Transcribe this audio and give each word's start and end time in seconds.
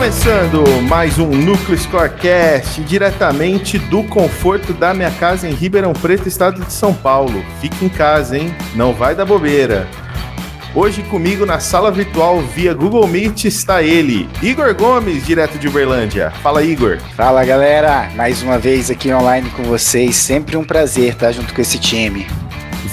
Começando 0.00 0.64
mais 0.88 1.18
um 1.18 1.26
Núcleo 1.26 1.76
Scorecast, 1.76 2.80
diretamente 2.84 3.78
do 3.78 4.02
conforto 4.02 4.72
da 4.72 4.94
minha 4.94 5.10
casa 5.10 5.46
em 5.46 5.52
Ribeirão 5.52 5.92
Preto, 5.92 6.26
estado 6.26 6.64
de 6.64 6.72
São 6.72 6.94
Paulo. 6.94 7.44
Fique 7.60 7.84
em 7.84 7.88
casa, 7.90 8.38
hein? 8.38 8.50
Não 8.74 8.94
vai 8.94 9.14
dar 9.14 9.26
bobeira. 9.26 9.86
Hoje 10.74 11.02
comigo 11.02 11.44
na 11.44 11.60
sala 11.60 11.90
virtual 11.90 12.40
via 12.40 12.72
Google 12.72 13.06
Meet 13.06 13.44
está 13.44 13.82
ele, 13.82 14.26
Igor 14.42 14.74
Gomes, 14.74 15.26
direto 15.26 15.58
de 15.58 15.68
Uberlândia. 15.68 16.30
Fala, 16.42 16.62
Igor. 16.62 16.96
Fala, 17.14 17.44
galera. 17.44 18.08
Mais 18.16 18.42
uma 18.42 18.58
vez 18.58 18.90
aqui 18.90 19.12
online 19.12 19.50
com 19.50 19.64
vocês. 19.64 20.16
Sempre 20.16 20.56
um 20.56 20.64
prazer 20.64 21.12
estar 21.12 21.30
junto 21.30 21.52
com 21.52 21.60
esse 21.60 21.78
time. 21.78 22.26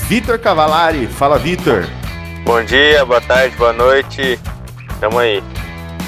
Vitor 0.10 0.38
Cavalari. 0.38 1.08
Fala, 1.08 1.40
Vitor. 1.40 1.88
Bom 2.44 2.62
dia, 2.66 3.06
boa 3.06 3.22
tarde, 3.22 3.56
boa 3.56 3.72
noite. 3.72 4.38
Tamo 5.00 5.20
aí. 5.20 5.42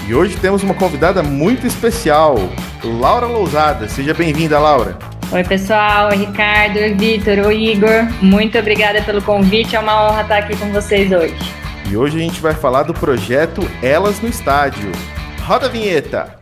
E 0.09 0.15
hoje 0.15 0.35
temos 0.37 0.63
uma 0.63 0.73
convidada 0.73 1.21
muito 1.21 1.67
especial, 1.67 2.35
Laura 2.83 3.27
Lousada. 3.27 3.87
Seja 3.87 4.11
bem-vinda, 4.11 4.57
Laura. 4.57 4.97
Oi, 5.31 5.43
pessoal. 5.43 6.09
Oi, 6.09 6.15
Ricardo, 6.25 6.79
oi, 6.79 6.95
Vitor, 6.95 7.45
oi, 7.45 7.73
Igor. 7.73 8.11
Muito 8.19 8.57
obrigada 8.57 9.03
pelo 9.03 9.21
convite. 9.21 9.75
É 9.75 9.79
uma 9.79 10.07
honra 10.07 10.23
estar 10.23 10.37
aqui 10.39 10.57
com 10.57 10.71
vocês 10.71 11.11
hoje. 11.11 11.37
E 11.87 11.95
hoje 11.95 12.17
a 12.17 12.21
gente 12.21 12.41
vai 12.41 12.55
falar 12.55 12.81
do 12.81 12.93
projeto 12.95 13.61
Elas 13.83 14.19
no 14.19 14.27
Estádio. 14.27 14.91
Roda 15.43 15.67
a 15.67 15.69
vinheta. 15.69 16.39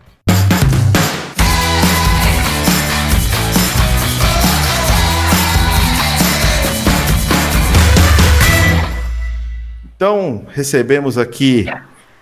Então, 9.94 10.46
recebemos 10.54 11.18
aqui 11.18 11.66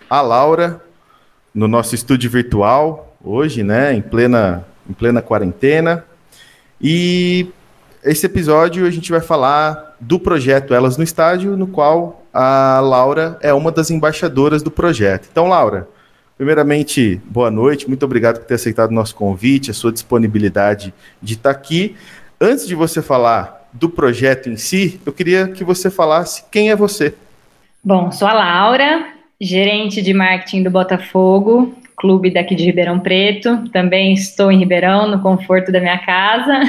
a 0.10 0.22
Laura 0.22 0.84
no 1.56 1.70
nosso 1.70 1.96
estúdio 1.96 2.30
virtual 2.30 3.16
hoje, 3.24 3.64
né, 3.64 3.94
em 3.94 4.02
plena, 4.02 4.66
em 4.88 4.94
plena 4.94 5.22
quarentena. 5.22 6.04
E 6.82 7.48
esse 8.04 8.26
episódio 8.26 8.86
a 8.86 8.92
gente 8.92 9.10
vai 9.10 9.22
falar 9.22 9.96
do 10.00 10.20
projeto 10.20 10.74
Elas 10.74 10.98
no 10.98 11.04
Estádio, 11.04 11.56
no 11.56 11.66
qual 11.66 12.24
a 12.34 12.82
Laura 12.82 13.40
é 13.42 13.54
uma 13.54 13.72
das 13.72 13.90
embaixadoras 13.90 14.62
do 14.62 14.70
projeto. 14.70 15.30
Então, 15.32 15.48
Laura, 15.48 15.88
primeiramente, 16.38 17.22
boa 17.26 17.50
noite, 17.50 17.88
muito 17.88 18.04
obrigado 18.04 18.40
por 18.40 18.46
ter 18.46 18.56
aceitado 18.56 18.92
o 18.92 18.94
nosso 18.94 19.16
convite, 19.16 19.72
a 19.72 19.74
sua 19.74 19.94
disponibilidade 19.94 20.94
de 21.22 21.34
estar 21.36 21.52
aqui. 21.52 21.96
Antes 22.40 22.68
de 22.68 22.76
você 22.76 23.02
falar 23.02 23.70
do 23.72 23.90
projeto 23.90 24.50
em 24.50 24.58
si, 24.58 25.00
eu 25.06 25.14
queria 25.14 25.48
que 25.48 25.64
você 25.64 25.90
falasse 25.90 26.44
quem 26.52 26.70
é 26.70 26.76
você. 26.76 27.16
Bom, 27.82 28.12
sou 28.12 28.28
a 28.28 28.34
Laura, 28.34 29.15
gerente 29.40 30.02
de 30.02 30.14
marketing 30.14 30.64
do 30.64 30.72
Botafogo, 30.72 31.76
clube 31.96 32.30
daqui 32.30 32.56
de 32.56 32.66
Ribeirão 32.66 33.00
Preto. 33.00 33.70
Também 33.72 34.14
estou 34.14 34.52
em 34.52 34.60
Ribeirão, 34.60 35.08
no 35.08 35.22
conforto 35.22 35.72
da 35.72 35.80
minha 35.80 35.98
casa. 35.98 36.60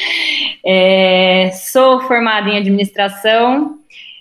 é, 0.64 1.50
sou 1.52 2.00
formada 2.02 2.48
em 2.50 2.58
administração, 2.58 3.78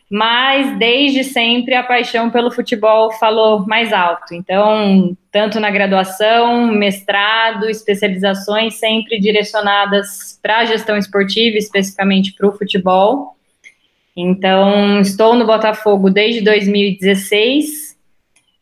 mas 0.09 0.77
desde 0.77 1.23
sempre 1.23 1.73
a 1.73 1.83
paixão 1.83 2.29
pelo 2.29 2.51
futebol 2.51 3.11
falou 3.13 3.65
mais 3.65 3.91
alto. 3.91 4.33
Então, 4.33 5.17
tanto 5.31 5.59
na 5.59 5.71
graduação, 5.71 6.67
mestrado, 6.67 7.69
especializações 7.69 8.75
sempre 8.75 9.19
direcionadas 9.19 10.39
para 10.41 10.59
a 10.59 10.65
gestão 10.65 10.97
esportiva, 10.97 11.57
especificamente 11.57 12.33
para 12.33 12.47
o 12.47 12.51
futebol. 12.51 13.35
Então, 14.15 14.99
estou 14.99 15.35
no 15.35 15.45
Botafogo 15.45 16.09
desde 16.09 16.41
2016, 16.41 17.97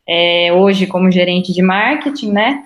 é, 0.08 0.54
hoje 0.54 0.88
como 0.88 1.12
gerente 1.12 1.54
de 1.54 1.62
marketing, 1.62 2.32
né? 2.32 2.64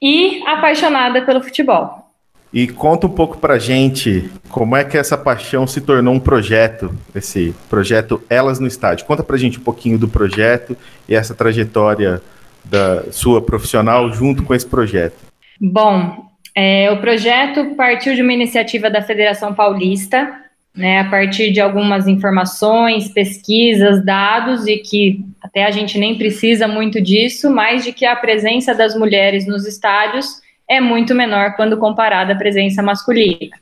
E 0.00 0.42
apaixonada 0.46 1.22
pelo 1.22 1.42
futebol. 1.42 2.08
E 2.52 2.66
conta 2.66 3.06
um 3.06 3.10
pouco 3.10 3.36
pra 3.38 3.58
gente 3.58 4.30
como 4.48 4.74
é 4.74 4.82
que 4.82 4.96
essa 4.96 5.18
paixão 5.18 5.66
se 5.66 5.80
tornou 5.80 6.14
um 6.14 6.20
projeto, 6.20 6.96
esse 7.14 7.54
projeto 7.68 8.22
Elas 8.30 8.58
no 8.58 8.66
Estádio. 8.66 9.04
Conta 9.04 9.22
pra 9.22 9.36
gente 9.36 9.58
um 9.58 9.62
pouquinho 9.62 9.98
do 9.98 10.08
projeto 10.08 10.76
e 11.08 11.14
essa 11.14 11.34
trajetória 11.34 12.22
da 12.64 13.12
sua 13.12 13.42
profissional 13.42 14.10
junto 14.12 14.42
com 14.44 14.54
esse 14.54 14.66
projeto. 14.66 15.16
Bom, 15.60 16.28
é, 16.54 16.90
o 16.90 17.00
projeto 17.00 17.74
partiu 17.76 18.14
de 18.14 18.22
uma 18.22 18.32
iniciativa 18.32 18.88
da 18.88 19.02
Federação 19.02 19.52
Paulista, 19.52 20.28
né, 20.78 21.00
a 21.00 21.04
partir 21.10 21.50
de 21.50 21.60
algumas 21.60 22.06
informações, 22.06 23.08
pesquisas, 23.08 24.04
dados, 24.04 24.64
e 24.68 24.78
que 24.78 25.24
até 25.42 25.64
a 25.64 25.72
gente 25.72 25.98
nem 25.98 26.16
precisa 26.16 26.68
muito 26.68 27.00
disso, 27.00 27.50
mas 27.50 27.82
de 27.82 27.92
que 27.92 28.06
a 28.06 28.14
presença 28.14 28.72
das 28.72 28.96
mulheres 28.96 29.44
nos 29.44 29.66
estádios 29.66 30.40
é 30.68 30.80
muito 30.80 31.16
menor 31.16 31.56
quando 31.56 31.76
comparada 31.78 32.32
à 32.32 32.36
presença 32.36 32.80
masculina. 32.80 33.56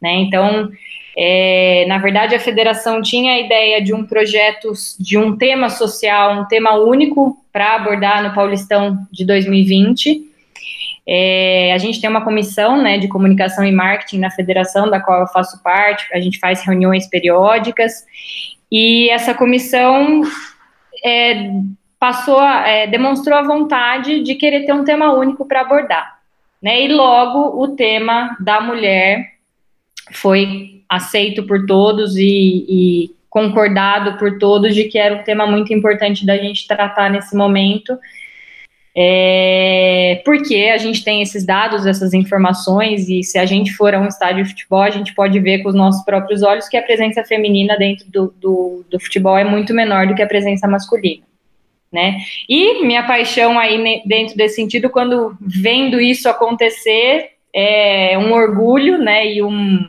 Né? 0.00 0.12
Então, 0.16 0.70
é, 1.16 1.86
na 1.88 1.96
verdade, 1.96 2.34
a 2.34 2.40
federação 2.40 3.00
tinha 3.00 3.32
a 3.32 3.40
ideia 3.40 3.82
de 3.82 3.94
um 3.94 4.04
projeto, 4.04 4.74
de 5.00 5.16
um 5.16 5.34
tema 5.34 5.70
social, 5.70 6.38
um 6.38 6.44
tema 6.44 6.74
único 6.74 7.34
para 7.50 7.76
abordar 7.76 8.22
no 8.22 8.34
Paulistão 8.34 8.98
de 9.10 9.24
2020 9.24 10.31
é, 11.06 11.72
a 11.72 11.78
gente 11.78 12.00
tem 12.00 12.08
uma 12.08 12.24
comissão 12.24 12.80
né, 12.80 12.98
de 12.98 13.08
comunicação 13.08 13.64
e 13.64 13.72
marketing 13.72 14.20
na 14.20 14.30
federação, 14.30 14.88
da 14.88 15.00
qual 15.00 15.20
eu 15.20 15.26
faço 15.26 15.62
parte, 15.62 16.06
a 16.12 16.20
gente 16.20 16.38
faz 16.38 16.62
reuniões 16.62 17.08
periódicas, 17.08 18.04
e 18.70 19.10
essa 19.10 19.34
comissão 19.34 20.22
é, 21.04 21.50
passou, 21.98 22.38
a, 22.38 22.68
é, 22.68 22.86
demonstrou 22.86 23.36
a 23.36 23.42
vontade 23.42 24.22
de 24.22 24.34
querer 24.34 24.64
ter 24.64 24.72
um 24.72 24.84
tema 24.84 25.12
único 25.12 25.46
para 25.46 25.60
abordar. 25.60 26.20
Né, 26.62 26.84
e 26.84 26.88
logo 26.88 27.60
o 27.60 27.74
tema 27.74 28.36
da 28.38 28.60
mulher 28.60 29.32
foi 30.12 30.84
aceito 30.88 31.42
por 31.44 31.66
todos 31.66 32.16
e, 32.16 32.66
e 32.68 33.10
concordado 33.28 34.16
por 34.16 34.38
todos 34.38 34.72
de 34.72 34.84
que 34.84 34.96
era 34.96 35.16
um 35.16 35.24
tema 35.24 35.44
muito 35.44 35.72
importante 35.72 36.24
da 36.24 36.36
gente 36.36 36.68
tratar 36.68 37.10
nesse 37.10 37.34
momento 37.34 37.98
é, 38.94 40.20
porque 40.24 40.70
a 40.72 40.76
gente 40.76 41.02
tem 41.02 41.22
esses 41.22 41.46
dados, 41.46 41.86
essas 41.86 42.12
informações, 42.12 43.08
e 43.08 43.22
se 43.22 43.38
a 43.38 43.46
gente 43.46 43.72
for 43.72 43.94
a 43.94 44.00
um 44.00 44.06
estádio 44.06 44.44
de 44.44 44.50
futebol, 44.50 44.82
a 44.82 44.90
gente 44.90 45.14
pode 45.14 45.38
ver 45.40 45.62
com 45.62 45.70
os 45.70 45.74
nossos 45.74 46.04
próprios 46.04 46.42
olhos 46.42 46.68
que 46.68 46.76
a 46.76 46.82
presença 46.82 47.24
feminina 47.24 47.76
dentro 47.78 48.10
do, 48.10 48.34
do, 48.38 48.84
do 48.90 49.00
futebol 49.00 49.38
é 49.38 49.44
muito 49.44 49.72
menor 49.72 50.06
do 50.06 50.14
que 50.14 50.22
a 50.22 50.26
presença 50.26 50.68
masculina. 50.68 51.22
Né? 51.90 52.18
E 52.48 52.84
minha 52.84 53.06
paixão 53.06 53.58
aí 53.58 54.02
dentro 54.06 54.36
desse 54.36 54.56
sentido, 54.56 54.88
quando 54.88 55.36
vendo 55.40 56.00
isso 56.00 56.28
acontecer, 56.28 57.32
é 57.54 58.16
um 58.16 58.32
orgulho, 58.32 58.96
né, 58.96 59.30
e 59.30 59.42
um, 59.42 59.86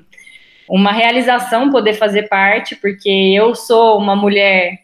uma 0.69 0.91
realização 0.91 1.71
poder 1.71 1.93
fazer 1.93 2.23
parte, 2.23 2.75
porque 2.75 3.09
eu 3.09 3.55
sou 3.55 3.97
uma 3.97 4.17
mulher 4.17 4.79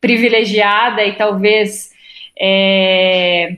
privilegiada 0.00 1.04
e 1.04 1.12
talvez 1.12 1.90
é, 2.36 3.56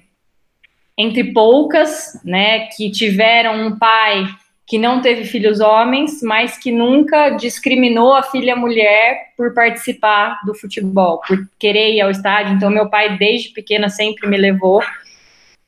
entre 0.96 1.32
poucas, 1.32 2.20
né, 2.24 2.68
que 2.68 2.90
tiveram 2.90 3.66
um 3.66 3.78
pai 3.78 4.26
que 4.66 4.78
não 4.78 5.00
teve 5.00 5.24
filhos 5.24 5.60
homens, 5.60 6.20
mas 6.22 6.58
que 6.58 6.72
nunca 6.72 7.30
discriminou 7.30 8.12
a 8.14 8.22
filha 8.22 8.56
mulher 8.56 9.28
por 9.36 9.54
participar 9.54 10.40
do 10.44 10.54
futebol, 10.54 11.20
por 11.26 11.38
querer 11.58 11.94
ir 11.94 12.00
ao 12.00 12.10
estádio. 12.10 12.54
Então, 12.54 12.68
meu 12.68 12.90
pai, 12.90 13.16
desde 13.16 13.50
pequena, 13.50 13.88
sempre 13.88 14.28
me 14.28 14.36
levou 14.36 14.82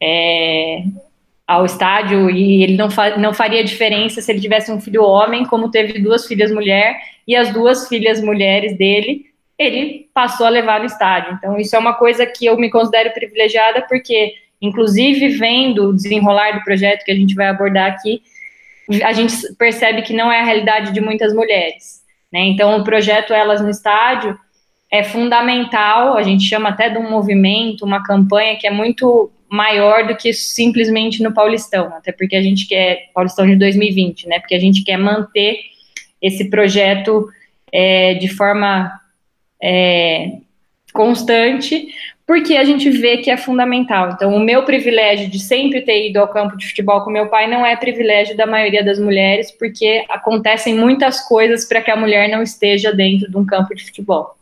é, 0.02 0.82
ao 1.46 1.64
estádio 1.64 2.28
e 2.28 2.64
ele 2.64 2.76
não, 2.76 2.90
fa 2.90 3.16
não 3.16 3.32
faria 3.32 3.62
diferença 3.62 4.20
se 4.20 4.32
ele 4.32 4.40
tivesse 4.40 4.72
um 4.72 4.80
filho 4.80 5.04
homem, 5.04 5.46
como 5.46 5.70
teve 5.70 6.00
duas 6.00 6.26
filhas 6.26 6.50
mulher, 6.50 6.96
e 7.26 7.36
as 7.36 7.52
duas 7.52 7.86
filhas 7.86 8.20
mulheres 8.20 8.76
dele, 8.76 9.26
ele 9.56 10.08
passou 10.12 10.46
a 10.46 10.50
levar 10.50 10.80
no 10.80 10.86
estádio. 10.86 11.34
Então, 11.34 11.56
isso 11.56 11.76
é 11.76 11.78
uma 11.78 11.94
coisa 11.94 12.26
que 12.26 12.46
eu 12.46 12.56
me 12.56 12.68
considero 12.68 13.12
privilegiada, 13.12 13.86
porque 13.88 14.34
Inclusive, 14.60 15.28
vendo 15.28 15.88
o 15.88 15.94
desenrolar 15.94 16.52
do 16.52 16.64
projeto 16.64 17.04
que 17.04 17.12
a 17.12 17.14
gente 17.14 17.34
vai 17.34 17.48
abordar 17.48 17.92
aqui, 17.92 18.22
a 19.04 19.12
gente 19.12 19.34
percebe 19.58 20.02
que 20.02 20.12
não 20.12 20.32
é 20.32 20.40
a 20.40 20.44
realidade 20.44 20.92
de 20.92 21.00
muitas 21.00 21.34
mulheres. 21.34 22.02
Né? 22.32 22.40
Então, 22.46 22.78
o 22.78 22.84
projeto 22.84 23.32
Elas 23.32 23.60
no 23.60 23.70
Estádio 23.70 24.38
é 24.90 25.04
fundamental, 25.04 26.16
a 26.16 26.22
gente 26.22 26.44
chama 26.44 26.70
até 26.70 26.88
de 26.88 26.98
um 26.98 27.10
movimento, 27.10 27.84
uma 27.84 28.02
campanha 28.02 28.56
que 28.56 28.66
é 28.66 28.70
muito 28.70 29.30
maior 29.50 30.06
do 30.06 30.16
que 30.16 30.32
simplesmente 30.32 31.22
no 31.22 31.32
Paulistão, 31.32 31.86
até 31.94 32.12
porque 32.12 32.36
a 32.36 32.42
gente 32.42 32.66
quer, 32.66 33.10
Paulistão 33.14 33.46
de 33.46 33.56
2020, 33.56 34.28
né? 34.28 34.38
Porque 34.40 34.54
a 34.54 34.58
gente 34.58 34.84
quer 34.84 34.98
manter 34.98 35.58
esse 36.20 36.50
projeto 36.50 37.28
é, 37.72 38.14
de 38.14 38.28
forma 38.28 38.92
é, 39.62 40.38
constante, 40.92 41.88
porque 42.28 42.58
a 42.58 42.64
gente 42.64 42.90
vê 42.90 43.16
que 43.16 43.30
é 43.30 43.38
fundamental. 43.38 44.10
Então, 44.10 44.34
o 44.34 44.38
meu 44.38 44.62
privilégio 44.62 45.30
de 45.30 45.38
sempre 45.38 45.80
ter 45.80 46.10
ido 46.10 46.18
ao 46.18 46.28
campo 46.28 46.58
de 46.58 46.68
futebol 46.68 47.00
com 47.00 47.10
meu 47.10 47.28
pai 47.28 47.48
não 47.48 47.64
é 47.64 47.74
privilégio 47.74 48.36
da 48.36 48.46
maioria 48.46 48.84
das 48.84 48.98
mulheres, 48.98 49.50
porque 49.50 50.04
acontecem 50.10 50.74
muitas 50.74 51.26
coisas 51.26 51.64
para 51.64 51.80
que 51.80 51.90
a 51.90 51.96
mulher 51.96 52.28
não 52.28 52.42
esteja 52.42 52.92
dentro 52.92 53.30
de 53.30 53.36
um 53.38 53.46
campo 53.46 53.74
de 53.74 53.82
futebol. 53.82 54.36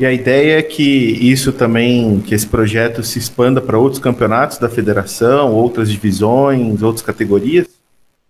E 0.00 0.06
a 0.06 0.12
ideia 0.12 0.58
é 0.58 0.62
que 0.62 0.82
isso 1.20 1.52
também, 1.52 2.18
que 2.20 2.34
esse 2.34 2.46
projeto 2.46 3.02
se 3.02 3.18
expanda 3.18 3.60
para 3.60 3.76
outros 3.76 4.00
campeonatos 4.00 4.56
da 4.56 4.70
federação, 4.70 5.52
outras 5.52 5.90
divisões, 5.90 6.82
outras 6.82 7.04
categorias? 7.04 7.68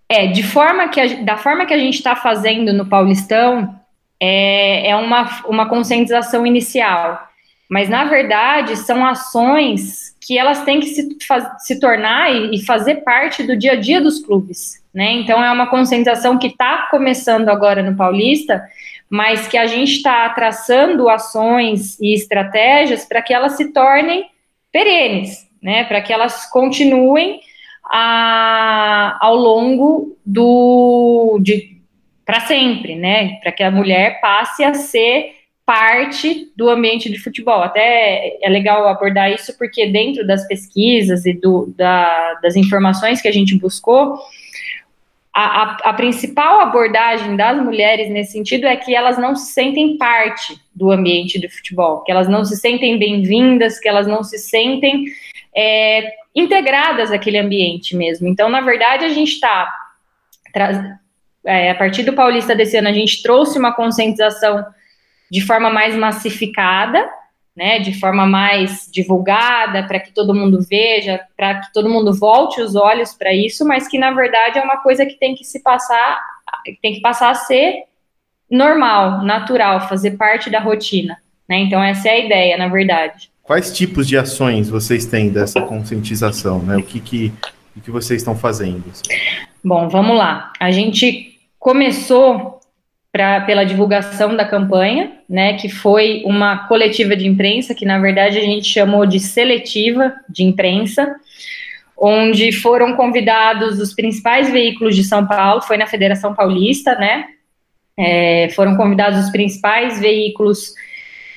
É, 0.09 0.27
de 0.27 0.43
forma 0.43 0.89
que 0.89 1.01
a, 1.01 1.23
da 1.23 1.37
forma 1.37 1.67
que 1.67 1.75
a 1.75 1.79
gente 1.79 1.95
está 1.95 2.17
fazendo 2.17 2.73
no 2.73 2.85
Paulistão, 2.85 3.79
é, 4.19 4.91
é 4.91 4.97
uma, 4.97 5.45
uma 5.47 5.69
conscientização 5.69 6.45
inicial. 6.45 7.28
Mas, 7.69 7.89
na 7.89 8.05
verdade, 8.05 8.77
são 8.77 9.05
ações 9.05 10.17
que 10.21 10.39
elas 10.39 10.65
têm 10.65 10.81
que 10.81 10.87
se, 10.87 11.09
se 11.59 11.79
tornar 11.79 12.33
e, 12.33 12.57
e, 12.57 12.65
fazer 12.65 12.97
parte 12.97 13.43
do 13.43 13.57
dia 13.57 13.73
a 13.73 13.77
dia 13.77 14.01
dos 14.01 14.25
clubes. 14.25 14.83
Né? 14.93 15.13
Então, 15.13 15.45
é 15.45 15.53
uma 15.53 15.67
conscientização 15.67 16.39
que 16.39 16.47
está 16.47 16.89
começando 16.91 17.49
agora 17.51 17.83
no 17.83 17.95
Paulista, 17.95 18.65
mas 19.11 19.47
que 19.49 19.57
a 19.57 19.67
gente 19.67 19.93
está 19.93 20.29
traçando 20.31 21.09
ações 21.09 21.99
e 22.01 22.15
estratégias 22.15 23.05
para 23.05 23.23
que 23.23 23.33
elas 23.33 23.53
se 23.53 23.73
tornem 23.73 24.27
perenes, 24.71 25.49
né, 25.63 25.85
para 25.85 26.01
que 26.01 26.13
elas 26.13 26.47
continuem 26.51 27.41
a, 27.91 29.17
ao 29.21 29.35
longo 29.35 30.17
do 30.25 31.41
para 32.25 32.41
sempre, 32.41 32.95
né, 32.95 33.39
para 33.41 33.51
que 33.51 33.63
a 33.63 33.71
mulher 33.71 34.21
passe 34.21 34.63
a 34.63 34.75
ser 34.75 35.38
parte 35.69 36.51
do 36.57 36.71
ambiente 36.71 37.11
de 37.11 37.19
futebol. 37.19 37.63
Até 37.63 38.39
é 38.41 38.49
legal 38.49 38.89
abordar 38.89 39.31
isso 39.31 39.55
porque 39.59 39.87
dentro 39.87 40.27
das 40.27 40.49
pesquisas 40.49 41.27
e 41.27 41.35
do, 41.35 41.75
da, 41.77 42.39
das 42.43 42.57
informações 42.57 43.21
que 43.21 43.29
a 43.29 43.33
gente 43.33 43.55
buscou, 43.59 44.19
a, 45.31 45.43
a, 45.43 45.77
a, 45.91 45.93
principal 45.93 46.63
abordagem 46.63 47.37
das 47.37 47.63
mulheres 47.63 48.09
nesse 48.09 48.33
sentido 48.33 48.67
é 48.67 48.77
que 48.77 48.95
elas 48.95 49.19
não 49.19 49.37
se 49.37 49.53
sentem 49.53 49.99
parte 49.99 50.59
do 50.75 50.91
ambiente 50.91 51.39
do 51.39 51.51
futebol, 51.51 52.03
que 52.03 52.11
elas 52.11 52.29
não 52.31 52.47
se 52.47 52.57
sentem 52.57 52.99
bem-vindas, 52.99 53.79
que 53.79 53.87
elas 53.87 54.07
não 54.07 54.25
se 54.25 54.39
sentem 54.39 55.05
é, 55.55 56.15
integradas 56.35 57.13
àquele 57.13 57.37
ambiente 57.37 57.95
mesmo. 57.95 58.27
Então, 58.27 58.49
na 58.49 58.63
verdade, 58.63 59.05
a 59.05 59.11
gente 59.11 59.33
está. 59.33 59.71
É, 61.45 61.71
a 61.71 61.75
partir 61.75 62.05
do 62.05 62.15
Paulista 62.15 62.57
desse 62.57 62.79
ano, 62.79 62.89
a 62.89 62.93
gente 62.93 63.23
trouxe 63.23 63.59
uma 63.59 63.73
conscientização 63.73 64.65
de 65.31 65.41
forma 65.41 65.71
mais 65.71 65.95
massificada 65.95 67.09
né, 67.59 67.81
de 67.81 67.99
forma 67.99 68.25
mais 68.25 68.89
divulgada, 68.89 69.83
para 69.83 69.99
que 69.99 70.13
todo 70.13 70.33
mundo 70.33 70.61
veja, 70.63 71.21
para 71.37 71.57
que 71.57 71.73
todo 71.73 71.91
mundo 71.91 72.15
volte 72.15 72.61
os 72.61 72.77
olhos 72.77 73.13
para 73.15 73.35
isso, 73.35 73.67
mas 73.67 73.89
que 73.89 73.99
na 73.99 74.13
verdade 74.13 74.61
é 74.61 74.63
uma 74.63 74.77
coisa 74.77 75.05
que 75.05 75.19
tem 75.19 75.35
que 75.35 75.43
se 75.43 75.61
passar, 75.61 76.23
tem 76.81 76.95
que 76.95 77.01
passar 77.01 77.31
a 77.31 77.35
ser 77.35 77.83
normal, 78.49 79.25
natural, 79.25 79.89
fazer 79.89 80.13
parte 80.13 80.49
da 80.49 80.61
rotina. 80.61 81.17
Né? 81.49 81.59
Então 81.59 81.83
essa 81.83 82.09
é 82.09 82.13
a 82.13 82.25
ideia, 82.25 82.57
na 82.57 82.69
verdade. 82.69 83.29
Quais 83.43 83.77
tipos 83.77 84.07
de 84.07 84.17
ações 84.17 84.71
vocês 84.71 85.05
têm 85.05 85.29
dessa 85.29 85.61
conscientização? 85.61 86.61
Né? 86.61 86.77
O 86.77 86.83
que, 86.85 87.01
que, 87.01 87.33
o 87.77 87.81
que 87.81 87.91
vocês 87.91 88.21
estão 88.21 88.37
fazendo? 88.37 88.85
Bom, 89.65 89.89
vamos 89.89 90.17
lá. 90.17 90.53
A 90.61 90.71
gente 90.71 91.37
começou 91.59 92.58
pra, 93.13 93.41
pela 93.43 93.65
divulgação 93.65 94.37
da 94.37 94.45
campanha, 94.45 95.13
né, 95.29 95.55
que 95.55 95.69
foi 95.69 96.23
uma 96.25 96.69
coletiva 96.69 97.17
de 97.17 97.27
imprensa, 97.27 97.75
que 97.75 97.87
na 97.87 97.99
verdade 97.99 98.39
a 98.39 98.43
gente 98.43 98.69
chamou 98.69 99.07
de 99.07 99.19
seletiva 99.19 100.15
de 100.29 100.45
imprensa, 100.45 101.17
onde 101.97 102.53
foram 102.53 102.95
convidados 102.95 103.81
os 103.81 103.93
principais 103.95 104.51
veículos 104.51 104.95
de 104.95 105.03
São 105.03 105.27
Paulo, 105.27 105.63
foi 105.63 105.77
na 105.77 105.87
Federação 105.87 106.35
Paulista, 106.35 106.95
né, 106.95 107.27
é, 107.97 108.49
foram 108.51 108.77
convidados 108.77 109.25
os 109.25 109.31
principais 109.31 109.99
veículos 109.99 110.73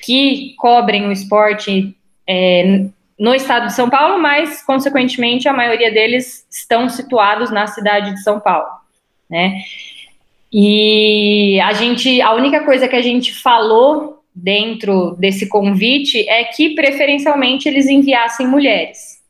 que 0.02 0.54
cobrem 0.58 1.06
o 1.06 1.12
esporte 1.12 1.96
é, 2.28 2.86
no 3.18 3.34
estado 3.34 3.66
de 3.66 3.74
São 3.74 3.88
Paulo, 3.88 4.20
mas, 4.20 4.62
consequentemente, 4.64 5.48
a 5.48 5.52
maioria 5.52 5.92
deles 5.92 6.46
estão 6.50 6.88
situados 6.88 7.50
na 7.50 7.66
cidade 7.66 8.12
de 8.12 8.22
São 8.22 8.38
Paulo, 8.38 8.68
né, 9.28 9.60
e 10.52 11.58
a 11.60 11.72
gente, 11.72 12.20
a 12.20 12.34
única 12.34 12.62
coisa 12.62 12.86
que 12.86 12.96
a 12.96 13.00
gente 13.00 13.32
falou 13.32 14.22
dentro 14.34 15.16
desse 15.18 15.48
convite 15.48 16.28
é 16.28 16.44
que 16.44 16.74
preferencialmente 16.74 17.68
eles 17.68 17.86
enviassem 17.86 18.46
mulheres. 18.46 19.22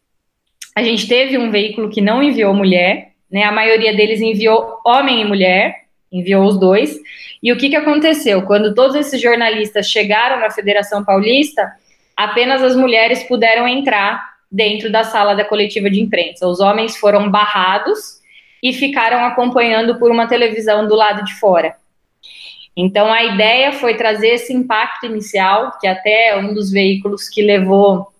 A 0.74 0.82
gente 0.82 1.06
teve 1.06 1.38
um 1.38 1.50
veículo 1.50 1.90
que 1.90 2.00
não 2.00 2.22
enviou 2.22 2.52
mulher, 2.52 3.12
né? 3.30 3.44
A 3.44 3.52
maioria 3.52 3.94
deles 3.94 4.20
enviou 4.20 4.78
homem 4.84 5.20
e 5.20 5.24
mulher, 5.24 5.82
enviou 6.10 6.44
os 6.44 6.58
dois. 6.58 6.98
E 7.40 7.52
o 7.52 7.56
que, 7.56 7.68
que 7.70 7.76
aconteceu? 7.76 8.42
Quando 8.42 8.74
todos 8.74 8.96
esses 8.96 9.20
jornalistas 9.20 9.86
chegaram 9.86 10.40
na 10.40 10.50
Federação 10.50 11.04
Paulista, 11.04 11.70
apenas 12.16 12.62
as 12.62 12.74
mulheres 12.74 13.22
puderam 13.24 13.68
entrar 13.68 14.20
dentro 14.50 14.90
da 14.90 15.04
sala 15.04 15.34
da 15.34 15.44
coletiva 15.44 15.88
de 15.88 16.00
imprensa. 16.00 16.48
Os 16.48 16.58
homens 16.58 16.96
foram 16.96 17.30
barrados 17.30 18.21
e 18.62 18.72
ficaram 18.72 19.24
acompanhando 19.24 19.98
por 19.98 20.10
uma 20.10 20.26
televisão 20.26 20.86
do 20.86 20.94
lado 20.94 21.24
de 21.24 21.34
fora. 21.34 21.74
Então 22.76 23.12
a 23.12 23.22
ideia 23.24 23.72
foi 23.72 23.94
trazer 23.94 24.28
esse 24.28 24.52
impacto 24.52 25.06
inicial, 25.06 25.78
que 25.78 25.86
até 25.86 26.36
um 26.38 26.54
dos 26.54 26.70
veículos 26.70 27.28
que 27.28 27.42
levou 27.42 28.12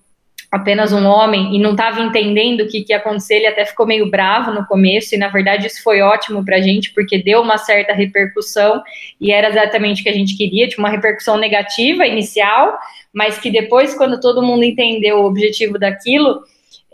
apenas 0.51 0.93
um 0.93 1.07
homem 1.07 1.57
e 1.57 1.59
não 1.59 1.71
estava 1.71 2.03
entendendo 2.03 2.61
o 2.61 2.69
que, 2.69 2.83
que 2.83 2.93
ia 2.93 2.99
acontecer, 2.99 3.37
ele 3.37 3.47
até 3.47 3.65
ficou 3.65 3.87
meio 3.87 4.11
bravo 4.11 4.51
no 4.51 4.67
começo, 4.67 5.15
e 5.15 5.19
na 5.19 5.29
verdade 5.29 5.67
isso 5.67 5.83
foi 5.83 6.03
ótimo 6.03 6.45
para 6.45 6.57
a 6.57 6.61
gente, 6.61 6.93
porque 6.93 7.23
deu 7.23 7.41
uma 7.41 7.57
certa 7.57 7.95
repercussão, 7.95 8.83
e 9.19 9.33
era 9.33 9.49
exatamente 9.49 10.03
o 10.03 10.05
que 10.05 10.11
a 10.11 10.15
gente 10.15 10.37
queria, 10.37 10.69
tipo, 10.69 10.83
uma 10.83 10.91
repercussão 10.91 11.39
negativa 11.39 12.07
inicial, 12.07 12.79
mas 13.11 13.39
que 13.39 13.51
depois, 13.51 13.95
quando 13.95 14.21
todo 14.21 14.43
mundo 14.43 14.63
entendeu 14.63 15.21
o 15.21 15.25
objetivo 15.25 15.79
daquilo, 15.79 16.43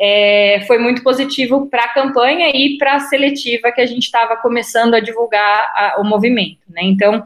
é, 0.01 0.63
foi 0.69 0.79
muito 0.79 1.03
positivo 1.03 1.67
para 1.67 1.83
a 1.83 1.89
campanha 1.89 2.51
e 2.55 2.79
para 2.79 2.95
a 2.95 3.01
seletiva 3.01 3.73
que 3.73 3.81
a 3.81 3.87
gente 3.87 4.05
estava 4.05 4.37
começando 4.37 4.95
a 4.95 5.01
divulgar 5.01 5.73
a, 5.75 5.97
o 5.99 6.05
movimento. 6.05 6.59
Né? 6.71 6.83
Então, 6.85 7.25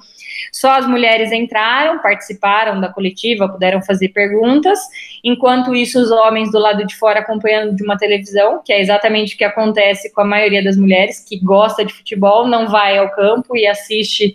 só 0.51 0.73
as 0.73 0.87
mulheres 0.87 1.31
entraram, 1.33 2.01
participaram 2.01 2.81
da 2.81 2.89
coletiva, 2.89 3.47
puderam 3.47 3.83
fazer 3.83 4.09
perguntas, 4.09 4.79
enquanto 5.23 5.75
isso, 5.75 6.01
os 6.01 6.11
homens 6.11 6.51
do 6.51 6.59
lado 6.59 6.87
de 6.87 6.97
fora 6.97 7.21
acompanhando 7.21 7.77
de 7.77 7.85
uma 7.85 7.99
televisão, 7.99 8.63
que 8.65 8.73
é 8.73 8.81
exatamente 8.81 9.35
o 9.35 9.39
que 9.39 9.45
acontece 9.45 10.11
com 10.11 10.23
a 10.23 10.27
maioria 10.27 10.65
das 10.65 10.77
mulheres 10.77 11.21
que 11.21 11.39
gosta 11.39 11.85
de 11.85 11.93
futebol, 11.93 12.49
não 12.49 12.69
vai 12.69 12.97
ao 12.97 13.11
campo 13.11 13.55
e 13.55 13.67
assiste 13.67 14.35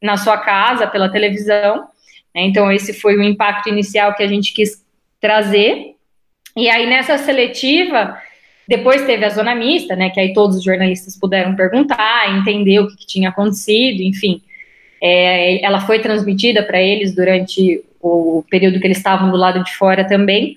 na 0.00 0.16
sua 0.16 0.38
casa 0.38 0.86
pela 0.86 1.10
televisão. 1.10 1.88
Né? 2.32 2.42
Então, 2.42 2.70
esse 2.70 2.92
foi 2.92 3.16
o 3.16 3.22
impacto 3.22 3.68
inicial 3.68 4.14
que 4.14 4.22
a 4.22 4.28
gente 4.28 4.52
quis 4.52 4.84
trazer 5.20 5.94
e 6.56 6.68
aí, 6.68 6.86
nessa 6.86 7.18
seletiva, 7.18 8.16
depois 8.66 9.04
teve 9.04 9.24
a 9.24 9.30
zona 9.30 9.54
mista, 9.54 9.96
né? 9.96 10.10
Que 10.10 10.20
aí 10.20 10.32
todos 10.32 10.56
os 10.56 10.64
jornalistas 10.64 11.18
puderam 11.18 11.54
perguntar, 11.54 12.38
entender 12.38 12.80
o 12.80 12.88
que, 12.88 12.96
que 12.96 13.06
tinha 13.06 13.28
acontecido, 13.30 14.00
enfim. 14.02 14.40
É, 15.02 15.64
ela 15.64 15.80
foi 15.80 15.98
transmitida 15.98 16.62
para 16.62 16.80
eles 16.80 17.14
durante 17.14 17.82
o 18.00 18.44
período 18.50 18.78
que 18.78 18.86
eles 18.86 18.98
estavam 18.98 19.30
do 19.30 19.36
lado 19.36 19.64
de 19.64 19.74
fora 19.74 20.06
também. 20.06 20.56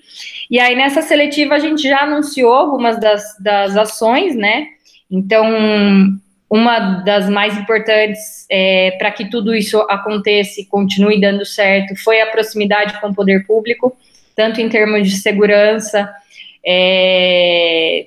E 0.50 0.60
aí, 0.60 0.76
nessa 0.76 1.02
seletiva, 1.02 1.54
a 1.54 1.58
gente 1.58 1.82
já 1.82 2.02
anunciou 2.02 2.52
algumas 2.52 3.00
das, 3.00 3.22
das 3.40 3.76
ações, 3.76 4.36
né? 4.36 4.66
Então, 5.10 5.46
uma 6.48 7.02
das 7.02 7.28
mais 7.28 7.56
importantes 7.58 8.46
é, 8.50 8.92
para 8.98 9.10
que 9.10 9.28
tudo 9.28 9.54
isso 9.54 9.78
aconteça 9.88 10.60
e 10.60 10.66
continue 10.66 11.20
dando 11.20 11.44
certo 11.44 11.96
foi 11.96 12.20
a 12.20 12.26
proximidade 12.26 12.98
com 13.00 13.08
o 13.08 13.14
poder 13.14 13.46
público 13.46 13.96
tanto 14.38 14.60
em 14.60 14.68
termos 14.68 15.10
de 15.10 15.16
segurança, 15.16 16.08
é, 16.64 18.06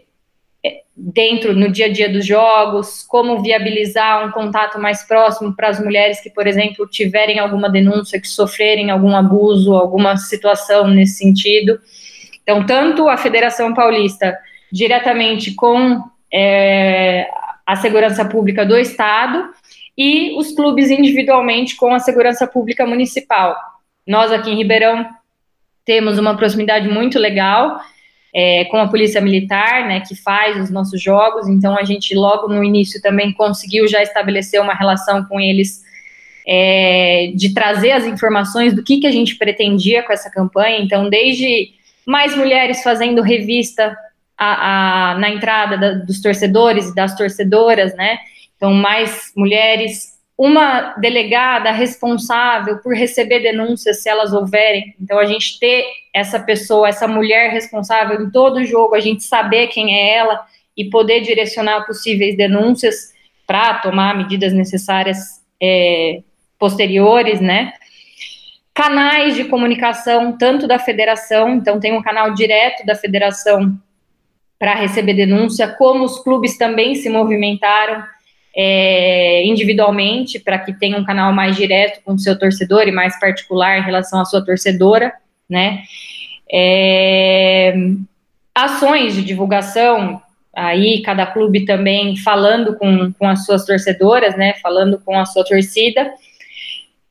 dentro, 0.95 1.53
no 1.53 1.69
dia 1.69 1.87
a 1.87 1.91
dia 1.91 2.07
dos 2.07 2.25
jogos, 2.25 3.03
como 3.05 3.41
viabilizar 3.43 4.25
um 4.25 4.31
contato 4.31 4.79
mais 4.79 5.03
próximo 5.03 5.53
para 5.53 5.67
as 5.67 5.83
mulheres 5.83 6.21
que, 6.21 6.29
por 6.29 6.47
exemplo, 6.47 6.87
tiverem 6.87 7.37
alguma 7.37 7.69
denúncia, 7.69 8.21
que 8.21 8.29
sofrerem 8.29 8.89
algum 8.89 9.13
abuso, 9.13 9.73
alguma 9.73 10.15
situação 10.15 10.87
nesse 10.87 11.17
sentido. 11.17 11.77
Então, 12.43 12.65
tanto 12.65 13.09
a 13.09 13.17
Federação 13.17 13.73
Paulista 13.73 14.33
diretamente 14.71 15.53
com 15.53 16.01
é, 16.33 17.27
a 17.65 17.75
segurança 17.75 18.23
pública 18.23 18.65
do 18.65 18.77
Estado 18.77 19.49
e 19.97 20.33
os 20.39 20.53
clubes 20.53 20.89
individualmente 20.89 21.75
com 21.75 21.93
a 21.93 21.99
segurança 21.99 22.47
pública 22.47 22.85
municipal. 22.85 23.53
Nós 24.07 24.31
aqui 24.31 24.49
em 24.49 24.55
Ribeirão 24.55 25.05
temos 25.85 26.17
uma 26.17 26.35
proximidade 26.35 26.87
muito 26.87 27.17
legal 27.17 27.79
é, 28.33 28.65
com 28.65 28.77
a 28.77 28.87
Polícia 28.87 29.19
Militar, 29.19 29.87
né, 29.87 30.01
que 30.01 30.15
faz 30.15 30.57
os 30.57 30.69
nossos 30.69 31.01
jogos, 31.01 31.47
então 31.47 31.77
a 31.77 31.83
gente 31.83 32.15
logo 32.15 32.47
no 32.47 32.63
início 32.63 33.01
também 33.01 33.33
conseguiu 33.33 33.87
já 33.87 34.01
estabelecer 34.01 34.61
uma 34.61 34.73
relação 34.73 35.25
com 35.25 35.39
eles 35.39 35.81
é, 36.47 37.31
de 37.35 37.53
trazer 37.53 37.91
as 37.91 38.05
informações 38.05 38.73
do 38.73 38.83
que, 38.83 38.99
que 38.99 39.07
a 39.07 39.11
gente 39.11 39.35
pretendia 39.35 40.01
com 40.03 40.13
essa 40.13 40.29
campanha, 40.29 40.79
então 40.79 41.09
desde 41.09 41.71
mais 42.05 42.35
mulheres 42.35 42.81
fazendo 42.81 43.21
revista 43.21 43.95
a, 44.37 45.11
a, 45.11 45.19
na 45.19 45.29
entrada 45.29 45.77
da, 45.77 45.91
dos 45.93 46.21
torcedores 46.21 46.87
e 46.87 46.95
das 46.95 47.15
torcedoras, 47.15 47.93
né, 47.95 48.17
então 48.55 48.73
mais 48.73 49.31
mulheres 49.35 50.10
uma 50.43 50.95
delegada 50.95 51.69
responsável 51.69 52.79
por 52.79 52.95
receber 52.95 53.41
denúncias, 53.41 54.01
se 54.01 54.09
elas 54.09 54.33
houverem. 54.33 54.95
Então, 54.99 55.19
a 55.19 55.25
gente 55.25 55.59
ter 55.59 55.85
essa 56.11 56.39
pessoa, 56.39 56.89
essa 56.89 57.07
mulher 57.07 57.51
responsável 57.51 58.19
em 58.19 58.31
todo 58.31 58.57
o 58.57 58.65
jogo, 58.65 58.95
a 58.95 58.99
gente 58.99 59.21
saber 59.21 59.67
quem 59.67 59.93
é 59.93 60.15
ela 60.15 60.43
e 60.75 60.89
poder 60.89 61.21
direcionar 61.21 61.85
possíveis 61.85 62.35
denúncias 62.35 63.13
para 63.45 63.75
tomar 63.75 64.17
medidas 64.17 64.51
necessárias 64.51 65.43
é, 65.61 66.23
posteriores, 66.57 67.39
né? 67.39 67.73
Canais 68.73 69.35
de 69.35 69.43
comunicação, 69.43 70.35
tanto 70.35 70.65
da 70.65 70.79
federação, 70.79 71.49
então 71.49 71.79
tem 71.79 71.95
um 71.95 72.01
canal 72.01 72.33
direto 72.33 72.83
da 72.83 72.95
federação 72.95 73.79
para 74.57 74.73
receber 74.73 75.13
denúncia, 75.13 75.67
como 75.67 76.03
os 76.03 76.17
clubes 76.23 76.57
também 76.57 76.95
se 76.95 77.09
movimentaram 77.11 78.03
é, 78.55 79.43
individualmente 79.45 80.39
para 80.39 80.59
que 80.59 80.73
tenha 80.73 80.97
um 80.97 81.05
canal 81.05 81.31
mais 81.33 81.55
direto 81.55 82.01
com 82.03 82.13
o 82.13 82.19
seu 82.19 82.37
torcedor 82.37 82.87
e 82.87 82.91
mais 82.91 83.19
particular 83.19 83.79
em 83.79 83.83
relação 83.83 84.19
à 84.19 84.25
sua 84.25 84.43
torcedora, 84.43 85.13
né? 85.49 85.83
É, 86.51 87.73
ações 88.53 89.15
de 89.15 89.23
divulgação, 89.23 90.21
aí 90.53 91.01
cada 91.01 91.25
clube 91.25 91.65
também 91.65 92.17
falando 92.17 92.75
com, 92.77 93.13
com 93.13 93.27
as 93.27 93.45
suas 93.45 93.65
torcedoras, 93.65 94.35
né? 94.35 94.53
Falando 94.61 94.99
com 94.99 95.17
a 95.17 95.25
sua 95.25 95.45
torcida. 95.45 96.11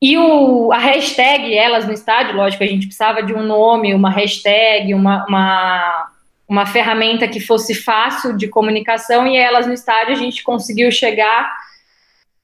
E 0.01 0.17
o, 0.17 0.71
a 0.71 0.79
hashtag 0.79 1.53
Elas 1.55 1.85
no 1.85 1.93
Estádio, 1.93 2.35
lógico, 2.35 2.63
a 2.63 2.67
gente 2.67 2.87
precisava 2.87 3.21
de 3.21 3.33
um 3.33 3.43
nome, 3.43 3.93
uma 3.93 4.09
hashtag, 4.09 4.93
uma, 4.95 5.25
uma 5.27 6.11
uma 6.51 6.65
ferramenta 6.65 7.29
que 7.29 7.39
fosse 7.39 7.73
fácil 7.73 8.35
de 8.35 8.45
comunicação 8.45 9.25
e 9.25 9.37
elas 9.37 9.65
no 9.65 9.71
estádio 9.71 10.11
a 10.11 10.17
gente 10.17 10.43
conseguiu 10.43 10.91
chegar 10.91 11.49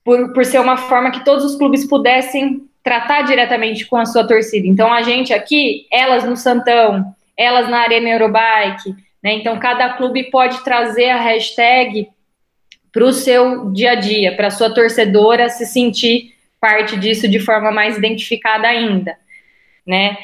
por, 0.02 0.32
por 0.32 0.46
ser 0.46 0.60
uma 0.60 0.78
forma 0.78 1.12
que 1.12 1.26
todos 1.26 1.44
os 1.44 1.58
clubes 1.58 1.86
pudessem 1.86 2.66
tratar 2.82 3.24
diretamente 3.24 3.86
com 3.86 3.98
a 3.98 4.06
sua 4.06 4.26
torcida. 4.26 4.66
Então 4.66 4.94
a 4.94 5.02
gente 5.02 5.34
aqui, 5.34 5.86
elas 5.92 6.24
no 6.24 6.38
Santão, 6.38 7.14
elas 7.36 7.70
na 7.70 7.80
Arena 7.80 8.08
Eurobike, 8.08 8.96
né? 9.22 9.34
Então 9.34 9.60
cada 9.60 9.90
clube 9.96 10.32
pode 10.32 10.64
trazer 10.64 11.10
a 11.10 11.20
hashtag 11.20 12.08
para 12.94 13.04
o 13.04 13.12
seu 13.12 13.72
dia 13.72 13.92
a 13.92 13.96
dia, 13.96 14.34
para 14.38 14.48
a 14.48 14.52
sua 14.52 14.74
torcedora 14.74 15.50
se 15.50 15.66
sentir 15.66 16.34
parte 16.62 16.96
disso 16.96 17.28
de 17.28 17.42
forma 17.42 17.74
mais 17.74 17.98
identificada 17.98 18.70
ainda, 18.70 19.18
né? 19.86 20.18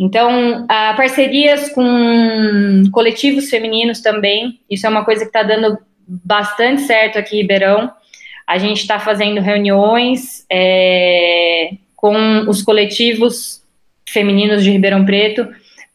Então, 0.00 0.66
parcerias 0.96 1.68
com 1.74 2.84
coletivos 2.90 3.50
femininos 3.50 4.00
também, 4.00 4.58
isso 4.70 4.86
é 4.86 4.88
uma 4.88 5.04
coisa 5.04 5.20
que 5.20 5.28
está 5.28 5.42
dando 5.42 5.76
bastante 6.08 6.80
certo 6.80 7.18
aqui 7.18 7.36
em 7.36 7.42
Ribeirão. 7.42 7.92
A 8.46 8.56
gente 8.56 8.80
está 8.80 8.98
fazendo 8.98 9.42
reuniões 9.42 10.46
é, 10.50 11.72
com 11.94 12.16
os 12.48 12.62
coletivos 12.62 13.62
femininos 14.08 14.64
de 14.64 14.70
Ribeirão 14.70 15.04
Preto, 15.04 15.46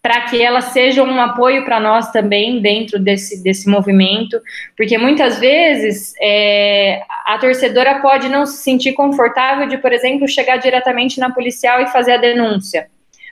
para 0.04 0.22
que 0.22 0.40
elas 0.40 0.66
sejam 0.66 1.08
um 1.08 1.20
apoio 1.20 1.66
para 1.66 1.80
nós 1.80 2.12
também 2.12 2.62
dentro 2.62 3.00
desse, 3.00 3.42
desse 3.42 3.68
movimento, 3.68 4.40
porque 4.78 5.00
muitas 5.00 5.40
vezes 5.40 6.14
é, 6.22 7.02
a 7.26 7.40
torcedora 7.40 8.00
pode 8.02 8.30
não 8.30 8.46
se 8.46 8.58
sentir 8.58 8.94
confortável 8.94 9.68
de, 9.68 9.80
por 9.80 9.92
exemplo, 9.92 10.28
chegar 10.28 10.58
diretamente 10.58 11.20
na 11.20 11.32
policial 11.32 11.82
e 11.82 11.88
fazer 11.88 12.12
a 12.12 12.18
denúncia 12.18 12.88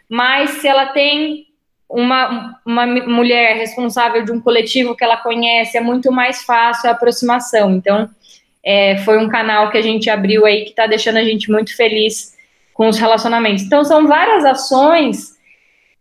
mas 0.09 0.51
se 0.51 0.67
ela 0.67 0.87
tem 0.87 1.47
uma, 1.89 2.59
uma 2.65 2.85
mulher 2.85 3.55
responsável 3.57 4.23
de 4.23 4.31
um 4.31 4.41
coletivo 4.41 4.95
que 4.95 5.03
ela 5.03 5.17
conhece, 5.17 5.77
é 5.77 5.81
muito 5.81 6.11
mais 6.11 6.43
fácil 6.43 6.89
a 6.89 6.93
aproximação. 6.93 7.71
Então, 7.71 8.09
é, 8.63 8.97
foi 8.99 9.17
um 9.17 9.29
canal 9.29 9.69
que 9.69 9.77
a 9.77 9.81
gente 9.81 10.09
abriu 10.09 10.45
aí 10.45 10.63
que 10.63 10.71
está 10.71 10.87
deixando 10.87 11.17
a 11.17 11.23
gente 11.23 11.51
muito 11.51 11.75
feliz 11.75 12.35
com 12.73 12.87
os 12.87 12.97
relacionamentos. 12.97 13.63
Então, 13.63 13.83
são 13.83 14.07
várias 14.07 14.43
ações 14.45 15.33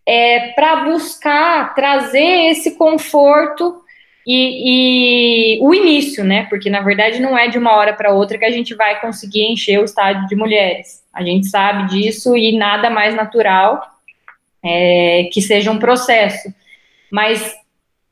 é, 0.06 0.48
para 0.54 0.84
buscar 0.84 1.74
trazer 1.74 2.50
esse 2.50 2.76
conforto 2.76 3.82
e, 4.26 5.56
e, 5.56 5.60
o 5.60 5.74
início, 5.74 6.24
né? 6.24 6.46
Porque 6.48 6.70
na 6.70 6.80
verdade 6.80 7.20
não 7.20 7.36
é 7.36 7.48
de 7.48 7.58
uma 7.58 7.72
hora 7.74 7.92
para 7.92 8.12
outra 8.12 8.38
que 8.38 8.44
a 8.44 8.50
gente 8.50 8.74
vai 8.74 9.00
conseguir 9.00 9.42
encher 9.42 9.80
o 9.80 9.84
estádio 9.84 10.26
de 10.28 10.36
mulheres. 10.36 11.01
A 11.12 11.22
gente 11.22 11.46
sabe 11.46 11.88
disso 11.88 12.36
e 12.36 12.56
nada 12.56 12.88
mais 12.88 13.14
natural 13.14 13.92
é, 14.62 15.28
que 15.32 15.42
seja 15.42 15.70
um 15.70 15.78
processo. 15.78 16.52
Mas 17.10 17.54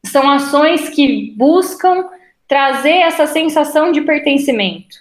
são 0.05 0.29
ações 0.31 0.89
que 0.91 1.33
buscam 1.37 2.09
trazer 2.49 2.99
essa 2.99 3.27
sensação 3.27 3.93
de 3.93 4.01
pertencimento, 4.01 4.97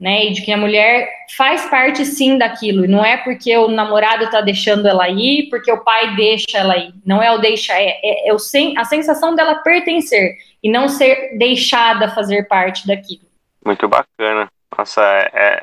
né? 0.00 0.26
E 0.26 0.32
de 0.32 0.42
que 0.42 0.50
a 0.50 0.56
mulher 0.56 1.08
faz 1.36 1.68
parte 1.68 2.04
sim 2.04 2.38
daquilo. 2.38 2.84
E 2.84 2.88
não 2.88 3.04
é 3.04 3.18
porque 3.18 3.54
o 3.56 3.68
namorado 3.68 4.24
está 4.24 4.40
deixando 4.40 4.88
ela 4.88 5.08
ir, 5.08 5.48
porque 5.50 5.70
o 5.70 5.84
pai 5.84 6.16
deixa 6.16 6.58
ela 6.58 6.76
ir. 6.78 6.94
Não 7.04 7.22
é 7.22 7.30
o 7.30 7.38
deixar, 7.38 7.78
é, 7.78 8.00
é, 8.02 8.28
é 8.30 8.32
o 8.32 8.38
sen 8.38 8.76
a 8.78 8.84
sensação 8.84 9.34
dela 9.34 9.56
pertencer 9.56 10.36
e 10.62 10.70
não 10.70 10.88
ser 10.88 11.36
deixada 11.36 12.08
fazer 12.08 12.48
parte 12.48 12.86
daquilo. 12.86 13.24
Muito 13.64 13.86
bacana. 13.86 14.48
Nossa, 14.76 15.02
é, 15.32 15.62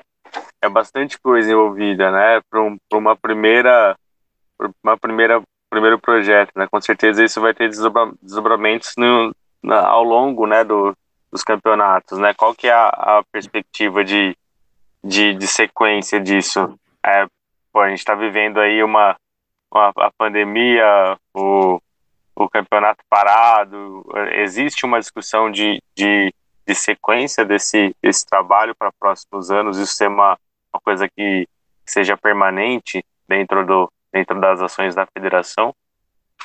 é, 0.61 0.65
é 0.65 0.69
bastante 0.69 1.19
coisa 1.19 1.51
envolvida, 1.51 2.11
né? 2.11 2.41
Para 2.49 2.61
um, 2.61 2.77
uma 2.93 3.15
primeira 3.15 3.95
uma 4.83 4.97
primeira 4.97 5.41
primeiro 5.69 5.99
projeto, 5.99 6.51
né? 6.55 6.67
Com 6.69 6.81
certeza 6.81 7.23
isso 7.23 7.39
vai 7.39 7.53
ter 7.53 7.69
desdobra, 7.69 8.11
desdobramentos 8.21 8.93
no, 8.97 9.33
na, 9.63 9.87
ao 9.87 10.03
longo, 10.03 10.45
né, 10.45 10.63
do, 10.63 10.95
dos 11.31 11.43
campeonatos, 11.43 12.19
né? 12.19 12.33
Qual 12.33 12.53
que 12.53 12.67
é 12.67 12.73
a, 12.73 12.87
a 12.87 13.23
perspectiva 13.31 14.03
de, 14.03 14.35
de, 15.01 15.33
de, 15.33 15.47
sequência 15.47 16.19
disso? 16.19 16.77
É, 17.03 17.25
pô, 17.71 17.79
a 17.79 17.89
gente 17.89 17.99
está 17.99 18.13
vivendo 18.13 18.59
aí 18.59 18.83
uma, 18.83 19.15
uma 19.71 19.93
a 19.97 20.11
pandemia, 20.17 21.17
o, 21.33 21.81
o 22.35 22.49
campeonato 22.49 23.01
parado, 23.09 24.03
existe 24.33 24.85
uma 24.85 24.99
discussão 24.99 25.49
de, 25.49 25.81
de, 25.95 26.33
de 26.67 26.75
sequência 26.75 27.45
desse, 27.45 27.95
desse 28.03 28.25
trabalho 28.25 28.75
para 28.75 28.91
próximos 28.99 29.49
anos, 29.49 29.77
isso 29.77 29.93
ser 29.93 30.09
uma, 30.09 30.37
uma 30.73 30.81
coisa 30.83 31.07
que 31.07 31.47
seja 31.85 32.17
permanente 32.17 33.03
dentro 33.27 33.65
do, 33.65 33.91
dentro 34.11 34.39
das 34.39 34.61
ações 34.61 34.95
da 34.95 35.05
federação? 35.05 35.73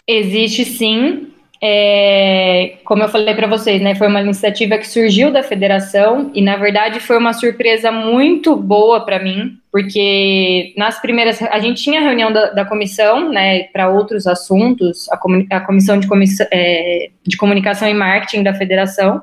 Existe 0.07 0.65
sim. 0.65 1.33
É, 1.63 2.77
como 2.85 3.03
eu 3.03 3.09
falei 3.09 3.35
para 3.35 3.47
vocês, 3.47 3.81
né, 3.81 3.95
foi 3.95 4.09
uma 4.09 4.21
iniciativa 4.21 4.77
que 4.77 4.87
surgiu 4.87 5.33
da 5.33 5.43
federação 5.43 6.31
e, 6.35 6.43
na 6.43 6.57
verdade, 6.57 7.01
foi 7.01 7.17
uma 7.17 7.33
surpresa 7.33 7.91
muito 7.91 8.55
boa 8.55 9.07
para 9.07 9.19
mim, 9.19 9.59
porque 9.73 10.75
nas 10.77 11.01
primeiras. 11.01 11.41
A 11.43 11.59
gente 11.59 11.83
tinha 11.83 12.01
reunião 12.01 12.31
da, 12.31 12.51
da 12.51 12.65
comissão, 12.67 13.31
né, 13.31 13.65
para 13.65 13.89
outros 13.89 14.27
assuntos, 14.27 15.09
a, 15.11 15.19
a 15.51 15.61
comissão 15.61 15.99
de, 15.99 16.07
comissão, 16.07 16.47
é, 16.53 17.09
de 17.27 17.37
comunicação 17.39 17.89
e 17.89 17.95
marketing 17.95 18.43
da 18.43 18.53
federação, 18.53 19.23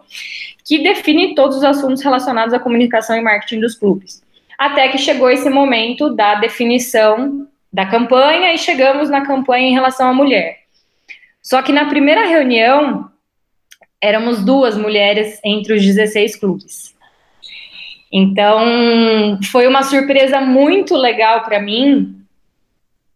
que 0.66 0.82
define 0.82 1.36
todos 1.36 1.58
os 1.58 1.64
assuntos 1.64 2.02
relacionados 2.02 2.54
à 2.54 2.60
comunicação 2.60 3.16
e 3.16 3.22
marketing 3.22 3.60
dos 3.60 3.76
clubes. 3.76 4.23
Até 4.58 4.88
que 4.90 4.98
chegou 4.98 5.30
esse 5.30 5.50
momento 5.50 6.10
da 6.10 6.36
definição 6.36 7.48
da 7.72 7.86
campanha 7.86 8.54
e 8.54 8.58
chegamos 8.58 9.10
na 9.10 9.26
campanha 9.26 9.68
em 9.68 9.74
relação 9.74 10.08
à 10.08 10.14
mulher. 10.14 10.60
Só 11.42 11.62
que 11.62 11.72
na 11.72 11.86
primeira 11.86 12.26
reunião, 12.26 13.10
éramos 14.00 14.44
duas 14.44 14.78
mulheres 14.78 15.40
entre 15.44 15.74
os 15.74 15.82
16 15.82 16.36
clubes. 16.36 16.94
Então, 18.12 19.40
foi 19.52 19.66
uma 19.66 19.82
surpresa 19.82 20.40
muito 20.40 20.96
legal 20.96 21.44
para 21.44 21.60
mim 21.60 22.24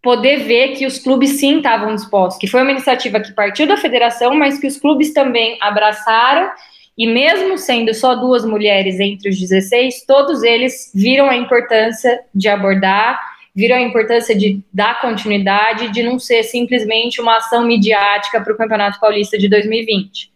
poder 0.01 0.37
ver 0.37 0.75
que 0.75 0.85
os 0.85 0.97
clubes 0.97 1.39
sim 1.39 1.57
estavam 1.57 1.93
dispostos, 1.93 2.39
que 2.39 2.47
foi 2.47 2.61
uma 2.61 2.71
iniciativa 2.71 3.19
que 3.19 3.33
partiu 3.33 3.67
da 3.67 3.77
federação, 3.77 4.33
mas 4.33 4.57
que 4.57 4.65
os 4.65 4.77
clubes 4.77 5.13
também 5.13 5.57
abraçaram, 5.61 6.49
e 6.97 7.05
mesmo 7.05 7.57
sendo 7.57 7.93
só 7.93 8.15
duas 8.15 8.43
mulheres 8.43 8.99
entre 8.99 9.29
os 9.29 9.39
16, 9.39 10.05
todos 10.05 10.43
eles 10.43 10.91
viram 10.93 11.29
a 11.29 11.35
importância 11.35 12.21
de 12.33 12.49
abordar 12.49 13.19
viram 13.57 13.75
a 13.75 13.81
importância 13.81 14.37
de 14.37 14.61
dar 14.71 15.01
continuidade, 15.01 15.89
de 15.89 16.03
não 16.03 16.19
ser 16.19 16.43
simplesmente 16.43 17.19
uma 17.19 17.37
ação 17.37 17.65
midiática 17.65 18.39
para 18.39 18.53
o 18.53 18.55
Campeonato 18.55 18.99
Paulista 18.99 19.35
de 19.35 19.49
2020. 19.49 20.31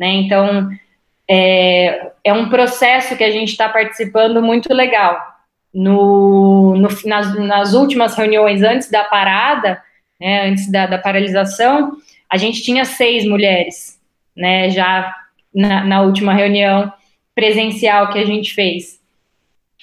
Né? 0.00 0.08
Então, 0.14 0.70
é, 1.28 2.12
é 2.24 2.32
um 2.32 2.48
processo 2.48 3.14
que 3.14 3.24
a 3.24 3.30
gente 3.30 3.50
está 3.50 3.68
participando 3.68 4.40
muito 4.40 4.72
legal. 4.72 5.20
No, 5.74 6.74
no 6.76 6.88
nas, 7.04 7.38
nas, 7.38 7.74
últimas 7.74 8.14
reuniões 8.14 8.62
antes 8.62 8.90
da 8.90 9.04
parada, 9.04 9.82
né, 10.18 10.48
antes 10.48 10.70
da, 10.70 10.86
da, 10.86 10.98
paralisação, 10.98 11.92
a 12.28 12.38
gente 12.38 12.62
tinha 12.62 12.86
seis 12.86 13.26
mulheres, 13.26 13.98
né, 14.36 14.70
já 14.70 15.14
na, 15.54 15.84
na 15.84 16.02
última 16.02 16.32
reunião 16.32 16.92
presencial 17.34 18.10
que 18.10 18.18
a 18.18 18.24
gente 18.24 18.54
fez. 18.54 19.00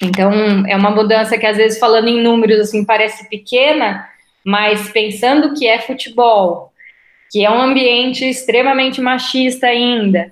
Então, 0.01 0.31
é 0.67 0.75
uma 0.75 0.91
mudança 0.91 1.37
que, 1.37 1.45
às 1.45 1.57
vezes, 1.57 1.77
falando 1.77 2.07
em 2.07 2.21
números, 2.21 2.59
assim, 2.59 2.85
parece 2.85 3.29
pequena, 3.29 4.07
mas 4.45 4.89
pensando 4.89 5.53
que 5.53 5.67
é 5.67 5.79
futebol, 5.79 6.71
que 7.29 7.43
é 7.43 7.51
um 7.51 7.61
ambiente 7.61 8.27
extremamente 8.27 9.01
machista 9.01 9.67
ainda, 9.67 10.31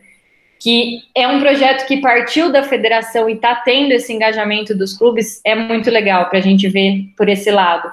que 0.59 1.01
é 1.13 1.27
um 1.27 1.39
projeto 1.39 1.85
que 1.85 1.97
partiu 1.97 2.51
da 2.51 2.63
federação 2.63 3.29
e 3.29 3.33
está 3.33 3.55
tendo 3.55 3.91
esse 3.91 4.11
engajamento 4.11 4.75
dos 4.75 4.97
clubes, 4.97 5.41
é 5.45 5.53
muito 5.53 5.91
legal 5.91 6.29
para 6.29 6.39
a 6.39 6.41
gente 6.41 6.67
ver 6.69 7.05
por 7.15 7.27
esse 7.29 7.51
lado. 7.51 7.89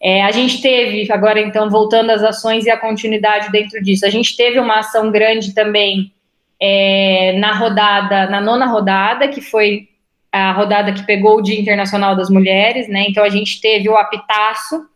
É, 0.00 0.22
a 0.24 0.32
gente 0.32 0.60
teve, 0.60 1.12
agora 1.12 1.40
então, 1.40 1.70
voltando 1.70 2.10
às 2.10 2.24
ações 2.24 2.64
e 2.64 2.70
a 2.70 2.76
continuidade 2.76 3.52
dentro 3.52 3.80
disso, 3.80 4.04
a 4.04 4.10
gente 4.10 4.36
teve 4.36 4.58
uma 4.58 4.80
ação 4.80 5.12
grande 5.12 5.54
também 5.54 6.10
é, 6.64 7.32
na 7.40 7.54
rodada, 7.54 8.26
na 8.30 8.40
nona 8.40 8.66
rodada, 8.66 9.26
que 9.26 9.40
foi 9.40 9.88
a 10.30 10.52
rodada 10.52 10.92
que 10.92 11.04
pegou 11.04 11.38
o 11.38 11.42
Dia 11.42 11.60
Internacional 11.60 12.14
das 12.14 12.30
Mulheres, 12.30 12.86
né? 12.88 13.04
Então 13.08 13.24
a 13.24 13.28
gente 13.28 13.60
teve 13.60 13.88
o 13.88 13.96
apitaço, 13.96 14.86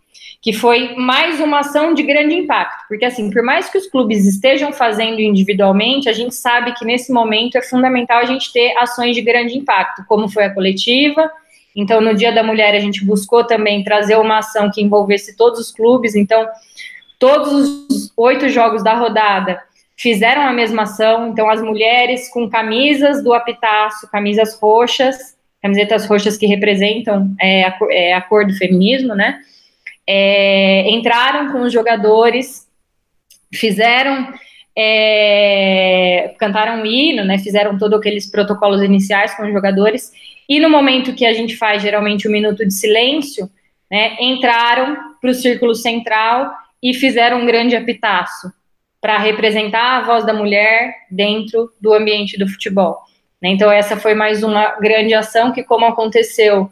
que 0.40 0.52
foi 0.52 0.94
mais 0.94 1.40
uma 1.40 1.58
ação 1.58 1.92
de 1.92 2.04
grande 2.04 2.36
impacto, 2.36 2.84
porque 2.88 3.04
assim, 3.04 3.32
por 3.32 3.42
mais 3.42 3.68
que 3.68 3.76
os 3.76 3.88
clubes 3.88 4.24
estejam 4.24 4.72
fazendo 4.72 5.20
individualmente, 5.20 6.08
a 6.08 6.12
gente 6.12 6.36
sabe 6.36 6.72
que 6.72 6.84
nesse 6.84 7.12
momento 7.12 7.58
é 7.58 7.62
fundamental 7.62 8.18
a 8.18 8.26
gente 8.26 8.52
ter 8.52 8.72
ações 8.78 9.16
de 9.16 9.22
grande 9.22 9.58
impacto, 9.58 10.04
como 10.06 10.28
foi 10.28 10.44
a 10.44 10.54
coletiva. 10.54 11.28
Então, 11.74 12.00
no 12.00 12.14
Dia 12.14 12.30
da 12.30 12.44
Mulher, 12.44 12.76
a 12.76 12.80
gente 12.80 13.04
buscou 13.04 13.44
também 13.44 13.82
trazer 13.82 14.16
uma 14.16 14.38
ação 14.38 14.70
que 14.72 14.80
envolvesse 14.80 15.36
todos 15.36 15.58
os 15.58 15.72
clubes. 15.72 16.14
Então, 16.14 16.46
todos 17.18 17.52
os 17.90 18.12
oito 18.16 18.48
jogos 18.48 18.84
da 18.84 18.94
rodada 18.94 19.60
fizeram 19.96 20.42
a 20.42 20.52
mesma 20.52 20.82
ação. 20.82 21.28
Então, 21.28 21.48
as 21.48 21.62
mulheres 21.62 22.28
com 22.30 22.48
camisas 22.48 23.22
do 23.22 23.32
apitaço, 23.32 24.10
camisas 24.10 24.58
roxas, 24.60 25.36
camisetas 25.62 26.06
roxas 26.06 26.36
que 26.36 26.46
representam 26.46 27.34
é, 27.40 27.64
a, 27.64 27.78
é, 27.90 28.14
a 28.14 28.20
cor 28.20 28.46
do 28.46 28.54
feminismo, 28.54 29.14
né? 29.14 29.40
é, 30.06 30.88
entraram 30.90 31.52
com 31.52 31.62
os 31.62 31.72
jogadores, 31.72 32.66
fizeram, 33.52 34.32
é, 34.76 36.34
cantaram 36.38 36.82
um 36.82 36.86
hino, 36.86 37.24
né, 37.24 37.38
fizeram 37.38 37.76
todos 37.76 37.98
aqueles 37.98 38.30
protocolos 38.30 38.82
iniciais 38.82 39.34
com 39.34 39.44
os 39.44 39.52
jogadores, 39.52 40.12
e 40.48 40.60
no 40.60 40.70
momento 40.70 41.14
que 41.14 41.26
a 41.26 41.32
gente 41.32 41.56
faz 41.56 41.82
geralmente 41.82 42.28
um 42.28 42.32
minuto 42.32 42.64
de 42.64 42.72
silêncio, 42.72 43.50
né, 43.90 44.16
entraram 44.20 44.96
para 45.20 45.30
o 45.30 45.34
círculo 45.34 45.74
central 45.74 46.52
e 46.82 46.94
fizeram 46.94 47.40
um 47.40 47.46
grande 47.46 47.74
apitaço 47.74 48.52
para 49.06 49.18
representar 49.18 49.98
a 49.98 50.00
voz 50.00 50.26
da 50.26 50.34
mulher 50.34 50.92
dentro 51.08 51.70
do 51.80 51.94
ambiente 51.94 52.36
do 52.36 52.48
futebol. 52.48 52.98
Né. 53.40 53.50
Então, 53.50 53.70
essa 53.70 53.96
foi 53.96 54.14
mais 54.14 54.42
uma 54.42 54.72
grande 54.80 55.14
ação 55.14 55.52
que, 55.52 55.62
como 55.62 55.86
aconteceu 55.86 56.68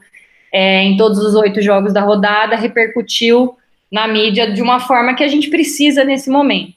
é, 0.53 0.83
em 0.83 0.97
todos 0.97 1.21
os 1.21 1.37
oito 1.37 1.62
jogos 1.62 1.93
da 1.93 2.00
rodada, 2.00 2.57
repercutiu 2.57 3.55
na 3.88 4.09
mídia 4.09 4.50
de 4.50 4.61
uma 4.61 4.81
forma 4.81 5.14
que 5.14 5.23
a 5.23 5.29
gente 5.29 5.49
precisa 5.49 6.03
nesse 6.03 6.29
momento. 6.29 6.75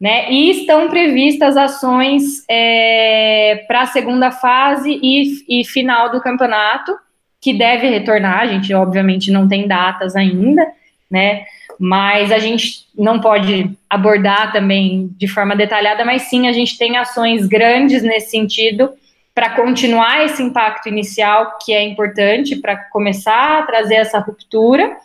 Né? 0.00 0.32
E 0.32 0.50
estão 0.50 0.88
previstas 0.88 1.56
ações 1.56 2.44
é, 2.50 3.64
para 3.68 3.82
a 3.82 3.86
segunda 3.86 4.32
fase 4.32 4.98
e, 5.00 5.60
e 5.60 5.64
final 5.64 6.10
do 6.10 6.20
campeonato, 6.20 6.92
que 7.40 7.54
deve 7.54 7.88
retornar. 7.88 8.40
A 8.40 8.46
gente, 8.48 8.74
obviamente, 8.74 9.30
não 9.30 9.46
tem 9.46 9.68
datas 9.68 10.16
ainda, 10.16 10.66
né? 11.08 11.44
Mas 11.78 12.32
a 12.32 12.38
gente 12.38 12.86
não 12.96 13.20
pode 13.20 13.70
abordar 13.88 14.52
também 14.52 15.10
de 15.16 15.28
forma 15.28 15.54
detalhada, 15.54 16.04
mas 16.04 16.22
sim 16.22 16.48
a 16.48 16.52
gente 16.52 16.76
tem 16.76 16.96
ações 16.96 17.46
grandes 17.46 18.02
nesse 18.02 18.30
sentido 18.30 18.90
para 19.34 19.50
continuar 19.50 20.24
esse 20.24 20.42
impacto 20.42 20.88
inicial 20.88 21.56
que 21.64 21.72
é 21.72 21.80
importante 21.84 22.56
para 22.56 22.76
começar 22.76 23.60
a 23.60 23.62
trazer 23.62 23.94
essa 23.94 24.18
ruptura. 24.18 24.96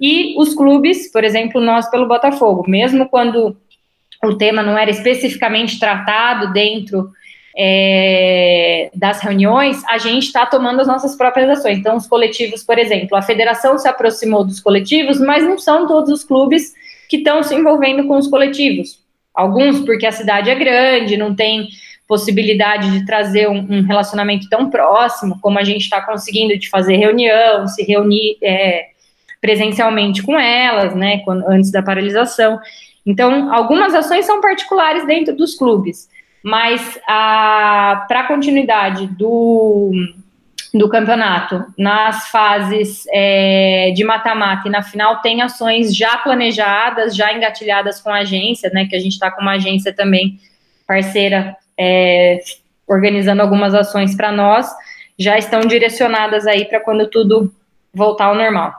E 0.00 0.34
os 0.40 0.54
clubes, 0.54 1.12
por 1.12 1.22
exemplo, 1.22 1.60
nós 1.60 1.90
pelo 1.90 2.08
Botafogo, 2.08 2.64
mesmo 2.66 3.06
quando 3.06 3.54
o 4.24 4.34
tema 4.34 4.62
não 4.62 4.78
era 4.78 4.90
especificamente 4.90 5.78
tratado 5.78 6.52
dentro 6.54 7.10
é, 7.56 8.90
das 8.94 9.20
reuniões, 9.20 9.82
a 9.88 9.98
gente 9.98 10.24
está 10.24 10.46
tomando 10.46 10.80
as 10.80 10.86
nossas 10.86 11.14
próprias 11.16 11.58
ações. 11.58 11.78
Então, 11.78 11.96
os 11.96 12.06
coletivos, 12.06 12.62
por 12.62 12.78
exemplo, 12.78 13.16
a 13.16 13.22
federação 13.22 13.78
se 13.78 13.88
aproximou 13.88 14.44
dos 14.44 14.60
coletivos, 14.60 15.20
mas 15.20 15.44
não 15.44 15.58
são 15.58 15.86
todos 15.86 16.10
os 16.10 16.24
clubes 16.24 16.72
que 17.08 17.18
estão 17.18 17.42
se 17.42 17.54
envolvendo 17.54 18.06
com 18.06 18.16
os 18.16 18.28
coletivos. 18.28 19.00
Alguns 19.34 19.80
porque 19.80 20.06
a 20.06 20.12
cidade 20.12 20.50
é 20.50 20.54
grande, 20.54 21.16
não 21.16 21.34
tem 21.34 21.68
possibilidade 22.08 22.90
de 22.90 23.06
trazer 23.06 23.48
um, 23.48 23.66
um 23.70 23.82
relacionamento 23.82 24.48
tão 24.48 24.68
próximo, 24.68 25.38
como 25.40 25.58
a 25.58 25.64
gente 25.64 25.82
está 25.82 26.00
conseguindo 26.00 26.58
de 26.58 26.68
fazer 26.68 26.96
reunião, 26.96 27.66
se 27.66 27.82
reunir 27.82 28.36
é, 28.42 28.86
presencialmente 29.40 30.22
com 30.22 30.38
elas, 30.38 30.94
né, 30.94 31.18
quando, 31.24 31.46
antes 31.48 31.70
da 31.70 31.82
paralisação. 31.82 32.60
Então, 33.04 33.52
algumas 33.52 33.94
ações 33.94 34.24
são 34.24 34.40
particulares 34.40 35.06
dentro 35.06 35.34
dos 35.34 35.54
clubes, 35.54 36.08
mas 36.42 36.98
para 37.06 38.06
a 38.08 38.26
continuidade 38.26 39.06
do, 39.06 39.92
do 40.74 40.88
campeonato, 40.88 41.64
nas 41.78 42.28
fases 42.28 43.04
é, 43.10 43.92
de 43.94 44.02
mata-mata 44.04 44.66
e 44.66 44.70
na 44.70 44.82
final, 44.82 45.20
tem 45.20 45.42
ações 45.42 45.94
já 45.94 46.16
planejadas, 46.18 47.14
já 47.14 47.32
engatilhadas 47.32 48.00
com 48.00 48.10
a 48.10 48.18
agência, 48.18 48.70
né, 48.74 48.86
que 48.86 48.96
a 48.96 49.00
gente 49.00 49.12
está 49.12 49.30
com 49.30 49.40
uma 49.40 49.52
agência 49.52 49.92
também 49.92 50.38
parceira 50.86 51.56
é, 51.78 52.38
organizando 52.86 53.40
algumas 53.40 53.74
ações 53.74 54.14
para 54.14 54.32
nós, 54.32 54.68
já 55.18 55.38
estão 55.38 55.60
direcionadas 55.60 56.46
aí 56.46 56.64
para 56.64 56.80
quando 56.80 57.08
tudo 57.08 57.52
voltar 57.94 58.26
ao 58.26 58.34
normal. 58.34 58.72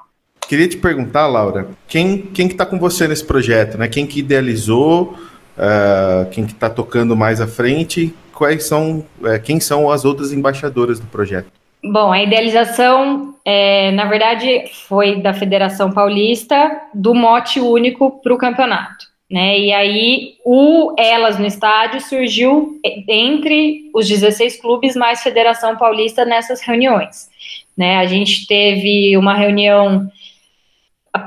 Queria 0.47 0.67
te 0.67 0.77
perguntar, 0.77 1.25
Laura, 1.27 1.67
quem, 1.87 2.17
quem 2.17 2.47
que 2.47 2.53
está 2.53 2.65
com 2.65 2.77
você 2.77 3.07
nesse 3.07 3.25
projeto, 3.25 3.77
né? 3.77 3.87
Quem 3.87 4.05
que 4.05 4.19
idealizou, 4.19 5.17
uh, 5.57 6.29
quem 6.31 6.45
que 6.45 6.53
está 6.53 6.69
tocando 6.69 7.15
mais 7.15 7.41
à 7.41 7.47
frente, 7.47 8.13
quais 8.33 8.65
são, 8.65 9.05
uh, 9.21 9.41
quem 9.43 9.59
são 9.59 9.89
as 9.89 10.05
outras 10.05 10.31
embaixadoras 10.31 10.99
do 10.99 11.07
projeto? 11.07 11.47
Bom, 11.83 12.13
a 12.13 12.23
idealização, 12.23 13.35
é, 13.43 13.91
na 13.91 14.05
verdade, 14.05 14.65
foi 14.87 15.17
da 15.17 15.33
Federação 15.33 15.91
Paulista 15.91 16.81
do 16.93 17.13
mote 17.13 17.59
único 17.59 18.21
para 18.21 18.33
o 18.33 18.37
campeonato. 18.37 19.05
Né? 19.29 19.59
E 19.59 19.73
aí 19.73 20.35
o 20.45 20.93
Elas 20.97 21.37
no 21.39 21.45
Estádio 21.45 21.99
surgiu 21.99 22.79
entre 23.09 23.89
os 23.93 24.07
16 24.07 24.61
clubes 24.61 24.95
mais 24.95 25.23
Federação 25.23 25.75
Paulista 25.75 26.23
nessas 26.23 26.61
reuniões. 26.61 27.27
Né? 27.75 27.97
A 27.97 28.05
gente 28.05 28.47
teve 28.47 29.17
uma 29.17 29.33
reunião 29.33 30.07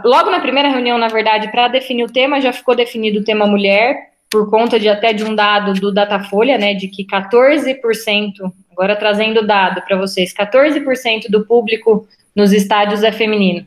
logo 0.04 0.30
na 0.30 0.40
primeira 0.40 0.68
reunião, 0.68 0.98
na 0.98 1.08
verdade, 1.08 1.50
para 1.50 1.68
definir 1.68 2.04
o 2.04 2.12
tema, 2.12 2.40
já 2.40 2.52
ficou 2.52 2.74
definido 2.74 3.20
o 3.20 3.24
tema 3.24 3.46
mulher, 3.46 4.12
por 4.36 4.50
conta 4.50 4.78
de 4.78 4.88
até 4.88 5.12
de 5.12 5.24
um 5.24 5.34
dado 5.34 5.72
do 5.74 5.92
Datafolha, 5.92 6.58
né, 6.58 6.74
de 6.74 6.88
que 6.88 7.04
14%, 7.04 8.52
agora 8.72 8.96
trazendo 8.96 9.40
o 9.40 9.46
dado 9.46 9.80
para 9.82 9.96
vocês, 9.96 10.34
14% 10.34 11.30
do 11.30 11.46
público 11.46 12.06
nos 12.34 12.52
estádios 12.52 13.02
é 13.02 13.12
feminino. 13.12 13.66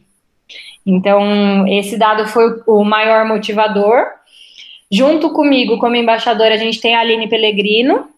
Então, 0.85 1.67
esse 1.67 1.97
dado 1.97 2.27
foi 2.27 2.61
o 2.67 2.83
maior 2.83 3.25
motivador, 3.25 4.05
Junto 4.91 5.31
comigo, 5.31 5.77
como 5.77 5.95
embaixadora, 5.95 6.55
a 6.55 6.57
gente 6.57 6.81
tem 6.81 6.95
a 6.95 7.01
Aline 7.01 7.29
Pellegrino, 7.29 8.09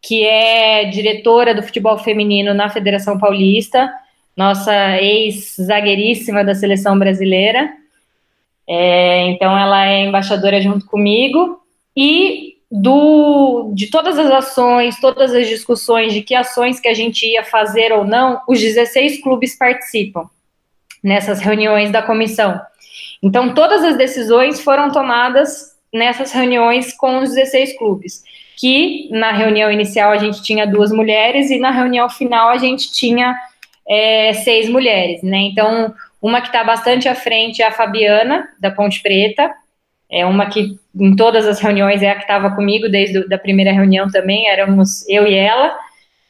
que 0.00 0.24
é 0.24 0.84
diretora 0.84 1.52
do 1.52 1.62
futebol 1.62 1.98
feminino 1.98 2.54
na 2.54 2.70
Federação 2.70 3.18
Paulista, 3.18 3.92
nossa 4.36 5.00
ex-zagueiríssima 5.00 6.44
da 6.44 6.54
seleção 6.54 6.96
brasileira. 6.96 7.72
É, 8.68 9.22
então, 9.30 9.58
ela 9.58 9.88
é 9.88 10.04
embaixadora 10.04 10.60
junto 10.60 10.86
comigo. 10.86 11.60
E 11.96 12.56
do, 12.70 13.70
de 13.74 13.90
todas 13.90 14.18
as 14.18 14.30
ações, 14.30 14.98
todas 14.98 15.34
as 15.34 15.46
discussões 15.46 16.12
de 16.14 16.22
que 16.22 16.34
ações 16.34 16.80
que 16.80 16.88
a 16.88 16.94
gente 16.94 17.26
ia 17.26 17.44
fazer 17.44 17.92
ou 17.92 18.04
não, 18.04 18.40
os 18.48 18.58
16 18.58 19.22
clubes 19.22 19.56
participam 19.58 20.28
nessas 21.04 21.40
reuniões 21.40 21.90
da 21.90 22.00
comissão. 22.00 22.58
Então, 23.22 23.52
todas 23.52 23.84
as 23.84 23.96
decisões 23.96 24.60
foram 24.60 24.90
tomadas 24.90 25.72
nessas 25.92 26.32
reuniões 26.32 26.94
com 26.94 27.18
os 27.18 27.34
16 27.34 27.76
clubes. 27.76 28.22
Que 28.56 29.08
na 29.10 29.32
reunião 29.32 29.70
inicial 29.70 30.10
a 30.10 30.18
gente 30.18 30.42
tinha 30.42 30.66
duas 30.66 30.90
mulheres 30.90 31.50
e 31.50 31.58
na 31.58 31.70
reunião 31.70 32.08
final 32.08 32.48
a 32.48 32.56
gente 32.56 32.90
tinha 32.92 33.36
é, 33.86 34.32
seis 34.32 34.68
mulheres, 34.68 35.22
né? 35.22 35.38
Então, 35.38 35.94
uma 36.22 36.40
que 36.40 36.46
está 36.46 36.62
bastante 36.64 37.08
à 37.08 37.14
frente 37.14 37.60
é 37.60 37.66
a 37.66 37.72
Fabiana, 37.72 38.48
da 38.58 38.70
Ponte 38.70 39.02
Preta, 39.02 39.52
é 40.12 40.26
uma 40.26 40.46
que 40.46 40.78
em 40.94 41.16
todas 41.16 41.48
as 41.48 41.58
reuniões 41.58 42.02
é 42.02 42.10
a 42.10 42.14
que 42.14 42.22
estava 42.22 42.50
comigo 42.50 42.86
desde 42.88 43.32
a 43.32 43.38
primeira 43.38 43.72
reunião 43.72 44.10
também, 44.10 44.46
éramos 44.46 45.08
eu 45.08 45.26
e 45.26 45.34
ela, 45.34 45.68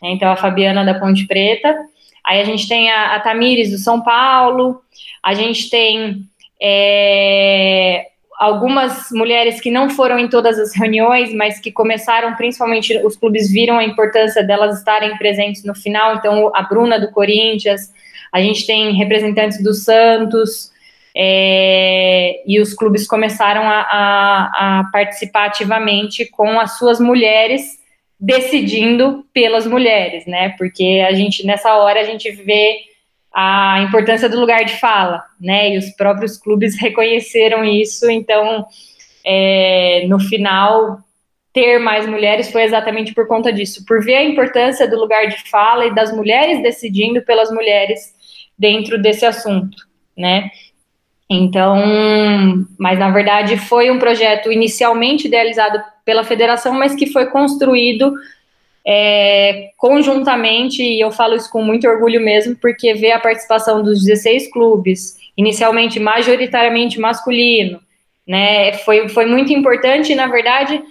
né? 0.01 0.11
então 0.11 0.31
a 0.31 0.37
Fabiana 0.37 0.85
da 0.85 0.99
Ponte 0.99 1.27
Preta. 1.27 1.77
Aí 2.25 2.41
a 2.41 2.45
gente 2.45 2.69
tem 2.69 2.89
a, 2.89 3.17
a 3.17 3.21
Tamires 3.21 3.73
do 3.73 3.79
São 3.79 4.01
Paulo, 4.01 4.81
a 5.21 5.35
gente 5.35 5.69
tem 5.69 6.23
é, 6.63 8.07
algumas 8.39 9.09
mulheres 9.11 9.61
que 9.61 9.71
não 9.71 9.91
foram 9.91 10.17
em 10.17 10.29
todas 10.29 10.61
as 10.61 10.77
reuniões, 10.77 11.35
mas 11.35 11.59
que 11.59 11.73
começaram, 11.73 12.37
principalmente 12.37 12.97
os 13.05 13.17
clubes 13.17 13.51
viram 13.51 13.79
a 13.79 13.85
importância 13.85 14.45
delas 14.45 14.79
estarem 14.79 15.17
presentes 15.19 15.65
no 15.65 15.75
final. 15.75 16.15
Então, 16.15 16.53
a 16.55 16.63
Bruna 16.63 17.01
do 17.01 17.11
Corinthians, 17.11 17.93
a 18.33 18.41
gente 18.41 18.65
tem 18.65 18.95
representantes 18.95 19.61
do 19.61 19.75
Santos, 19.75 20.72
é, 21.15 22.43
e 22.47 22.61
os 22.61 22.73
clubes 22.73 23.07
começaram 23.07 23.63
a, 23.63 23.81
a, 23.81 24.81
a, 24.81 24.85
participar 24.91 25.47
ativamente 25.47 26.25
com 26.27 26.59
as 26.59 26.79
suas 26.79 26.99
mulheres 26.99 27.79
decidindo 28.19 29.27
pelas 29.33 29.67
mulheres, 29.67 30.25
né? 30.27 30.51
Porque 30.57 31.05
a 31.07 31.13
gente 31.13 31.45
nessa 31.45 31.75
hora 31.75 32.01
a 32.01 32.05
gente 32.05 32.31
vê 32.31 32.77
a 33.35 33.81
importância 33.81 34.29
do 34.29 34.39
lugar 34.39 34.65
de 34.65 34.79
fala, 34.79 35.23
né? 35.41 35.75
E 35.75 35.79
os 35.79 35.91
próprios 35.91 36.37
clubes 36.39 36.77
reconheceram 36.81 37.65
isso, 37.65 38.11
então 38.11 38.65
é, 39.25 40.07
no 40.09 40.19
final 40.21 40.99
ter 41.53 41.79
mais 41.79 42.07
mulheres 42.07 42.51
foi 42.51 42.63
exatamente 42.63 43.13
por 43.13 43.27
conta 43.29 43.53
disso, 43.53 43.85
por 43.85 44.03
ver 44.03 44.15
a 44.15 44.25
importância 44.25 44.89
do 44.89 44.99
lugar 44.99 45.27
de 45.29 45.51
fala 45.51 45.85
e 45.85 45.95
das 45.95 46.11
mulheres 46.11 46.63
decidindo 46.63 47.21
pelas 47.23 47.51
mulheres 47.51 48.15
dentro 48.59 49.01
desse 49.01 49.27
assunto, 49.27 49.77
né? 50.17 50.51
Então, 51.31 51.77
mas 52.79 52.99
na 52.99 53.11
verdade 53.11 53.57
foi 53.57 53.91
um 53.91 53.99
projeto 53.99 54.53
inicialmente 54.53 55.27
idealizado 55.29 55.83
pela 56.05 56.25
federação, 56.25 56.75
mas 56.75 56.95
que 56.95 57.07
foi 57.07 57.27
construído 57.27 58.13
é, 58.87 59.71
conjuntamente, 59.77 60.83
e 60.83 61.01
eu 61.01 61.11
falo 61.11 61.37
isso 61.37 61.51
com 61.51 61.63
muito 61.63 61.87
orgulho 61.87 62.21
mesmo, 62.21 62.57
porque 62.57 62.95
ver 62.95 63.13
a 63.13 63.21
participação 63.21 63.83
dos 63.83 64.05
16 64.05 64.51
clubes, 64.51 65.17
inicialmente 65.37 66.01
majoritariamente 66.01 67.01
masculino, 67.01 67.81
né, 68.27 68.73
foi, 68.73 69.09
foi 69.09 69.27
muito 69.27 69.53
importante, 69.53 70.13
e 70.13 70.17
na 70.17 70.27
verdade, 70.27 70.83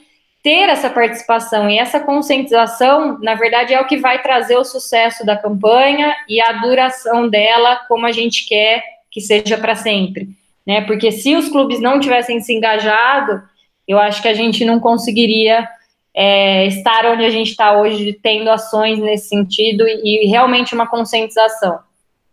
ter 0.41 0.69
essa 0.69 0.89
participação 0.89 1.69
e 1.69 1.77
essa 1.77 1.99
conscientização, 1.99 3.19
na 3.19 3.35
verdade, 3.35 3.73
é 3.73 3.81
o 3.81 3.85
que 3.85 3.97
vai 3.97 4.21
trazer 4.21 4.55
o 4.55 4.63
sucesso 4.63 5.25
da 5.25 5.37
campanha 5.37 6.15
e 6.27 6.41
a 6.41 6.53
duração 6.53 7.29
dela 7.29 7.75
como 7.87 8.05
a 8.05 8.11
gente 8.11 8.47
quer 8.47 8.83
que 9.11 9.19
seja 9.21 9.57
para 9.57 9.75
sempre, 9.75 10.29
né? 10.65 10.81
Porque 10.81 11.11
se 11.11 11.35
os 11.35 11.49
clubes 11.49 11.81
não 11.81 11.99
tivessem 11.99 12.39
se 12.39 12.53
engajado, 12.53 13.43
eu 13.87 13.99
acho 13.99 14.21
que 14.21 14.27
a 14.27 14.33
gente 14.33 14.63
não 14.63 14.79
conseguiria 14.79 15.67
é, 16.13 16.65
estar 16.67 17.05
onde 17.05 17.23
a 17.23 17.29
gente 17.29 17.51
está 17.51 17.77
hoje, 17.77 18.17
tendo 18.23 18.49
ações 18.49 18.99
nesse 18.99 19.29
sentido 19.29 19.87
e, 19.87 20.25
e, 20.25 20.27
realmente 20.27 20.73
uma 20.73 20.87
conscientização, 20.87 21.79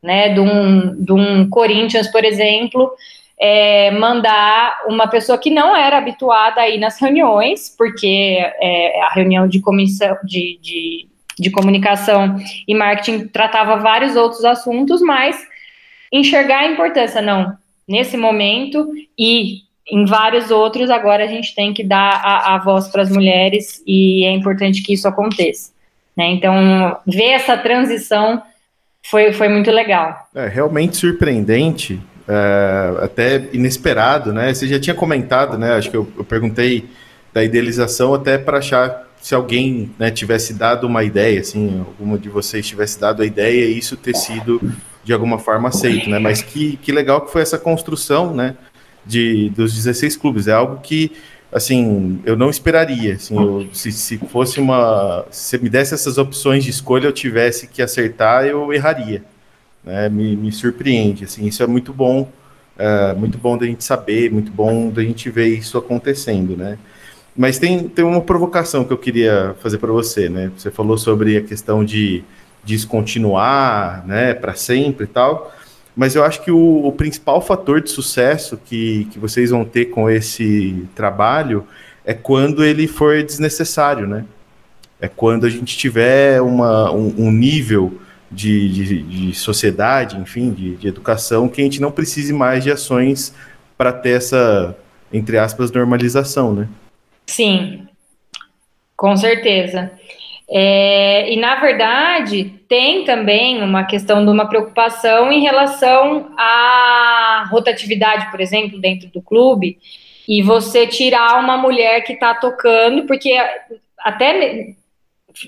né? 0.02 0.28
De 0.28 0.40
um, 0.40 1.04
de 1.04 1.12
um 1.12 1.48
Corinthians, 1.48 2.08
por 2.08 2.24
exemplo, 2.24 2.92
é, 3.40 3.90
mandar 3.92 4.82
uma 4.88 5.06
pessoa 5.06 5.38
que 5.38 5.50
não 5.50 5.76
era 5.76 5.98
habituada 5.98 6.60
a 6.60 6.68
ir 6.68 6.78
nas 6.78 7.00
reuniões, 7.00 7.74
porque 7.76 8.38
é, 8.60 9.02
a 9.02 9.10
reunião 9.10 9.46
de 9.46 9.60
comissão 9.60 10.16
de, 10.24 10.58
de, 10.60 11.08
de 11.38 11.50
comunicação 11.50 12.36
e 12.66 12.74
marketing 12.74 13.28
tratava 13.28 13.76
vários 13.76 14.16
outros 14.16 14.44
assuntos, 14.44 15.00
mas 15.00 15.40
enxergar 16.12 16.60
a 16.60 16.72
importância, 16.72 17.20
não, 17.20 17.56
nesse 17.86 18.16
momento 18.16 18.92
e 19.18 19.62
em 19.90 20.04
vários 20.04 20.50
outros, 20.50 20.90
agora 20.90 21.24
a 21.24 21.26
gente 21.26 21.54
tem 21.54 21.72
que 21.72 21.82
dar 21.82 22.20
a, 22.22 22.54
a 22.54 22.58
voz 22.58 22.88
para 22.88 23.02
as 23.02 23.10
mulheres 23.10 23.82
e 23.86 24.24
é 24.24 24.32
importante 24.32 24.82
que 24.82 24.92
isso 24.92 25.08
aconteça. 25.08 25.72
Né? 26.14 26.26
Então, 26.32 26.98
ver 27.06 27.30
essa 27.30 27.56
transição 27.56 28.42
foi, 29.02 29.32
foi 29.32 29.48
muito 29.48 29.70
legal. 29.70 30.28
É 30.34 30.46
realmente 30.46 30.96
surpreendente, 30.96 31.98
é, 32.28 33.04
até 33.04 33.48
inesperado, 33.54 34.32
né? 34.32 34.52
Você 34.52 34.68
já 34.68 34.78
tinha 34.78 34.94
comentado, 34.94 35.56
né? 35.56 35.72
Acho 35.74 35.90
que 35.90 35.96
eu, 35.96 36.06
eu 36.18 36.24
perguntei 36.24 36.84
da 37.32 37.42
idealização 37.42 38.12
até 38.12 38.36
para 38.36 38.58
achar 38.58 39.08
se 39.20 39.34
alguém 39.34 39.90
né, 39.98 40.10
tivesse 40.10 40.54
dado 40.54 40.86
uma 40.86 41.02
ideia, 41.02 41.40
assim, 41.40 41.78
alguma 41.78 42.18
de 42.18 42.28
vocês 42.28 42.66
tivesse 42.66 43.00
dado 43.00 43.22
a 43.22 43.26
ideia 43.26 43.64
e 43.64 43.78
isso 43.78 43.96
ter 43.96 44.14
sido 44.14 44.60
de 45.08 45.14
alguma 45.14 45.38
forma 45.38 45.70
aceito, 45.70 46.10
né? 46.10 46.18
Mas 46.18 46.42
que, 46.42 46.76
que 46.76 46.92
legal 46.92 47.22
que 47.22 47.32
foi 47.32 47.40
essa 47.40 47.58
construção, 47.58 48.34
né? 48.34 48.54
De, 49.06 49.48
dos 49.48 49.72
16 49.74 50.18
clubes. 50.18 50.46
É 50.46 50.52
algo 50.52 50.80
que, 50.82 51.12
assim, 51.50 52.20
eu 52.26 52.36
não 52.36 52.50
esperaria. 52.50 53.14
Assim, 53.14 53.34
eu, 53.34 53.66
se, 53.72 53.90
se 53.90 54.18
fosse 54.18 54.60
uma. 54.60 55.24
Se 55.30 55.56
me 55.56 55.70
desse 55.70 55.94
essas 55.94 56.18
opções 56.18 56.62
de 56.62 56.68
escolha, 56.68 57.06
eu 57.06 57.12
tivesse 57.12 57.68
que 57.68 57.80
acertar, 57.80 58.44
eu 58.44 58.70
erraria. 58.70 59.24
Né? 59.82 60.10
Me, 60.10 60.36
me 60.36 60.52
surpreende. 60.52 61.24
Assim, 61.24 61.46
isso 61.46 61.62
é 61.62 61.66
muito 61.66 61.90
bom. 61.90 62.30
É, 62.76 63.14
muito 63.14 63.38
bom 63.38 63.56
da 63.56 63.64
gente 63.64 63.82
saber, 63.82 64.30
muito 64.30 64.52
bom 64.52 64.90
da 64.90 65.02
gente 65.02 65.30
ver 65.30 65.48
isso 65.48 65.78
acontecendo, 65.78 66.54
né? 66.54 66.78
Mas 67.34 67.58
tem, 67.58 67.88
tem 67.88 68.04
uma 68.04 68.20
provocação 68.20 68.84
que 68.84 68.92
eu 68.92 68.98
queria 68.98 69.56
fazer 69.62 69.78
para 69.78 69.90
você, 69.90 70.28
né? 70.28 70.52
Você 70.54 70.70
falou 70.70 70.98
sobre 70.98 71.38
a 71.38 71.40
questão 71.40 71.82
de 71.82 72.22
descontinuar, 72.64 74.06
né, 74.06 74.34
para 74.34 74.54
sempre 74.54 75.04
e 75.04 75.08
tal. 75.08 75.52
Mas 75.96 76.14
eu 76.14 76.22
acho 76.22 76.42
que 76.42 76.50
o, 76.50 76.86
o, 76.86 76.92
principal 76.92 77.40
fator 77.40 77.80
de 77.80 77.90
sucesso 77.90 78.56
que, 78.56 79.06
que 79.06 79.18
vocês 79.18 79.50
vão 79.50 79.64
ter 79.64 79.86
com 79.86 80.08
esse 80.08 80.86
trabalho 80.94 81.66
é 82.04 82.14
quando 82.14 82.64
ele 82.64 82.86
for 82.86 83.20
desnecessário, 83.22 84.06
né? 84.06 84.24
É 85.00 85.08
quando 85.08 85.44
a 85.44 85.50
gente 85.50 85.76
tiver 85.76 86.40
uma, 86.40 86.92
um, 86.92 87.14
um 87.18 87.30
nível 87.32 88.00
de, 88.30 88.68
de, 88.68 89.02
de, 89.02 89.34
sociedade, 89.34 90.16
enfim, 90.16 90.52
de, 90.52 90.76
de 90.76 90.86
educação, 90.86 91.48
que 91.48 91.60
a 91.60 91.64
gente 91.64 91.80
não 91.80 91.90
precise 91.90 92.32
mais 92.32 92.62
de 92.62 92.70
ações 92.70 93.34
para 93.76 93.92
ter 93.92 94.10
essa, 94.10 94.76
entre 95.12 95.36
aspas, 95.38 95.72
normalização, 95.72 96.54
né? 96.54 96.68
Sim, 97.26 97.88
com 98.96 99.16
certeza. 99.16 99.90
É, 100.50 101.30
e, 101.30 101.36
na 101.36 101.56
verdade, 101.56 102.54
tem 102.66 103.04
também 103.04 103.62
uma 103.62 103.84
questão 103.84 104.24
de 104.24 104.30
uma 104.30 104.48
preocupação 104.48 105.30
em 105.30 105.42
relação 105.42 106.32
à 106.38 107.46
rotatividade, 107.50 108.30
por 108.30 108.40
exemplo, 108.40 108.80
dentro 108.80 109.08
do 109.08 109.20
clube, 109.20 109.78
e 110.26 110.42
você 110.42 110.86
tirar 110.86 111.38
uma 111.38 111.56
mulher 111.56 112.02
que 112.02 112.14
está 112.14 112.34
tocando, 112.34 113.06
porque 113.06 113.34
até 113.98 114.74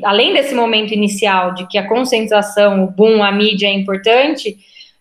além 0.05 0.33
desse 0.33 0.55
momento 0.55 0.93
inicial 0.93 1.55
de 1.55 1.67
que 1.67 1.79
a 1.79 1.89
conscientização, 1.89 2.85
o 2.85 2.91
boom, 2.91 3.23
a 3.23 3.33
mídia 3.33 3.67
é 3.67 3.73
importante, 3.73 4.57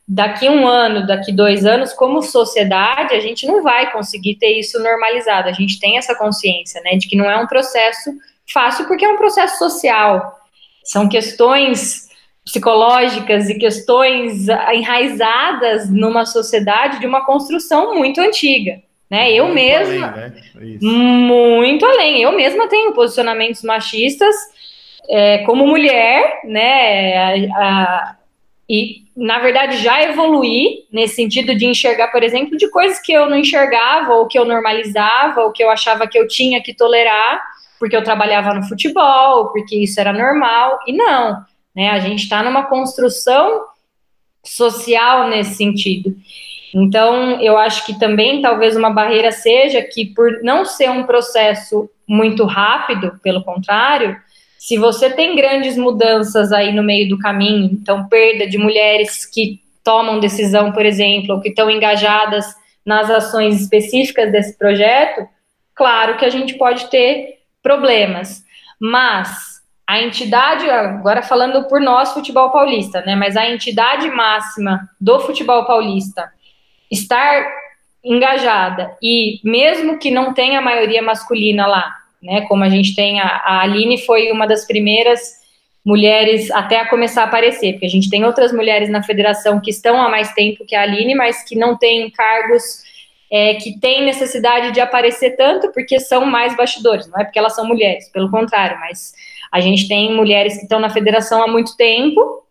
daqui 0.07 0.49
um 0.49 0.67
ano, 0.67 1.05
daqui 1.05 1.31
dois 1.31 1.65
anos, 1.65 1.93
como 1.93 2.21
sociedade, 2.21 3.13
a 3.13 3.19
gente 3.19 3.45
não 3.45 3.61
vai 3.61 3.91
conseguir 3.91 4.35
ter 4.35 4.57
isso 4.57 4.81
normalizado. 4.81 5.47
A 5.47 5.53
gente 5.53 5.79
tem 5.79 5.97
essa 5.97 6.15
consciência, 6.15 6.81
né, 6.81 6.95
de 6.95 7.07
que 7.07 7.15
não 7.15 7.29
é 7.29 7.37
um 7.37 7.45
processo 7.45 8.09
fácil 8.51 8.85
porque 8.87 9.05
é 9.05 9.09
um 9.09 9.17
processo 9.17 9.57
social. 9.57 10.39
São 10.83 11.07
questões 11.07 12.09
psicológicas 12.43 13.49
e 13.49 13.59
questões 13.59 14.47
enraizadas 14.73 15.89
numa 15.89 16.25
sociedade 16.25 16.99
de 16.99 17.05
uma 17.05 17.25
construção 17.25 17.95
muito 17.95 18.19
antiga. 18.19 18.81
Né? 19.09 19.31
Eu 19.31 19.45
muito 19.45 19.55
mesma, 19.55 20.07
além, 20.07 20.31
né? 20.53 20.79
muito 20.81 21.85
além. 21.85 22.21
Eu 22.21 22.31
mesma 22.31 22.67
tenho 22.67 22.93
posicionamentos 22.93 23.63
machistas 23.63 24.35
é, 25.09 25.39
como 25.39 25.65
mulher, 25.65 26.41
né? 26.43 27.17
A, 27.17 27.33
a, 27.55 28.15
e 28.69 29.03
na 29.17 29.39
verdade 29.39 29.77
já 29.77 30.03
evoluí 30.03 30.85
nesse 30.91 31.15
sentido 31.15 31.55
de 31.55 31.65
enxergar, 31.65 32.09
por 32.09 32.21
exemplo, 32.21 32.55
de 32.55 32.69
coisas 32.69 32.99
que 32.99 33.11
eu 33.11 33.27
não 33.27 33.37
enxergava 33.37 34.13
ou 34.13 34.27
que 34.27 34.37
eu 34.37 34.45
normalizava 34.45 35.41
ou 35.41 35.51
que 35.51 35.63
eu 35.63 35.71
achava 35.71 36.07
que 36.07 36.17
eu 36.17 36.27
tinha 36.27 36.61
que 36.61 36.73
tolerar 36.73 37.41
porque 37.79 37.95
eu 37.95 38.03
trabalhava 38.03 38.53
no 38.53 38.63
futebol, 38.63 39.47
porque 39.47 39.77
isso 39.77 39.99
era 39.99 40.11
normal, 40.11 40.79
e 40.85 40.93
não, 40.93 41.43
né? 41.75 41.89
A 41.91 41.99
gente 41.99 42.23
está 42.23 42.43
numa 42.43 42.65
construção 42.65 43.61
social 44.43 45.27
nesse 45.29 45.55
sentido. 45.55 46.15
Então, 46.73 47.41
eu 47.41 47.57
acho 47.57 47.85
que 47.85 47.97
também 47.97 48.41
talvez 48.41 48.75
uma 48.75 48.89
barreira 48.89 49.31
seja 49.31 49.81
que, 49.81 50.05
por 50.05 50.43
não 50.43 50.65
ser 50.65 50.89
um 50.89 51.03
processo 51.03 51.89
muito 52.07 52.45
rápido, 52.45 53.19
pelo 53.23 53.43
contrário, 53.43 54.17
se 54.57 54.77
você 54.77 55.09
tem 55.09 55.35
grandes 55.35 55.77
mudanças 55.77 56.51
aí 56.51 56.73
no 56.73 56.83
meio 56.83 57.07
do 57.09 57.17
caminho, 57.17 57.69
então 57.71 58.07
perda 58.07 58.47
de 58.47 58.57
mulheres 58.57 59.25
que 59.25 59.61
tomam 59.83 60.19
decisão, 60.19 60.71
por 60.71 60.85
exemplo, 60.85 61.35
ou 61.35 61.41
que 61.41 61.49
estão 61.49 61.71
engajadas 61.71 62.45
nas 62.85 63.09
ações 63.09 63.61
específicas 63.61 64.31
desse 64.31 64.57
projeto, 64.57 65.27
claro 65.73 66.17
que 66.17 66.25
a 66.25 66.29
gente 66.29 66.55
pode 66.55 66.89
ter 66.89 67.38
problemas. 67.61 68.43
Mas 68.79 69.59
a 69.85 69.99
entidade, 69.99 70.69
agora 70.69 71.21
falando 71.21 71.67
por 71.67 71.81
nós, 71.81 72.13
futebol 72.13 72.51
paulista, 72.51 73.01
né? 73.01 73.15
Mas 73.15 73.35
a 73.35 73.49
entidade 73.49 74.09
máxima 74.09 74.87
do 75.01 75.19
futebol 75.19 75.65
paulista 75.65 76.31
estar 76.91 77.45
engajada 78.03 78.95
e 79.01 79.39
mesmo 79.43 79.97
que 79.97 80.11
não 80.11 80.33
tenha 80.33 80.61
maioria 80.61 81.01
masculina 81.01 81.67
lá, 81.67 81.95
né? 82.21 82.41
Como 82.41 82.63
a 82.63 82.69
gente 82.69 82.95
tem, 82.95 83.19
a, 83.19 83.25
a 83.27 83.61
Aline 83.61 83.97
foi 84.05 84.31
uma 84.31 84.47
das 84.47 84.65
primeiras 84.65 85.39
mulheres 85.83 86.51
até 86.51 86.79
a 86.79 86.87
começar 86.87 87.23
a 87.23 87.25
aparecer, 87.25 87.73
porque 87.73 87.85
a 87.85 87.89
gente 87.89 88.09
tem 88.09 88.23
outras 88.23 88.53
mulheres 88.53 88.89
na 88.89 89.01
federação 89.01 89.59
que 89.59 89.71
estão 89.71 90.01
há 90.01 90.07
mais 90.07 90.31
tempo 90.33 90.65
que 90.65 90.75
a 90.75 90.83
Aline, 90.83 91.15
mas 91.15 91.43
que 91.43 91.55
não 91.55 91.77
têm 91.77 92.09
cargos 92.11 92.83
é, 93.31 93.55
que 93.55 93.79
têm 93.79 94.05
necessidade 94.05 94.71
de 94.71 94.79
aparecer 94.79 95.35
tanto 95.35 95.71
porque 95.71 95.99
são 95.99 96.25
mais 96.25 96.55
bastidores, 96.57 97.07
não 97.07 97.19
é 97.19 97.23
porque 97.23 97.39
elas 97.39 97.55
são 97.55 97.65
mulheres, 97.65 98.09
pelo 98.09 98.29
contrário, 98.31 98.79
mas 98.79 99.13
a 99.51 99.59
gente 99.59 99.87
tem 99.87 100.15
mulheres 100.15 100.55
que 100.55 100.63
estão 100.63 100.79
na 100.79 100.89
federação 100.89 101.41
há 101.43 101.47
muito 101.47 101.75
tempo, 101.75 102.43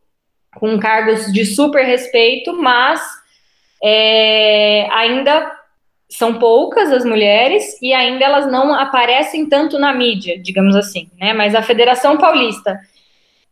com 0.57 0.79
cargos 0.79 1.33
de 1.33 1.45
super 1.45 1.85
respeito, 1.85 2.53
mas 2.53 3.01
é, 3.83 4.88
ainda 4.91 5.53
são 6.09 6.38
poucas 6.38 6.91
as 6.91 7.05
mulheres 7.05 7.81
e 7.83 7.93
ainda 7.93 8.25
elas 8.25 8.51
não 8.51 8.73
aparecem 8.75 9.47
tanto 9.49 9.79
na 9.79 9.93
mídia, 9.93 10.38
digamos 10.38 10.75
assim, 10.75 11.11
né? 11.21 11.33
Mas 11.35 11.55
a 11.55 11.62
Federação 11.62 12.17
Paulista 12.17 12.79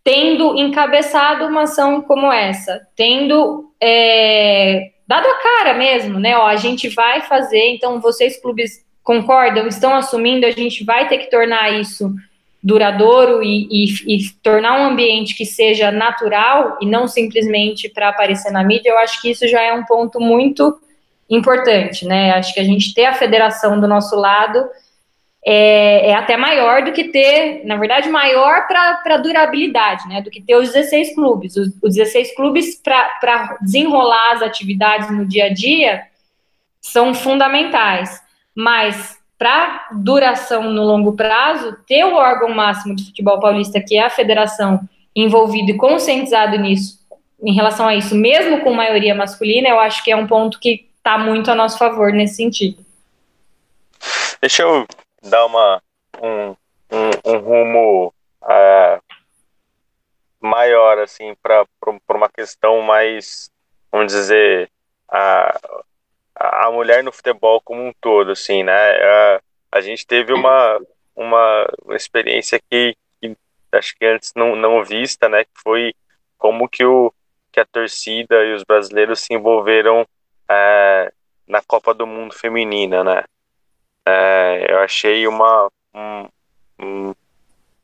tendo 0.02 0.56
encabeçado 0.56 1.46
uma 1.46 1.62
ação 1.62 2.00
como 2.00 2.32
essa, 2.32 2.86
tendo 2.96 3.72
é, 3.80 4.92
dado 5.06 5.26
a 5.26 5.34
cara 5.42 5.74
mesmo, 5.74 6.18
né? 6.18 6.36
Ó, 6.36 6.46
a 6.46 6.56
gente 6.56 6.88
vai 6.88 7.22
fazer, 7.22 7.74
então 7.74 8.00
vocês 8.00 8.40
clubes 8.40 8.84
concordam, 9.02 9.66
estão 9.68 9.94
assumindo, 9.94 10.46
a 10.46 10.50
gente 10.50 10.84
vai 10.84 11.08
ter 11.08 11.18
que 11.18 11.30
tornar 11.30 11.72
isso 11.80 12.12
duradouro 12.62 13.42
e, 13.44 13.68
e, 13.70 14.16
e 14.16 14.30
tornar 14.42 14.80
um 14.80 14.86
ambiente 14.86 15.36
que 15.36 15.46
seja 15.46 15.92
natural 15.92 16.76
e 16.82 16.86
não 16.86 17.06
simplesmente 17.06 17.88
para 17.88 18.08
aparecer 18.08 18.50
na 18.50 18.64
mídia, 18.64 18.90
eu 18.90 18.98
acho 18.98 19.22
que 19.22 19.30
isso 19.30 19.46
já 19.46 19.62
é 19.62 19.72
um 19.72 19.84
ponto 19.84 20.18
muito 20.18 20.76
importante, 21.30 22.04
né? 22.04 22.32
Acho 22.32 22.52
que 22.52 22.58
a 22.58 22.64
gente 22.64 22.92
ter 22.92 23.04
a 23.04 23.12
federação 23.12 23.78
do 23.78 23.86
nosso 23.86 24.16
lado 24.16 24.64
é, 25.48 26.10
é 26.10 26.14
até 26.14 26.36
maior 26.36 26.82
do 26.82 26.90
que 26.90 27.04
ter, 27.04 27.64
na 27.64 27.76
verdade, 27.76 28.08
maior 28.08 28.66
para 28.66 29.16
durabilidade, 29.18 30.08
né? 30.08 30.20
Do 30.20 30.28
que 30.28 30.42
ter 30.42 30.56
os 30.56 30.72
16 30.72 31.14
clubes. 31.14 31.56
Os, 31.56 31.68
os 31.80 31.94
16 31.94 32.34
clubes, 32.34 32.74
para 32.82 33.56
desenrolar 33.60 34.32
as 34.32 34.42
atividades 34.42 35.08
no 35.08 35.24
dia 35.24 35.44
a 35.44 35.54
dia, 35.54 36.02
são 36.80 37.14
fundamentais. 37.14 38.20
Mas 38.56 39.16
para 39.38 39.86
duração 39.92 40.64
no 40.64 40.82
longo 40.82 41.12
prazo, 41.12 41.76
ter 41.86 42.02
o 42.02 42.14
órgão 42.14 42.48
máximo 42.48 42.96
de 42.96 43.04
futebol 43.04 43.38
paulista, 43.38 43.80
que 43.80 43.96
é 43.96 44.04
a 44.04 44.10
federação, 44.10 44.80
envolvido 45.14 45.70
e 45.70 45.76
conscientizado 45.76 46.58
nisso, 46.58 46.98
em 47.40 47.54
relação 47.54 47.86
a 47.86 47.94
isso, 47.94 48.16
mesmo 48.16 48.62
com 48.62 48.72
maioria 48.72 49.14
masculina, 49.14 49.68
eu 49.68 49.78
acho 49.78 50.02
que 50.02 50.10
é 50.10 50.16
um 50.16 50.26
ponto 50.26 50.58
que 50.58 50.88
está 50.96 51.16
muito 51.16 51.50
a 51.50 51.54
nosso 51.54 51.78
favor 51.78 52.12
nesse 52.12 52.36
sentido. 52.36 52.84
Deixa 54.40 54.62
eu 54.62 54.86
dar 55.28 55.44
uma, 55.46 55.82
um, 56.22 56.50
um, 56.90 57.10
um 57.24 57.38
rumo 57.38 58.14
uh, 58.42 59.02
maior, 60.40 60.98
assim, 60.98 61.34
para 61.42 61.66
uma 62.08 62.28
questão 62.28 62.80
mais, 62.82 63.50
vamos 63.90 64.12
dizer, 64.12 64.70
a, 65.08 65.58
a 66.34 66.70
mulher 66.70 67.02
no 67.02 67.12
futebol 67.12 67.60
como 67.60 67.82
um 67.82 67.92
todo, 68.00 68.32
assim, 68.32 68.62
né? 68.62 68.72
A, 68.72 69.40
a 69.72 69.80
gente 69.80 70.06
teve 70.06 70.32
uma, 70.32 70.80
uma, 71.14 71.66
experiência 71.90 72.60
que, 72.70 72.96
que, 73.20 73.36
acho 73.72 73.94
que 73.96 74.06
antes 74.06 74.32
não, 74.34 74.54
não 74.54 74.84
vista, 74.84 75.28
né? 75.28 75.44
Que 75.44 75.50
foi 75.62 75.94
como 76.38 76.68
que, 76.68 76.84
o, 76.84 77.12
que 77.50 77.60
a 77.60 77.66
torcida 77.66 78.44
e 78.44 78.54
os 78.54 78.62
brasileiros 78.62 79.20
se 79.20 79.34
envolveram 79.34 80.06
é, 80.48 81.12
na 81.46 81.62
Copa 81.62 81.94
do 81.94 82.06
Mundo 82.06 82.34
Feminina, 82.34 83.02
né? 83.02 83.24
É, 84.06 84.66
eu 84.68 84.78
achei 84.80 85.26
uma, 85.26 85.68
um, 86.80 87.12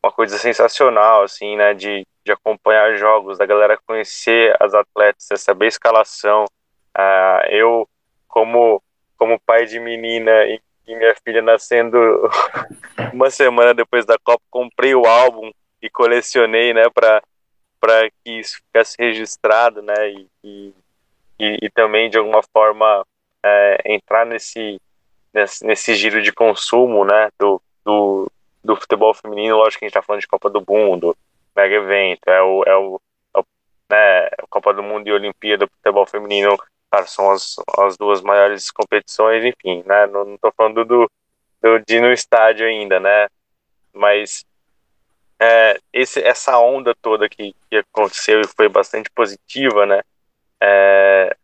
uma 0.03 0.13
coisa 0.13 0.39
sensacional, 0.39 1.23
assim, 1.23 1.57
né? 1.57 1.75
De, 1.75 2.07
de 2.25 2.33
acompanhar 2.33 2.97
jogos, 2.97 3.39
da 3.39 3.47
galera 3.47 3.79
conhecer 3.87 4.57
as 4.61 4.75
atletas, 4.75 5.41
saber 5.41 5.67
a 5.67 5.69
escalação. 5.69 6.45
É, 6.97 7.49
eu, 7.51 7.89
como, 8.29 8.83
como 9.17 9.41
pai 9.41 9.67
de 9.67 9.81
menina 9.81 10.45
e, 10.47 10.61
e 10.87 10.95
minha 10.95 11.15
filha 11.25 11.43
nascendo 11.43 11.99
uma 13.13 13.31
semana 13.31 13.75
depois 13.75 14.05
da 14.07 14.19
Copa, 14.19 14.43
comprei 14.51 14.95
o 14.95 15.07
álbum 15.07 15.51
e 15.81 15.91
colecionei, 15.91 16.73
né? 16.73 16.89
Para 16.91 17.23
para 17.83 18.09
que 18.09 18.39
isso 18.39 18.59
ficasse 18.59 18.95
registrado, 18.97 19.83
né? 19.83 20.09
E, 20.09 20.29
e, 20.45 21.59
e, 21.63 21.71
também 21.71 22.09
de 22.09 22.17
alguma 22.17 22.41
forma 22.41 23.05
é, 23.45 23.93
entrar 23.93 24.25
nesse, 24.25 24.81
nesse, 25.33 25.65
nesse 25.65 25.95
giro 25.95 26.23
de 26.23 26.33
consumo, 26.33 27.05
né, 27.05 27.31
do, 27.39 27.61
do, 27.85 28.31
do 28.63 28.77
futebol 28.77 29.15
feminino, 29.15 29.57
lógico 29.57 29.81
que 29.81 29.85
a 29.85 29.89
gente 29.89 29.97
está 29.97 30.03
falando 30.03 30.21
de 30.21 30.29
Copa 30.29 30.51
do 30.51 30.65
Mundo, 30.67 31.17
mega 31.55 31.75
evento, 31.75 32.29
é 32.29 32.43
o, 32.43 32.63
é 32.65 32.77
o, 32.77 33.01
é 33.35 33.39
o 33.39 33.47
né, 33.91 34.29
Copa 34.51 34.73
do 34.75 34.83
Mundo 34.83 35.09
e 35.09 35.13
Olimpíada 35.13 35.67
do 35.67 35.73
futebol 35.73 36.07
feminino, 36.07 36.57
cara, 36.91 37.07
são 37.07 37.31
as, 37.31 37.57
as 37.79 37.97
duas 37.97 38.21
maiores 38.21 38.71
competições, 38.71 39.45
enfim, 39.45 39.83
né, 39.87 40.07
não, 40.07 40.25
não 40.25 40.39
tô 40.39 40.53
falando 40.53 40.85
do, 40.85 41.11
do, 41.61 41.79
de 41.81 41.97
ir 41.97 42.01
no 42.01 42.13
estádio 42.13 42.67
ainda, 42.67 43.01
né, 43.01 43.29
mas 43.93 44.45
é, 45.41 45.79
esse, 45.93 46.21
essa 46.23 46.59
onda 46.59 46.95
toda 46.95 47.29
que, 47.29 47.55
que 47.69 47.77
aconteceu 47.77 48.41
e 48.41 48.47
foi 48.47 48.69
bastante 48.69 49.11
positiva, 49.11 49.87
né, 49.87 50.03
é, 50.61 51.37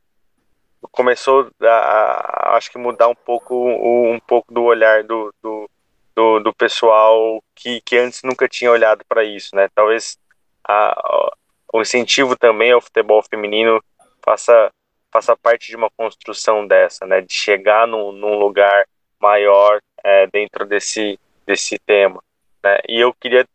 começou 0.93 1.51
a, 1.63 1.67
a, 1.67 2.57
acho 2.57 2.71
que 2.71 2.79
mudar 2.79 3.09
um 3.09 3.15
pouco 3.15 3.55
um 3.55 4.21
pouco 4.21 4.53
do 4.53 4.63
olhar 4.63 5.03
do, 5.03 5.33
do, 5.43 5.71
do, 6.15 6.41
do 6.41 6.55
pessoal 6.55 7.43
que, 7.55 7.81
que 7.81 7.97
antes 7.97 8.23
nunca 8.23 8.49
tinha 8.49 8.71
olhado 8.71 9.05
para 9.09 9.25
isso, 9.25 9.55
né? 9.55 9.69
Talvez 9.75 10.19
a, 10.67 11.31
o 11.73 11.81
incentivo 11.81 12.37
também 12.37 12.73
ao 12.73 12.81
futebol 12.81 13.23
feminino 13.23 13.83
faça 14.25 14.71
faça 15.11 15.37
parte 15.37 15.69
de 15.69 15.77
uma 15.77 15.91
construção 15.91 16.67
dessa, 16.67 17.07
né? 17.07 17.21
De 17.21 17.33
chegar 17.33 17.87
num, 17.87 18.13
num 18.13 18.39
lugar 18.39 18.87
maior 19.21 19.81
é, 20.05 20.27
dentro 20.27 20.67
desse 20.67 21.19
desse 21.47 21.79
tema, 21.79 22.23
né? 22.63 22.79
E 22.89 23.01
eu 23.01 23.13
queria 23.15 23.47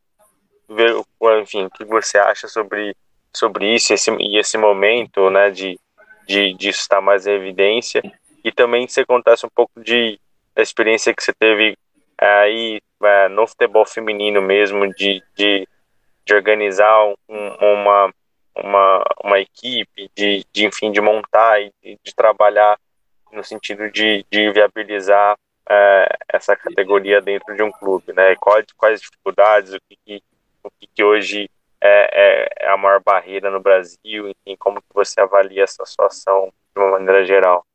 ver, 0.67 0.95
enfim, 1.41 1.65
o 1.65 1.69
que 1.69 1.85
você 1.85 2.17
acha 2.17 2.47
sobre 2.47 2.95
sobre 3.35 3.73
isso 3.73 3.93
esse, 3.93 4.11
e 4.19 4.37
esse 4.37 4.57
momento, 4.57 5.29
né? 5.29 5.49
De 5.51 5.79
de 6.27 6.53
disso 6.53 6.81
estar 6.81 7.01
mais 7.01 7.27
em 7.27 7.33
evidência 7.33 8.01
e 8.43 8.51
também 8.51 8.87
você 8.87 9.05
contasse 9.05 9.45
um 9.45 9.49
pouco 9.53 9.81
de 9.81 10.19
da 10.55 10.61
experiência 10.61 11.13
que 11.13 11.23
você 11.23 11.33
teve 11.33 11.75
aí 12.19 12.79
é, 13.03 13.27
no 13.27 13.47
futebol 13.47 13.85
feminino 13.85 14.41
mesmo 14.41 14.87
de, 14.93 15.21
de, 15.35 15.67
de 16.25 16.33
organizar 16.33 17.05
um, 17.05 17.15
uma, 17.27 18.13
uma, 18.55 19.03
uma 19.23 19.39
equipe 19.39 20.09
de, 20.15 20.45
de 20.53 20.65
enfim 20.65 20.91
de 20.91 21.01
montar 21.01 21.61
e 21.61 21.71
de, 21.81 21.97
de 22.03 22.15
trabalhar 22.15 22.77
no 23.31 23.43
sentido 23.43 23.89
de, 23.91 24.25
de 24.31 24.51
viabilizar 24.51 25.35
é, 25.69 26.17
essa 26.29 26.55
categoria 26.55 27.21
dentro 27.21 27.55
de 27.55 27.63
um 27.63 27.71
clube, 27.71 28.13
né? 28.13 28.35
Quais, 28.35 28.65
quais 28.77 29.01
dificuldades, 29.01 29.73
o 29.73 29.79
que, 29.89 30.21
o 30.63 30.69
que 30.93 31.03
hoje 31.03 31.49
é, 31.85 32.09
é, 32.13 32.49
é, 32.61 32.69
a 32.69 32.77
maior 32.77 33.01
barreira 33.05 33.51
no 33.51 33.59
Brasil? 33.59 34.29
Enfim, 34.29 34.55
como 34.57 34.77
que 34.77 34.93
você 34.93 35.19
avalia 35.19 35.63
essa 35.63 35.85
situação 35.85 36.49
de 36.73 36.81
uma 36.81 36.91
maneira 36.91 37.25
geral? 37.25 37.65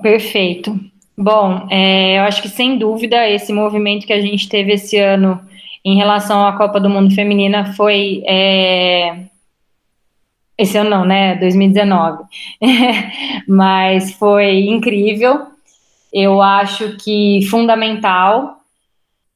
Perfeito. 0.00 0.74
Bom, 1.16 1.68
é, 1.70 2.18
eu 2.18 2.22
acho 2.22 2.40
que 2.40 2.48
sem 2.48 2.78
dúvida 2.78 3.28
esse 3.28 3.52
movimento 3.52 4.06
que 4.06 4.12
a 4.12 4.20
gente 4.20 4.48
teve 4.48 4.72
esse 4.72 4.96
ano 4.96 5.38
em 5.84 5.96
relação 5.96 6.46
à 6.46 6.56
Copa 6.56 6.80
do 6.80 6.88
Mundo 6.88 7.14
Feminina 7.14 7.74
foi 7.74 8.22
é, 8.26 9.26
esse 10.56 10.78
ano 10.78 10.88
não, 10.88 11.04
né? 11.04 11.36
2019. 11.36 12.24
Mas 13.46 14.12
foi 14.14 14.60
incrível. 14.66 15.46
Eu 16.10 16.40
acho 16.40 16.96
que 16.96 17.46
fundamental. 17.50 18.56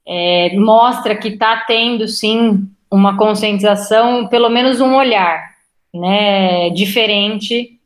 É, 0.04 0.56
mostra 0.56 1.14
que 1.14 1.28
está 1.28 1.64
tendo 1.64 2.08
sim 2.08 2.66
uma 2.92 3.16
conscientização, 3.16 4.26
pelo 4.28 4.50
menos 4.50 4.78
um 4.78 4.94
olhar, 4.94 5.42
né, 5.94 6.68
diferente 6.70 7.78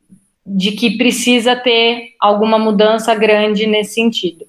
de 0.45 0.73
que 0.73 0.97
precisa 0.97 1.55
ter 1.55 2.09
alguma 2.19 2.59
mudança 2.59 3.15
grande 3.15 3.65
nesse 3.65 3.93
sentido. 3.93 4.45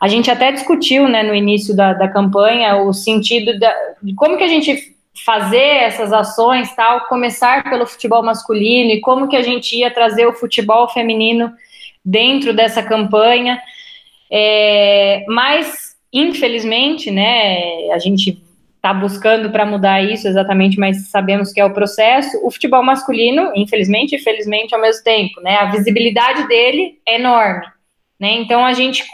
A 0.00 0.08
gente 0.08 0.30
até 0.30 0.50
discutiu, 0.52 1.06
né, 1.06 1.22
no 1.22 1.34
início 1.34 1.76
da, 1.76 1.92
da 1.92 2.08
campanha, 2.08 2.78
o 2.78 2.94
sentido 2.94 3.58
da, 3.58 3.74
de 4.02 4.14
como 4.14 4.38
que 4.38 4.44
a 4.44 4.48
gente 4.48 4.96
fazer 5.22 5.58
essas 5.58 6.14
ações, 6.14 6.74
tal, 6.74 7.06
começar 7.06 7.68
pelo 7.68 7.86
futebol 7.86 8.22
masculino 8.22 8.90
e 8.92 9.00
como 9.00 9.28
que 9.28 9.36
a 9.36 9.42
gente 9.42 9.76
ia 9.76 9.90
trazer 9.90 10.24
o 10.24 10.32
futebol 10.32 10.88
feminino 10.88 11.52
dentro 12.02 12.54
dessa 12.54 12.82
campanha. 12.82 13.60
É, 14.30 15.24
mas, 15.28 15.94
infelizmente, 16.10 17.10
né, 17.10 17.90
a 17.92 17.98
gente 17.98 18.40
está 18.80 18.94
buscando 18.94 19.50
para 19.50 19.66
mudar 19.66 20.02
isso 20.02 20.26
exatamente, 20.26 20.78
mas 20.78 21.08
sabemos 21.10 21.52
que 21.52 21.60
é 21.60 21.64
o 21.64 21.74
processo. 21.74 22.40
O 22.42 22.50
futebol 22.50 22.82
masculino, 22.82 23.52
infelizmente 23.54 24.16
e 24.16 24.18
felizmente 24.18 24.74
ao 24.74 24.80
mesmo 24.80 25.04
tempo, 25.04 25.38
né? 25.42 25.56
A 25.56 25.66
visibilidade 25.66 26.48
dele 26.48 26.98
é 27.06 27.16
enorme, 27.16 27.66
né? 28.18 28.32
Então 28.32 28.64
a 28.64 28.72
gente 28.72 29.04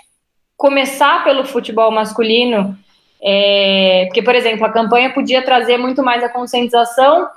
começar 0.57 1.25
pelo 1.25 1.45
futebol 1.45 1.91
masculino, 1.91 2.79
é, 3.21 4.05
porque 4.07 4.23
por 4.23 4.37
exemplo 4.37 4.65
a 4.65 4.73
campanha 4.73 5.13
podia 5.13 5.43
trazer 5.43 5.79
muito 5.79 6.01
mais 6.01 6.23
a 6.23 6.29
conscientização 6.29 7.29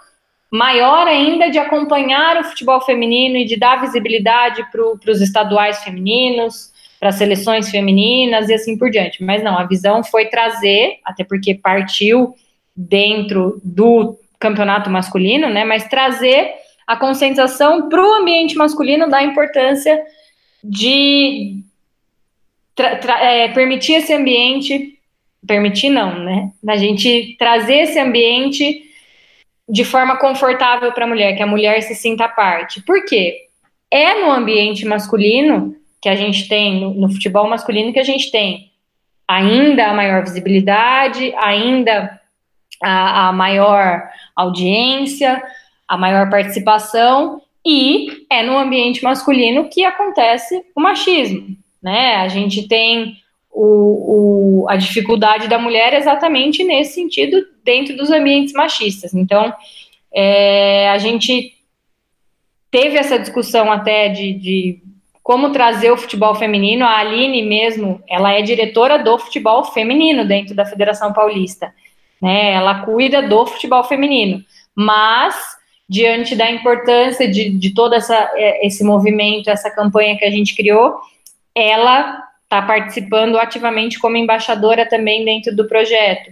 maior 0.52 1.08
ainda 1.08 1.50
de 1.50 1.58
acompanhar 1.58 2.38
o 2.38 2.44
futebol 2.44 2.80
feminino 2.82 3.38
e 3.38 3.46
de 3.46 3.58
dar 3.58 3.82
visibilidade 3.82 4.64
para 4.72 5.12
os 5.12 5.20
estaduais 5.20 5.84
femininos, 5.84 6.72
para 7.00 7.12
seleções 7.12 7.70
femininas 7.70 8.50
e 8.50 8.54
assim 8.54 8.78
por 8.78 8.90
diante. 8.90 9.24
Mas 9.24 9.42
não, 9.42 9.58
a 9.58 9.64
visão 9.64 10.04
foi 10.04 10.26
trazer, 10.26 11.00
até 11.06 11.24
porque 11.24 11.56
partiu 11.56 12.36
dentro 12.76 13.60
do 13.64 14.18
campeonato 14.38 14.90
masculino, 14.90 15.50
né? 15.50 15.64
Mas 15.64 15.88
trazer 15.88 16.54
a 16.86 16.96
conscientização 16.98 17.88
para 17.88 18.04
o 18.04 18.14
ambiente 18.16 18.56
masculino 18.56 19.10
da 19.10 19.24
importância 19.24 20.02
de 20.64 21.62
é, 23.22 23.48
permitir 23.50 23.94
esse 23.94 24.14
ambiente, 24.14 24.98
permitir 25.46 25.90
não, 25.90 26.20
né? 26.20 26.52
A 26.68 26.78
gente 26.78 27.36
trazer 27.38 27.82
esse 27.84 28.00
ambiente 28.00 28.84
de 29.68 29.86
forma 29.86 30.18
confortável 30.18 30.92
para 30.92 31.06
a 31.06 31.08
mulher, 31.08 31.36
que 31.36 31.44
a 31.44 31.48
mulher 31.48 31.82
se 31.82 31.94
sinta 31.96 32.28
parte. 32.28 32.82
Por 32.82 33.06
quê? 33.06 33.46
É 33.92 34.20
no 34.22 34.32
ambiente 34.32 34.86
masculino 34.86 35.76
que 36.02 36.10
a 36.10 36.16
gente 36.16 36.48
tem, 36.48 36.80
no, 36.80 36.94
no 36.94 37.12
futebol 37.12 37.48
masculino, 37.48 37.94
que 37.94 38.00
a 38.00 38.04
gente 38.04 38.32
tem 38.32 38.72
ainda 39.28 39.88
a 39.88 39.94
maior 39.94 40.24
visibilidade, 40.24 41.34
ainda 41.38 42.20
a, 42.82 43.28
a 43.28 43.34
maior 43.34 44.10
audiência, 44.36 45.42
a 45.88 45.98
maior 45.98 46.30
participação, 46.30 47.42
e 47.66 48.26
é 48.30 48.42
no 48.42 48.58
ambiente 48.58 49.04
masculino 49.04 49.70
que 49.70 49.84
acontece 49.84 50.64
o 50.76 50.82
machismo, 50.82 51.56
né? 51.82 52.16
A 52.16 52.28
gente 52.28 52.68
tem 52.68 53.18
o, 53.52 54.64
o, 54.64 54.70
a 54.70 54.76
dificuldade 54.76 55.48
da 55.48 55.60
mulher 55.60 55.94
exatamente 55.94 56.64
nesse 56.64 56.94
sentido 56.94 57.46
dentro 57.64 57.96
dos 57.98 58.10
ambientes 58.10 58.54
machistas. 58.54 59.14
Então, 59.14 59.54
é, 60.14 60.90
a 60.90 60.98
gente 60.98 61.54
teve 62.72 62.98
essa 62.98 63.20
discussão 63.20 63.72
até 63.72 64.10
de, 64.10 64.34
de, 64.34 64.82
como 65.30 65.52
trazer 65.52 65.92
o 65.92 65.98
futebol 65.98 66.34
feminino. 66.34 66.84
A 66.84 66.98
Aline 66.98 67.44
mesmo, 67.44 68.02
ela 68.10 68.34
é 68.34 68.42
diretora 68.42 68.98
do 68.98 69.16
futebol 69.20 69.64
feminino 69.64 70.26
dentro 70.26 70.56
da 70.56 70.66
Federação 70.66 71.14
Paulista. 71.14 71.72
Né? 72.20 72.54
Ela 72.54 72.84
cuida 72.84 73.22
do 73.22 73.46
futebol 73.46 73.84
feminino. 73.84 74.44
Mas, 74.74 75.36
diante 75.88 76.36
da 76.36 76.50
importância 76.50 77.30
de, 77.30 77.52
de 77.52 77.76
todo 77.76 77.94
essa, 77.94 78.16
é, 78.34 78.66
esse 78.66 78.84
movimento, 78.84 79.52
essa 79.52 79.70
campanha 79.70 80.18
que 80.18 80.26
a 80.26 80.32
gente 80.32 80.56
criou, 80.56 80.96
ela 81.54 82.24
está 82.42 82.64
participando 82.64 83.38
ativamente 83.38 84.00
como 84.00 84.18
embaixadora 84.18 84.90
também 84.90 85.24
dentro 85.24 85.56
do 85.56 85.68
projeto. 85.68 86.32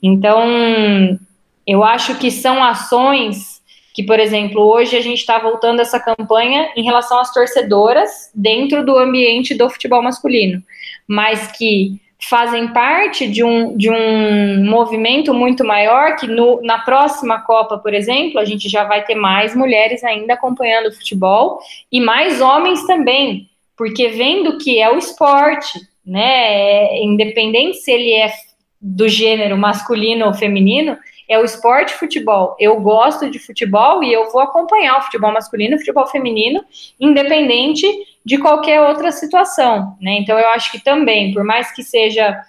Então, 0.00 1.18
eu 1.66 1.82
acho 1.82 2.14
que 2.14 2.30
são 2.30 2.62
ações 2.62 3.57
que, 3.94 4.02
por 4.02 4.20
exemplo, 4.20 4.62
hoje 4.62 4.96
a 4.96 5.00
gente 5.00 5.18
está 5.18 5.38
voltando 5.38 5.80
essa 5.80 5.98
campanha 5.98 6.70
em 6.76 6.82
relação 6.82 7.18
às 7.18 7.32
torcedoras 7.32 8.30
dentro 8.34 8.84
do 8.84 8.96
ambiente 8.96 9.54
do 9.54 9.68
futebol 9.68 10.02
masculino, 10.02 10.62
mas 11.06 11.50
que 11.52 12.00
fazem 12.20 12.68
parte 12.68 13.28
de 13.28 13.44
um, 13.44 13.76
de 13.76 13.88
um 13.88 14.64
movimento 14.64 15.32
muito 15.32 15.64
maior 15.64 16.16
que 16.16 16.26
no, 16.26 16.60
na 16.62 16.78
próxima 16.80 17.40
Copa, 17.40 17.78
por 17.78 17.94
exemplo, 17.94 18.40
a 18.40 18.44
gente 18.44 18.68
já 18.68 18.84
vai 18.84 19.04
ter 19.04 19.14
mais 19.14 19.54
mulheres 19.54 20.02
ainda 20.02 20.34
acompanhando 20.34 20.88
o 20.88 20.92
futebol 20.92 21.60
e 21.90 22.00
mais 22.00 22.40
homens 22.40 22.84
também, 22.86 23.48
porque 23.76 24.08
vendo 24.08 24.58
que 24.58 24.80
é 24.80 24.90
o 24.90 24.98
esporte, 24.98 25.78
né, 26.04 26.20
é, 26.20 27.04
independente 27.04 27.78
se 27.78 27.92
ele 27.92 28.12
é 28.12 28.32
do 28.80 29.08
gênero 29.08 29.56
masculino 29.56 30.26
ou 30.26 30.34
feminino, 30.34 30.96
é 31.28 31.38
o 31.38 31.44
esporte 31.44 31.92
futebol. 31.94 32.56
Eu 32.58 32.80
gosto 32.80 33.30
de 33.30 33.38
futebol 33.38 34.02
e 34.02 34.12
eu 34.12 34.30
vou 34.30 34.40
acompanhar 34.40 34.98
o 34.98 35.02
futebol 35.02 35.32
masculino 35.32 35.76
o 35.76 35.78
futebol 35.78 36.06
feminino, 36.06 36.64
independente 36.98 37.86
de 38.24 38.38
qualquer 38.38 38.80
outra 38.80 39.12
situação, 39.12 39.96
né? 40.00 40.18
Então 40.20 40.38
eu 40.38 40.48
acho 40.48 40.72
que 40.72 40.82
também, 40.82 41.32
por 41.32 41.44
mais 41.44 41.70
que 41.72 41.82
seja 41.82 42.42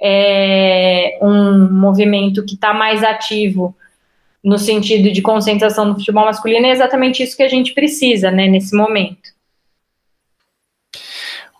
é, 0.00 1.18
um 1.20 1.68
movimento 1.72 2.44
que 2.44 2.54
está 2.54 2.72
mais 2.72 3.02
ativo 3.02 3.74
no 4.42 4.58
sentido 4.58 5.12
de 5.12 5.20
concentração 5.20 5.84
no 5.84 5.94
futebol 5.96 6.24
masculino, 6.24 6.66
é 6.66 6.70
exatamente 6.70 7.22
isso 7.22 7.36
que 7.36 7.42
a 7.42 7.48
gente 7.48 7.74
precisa, 7.74 8.30
né, 8.30 8.46
nesse 8.46 8.74
momento. 8.74 9.39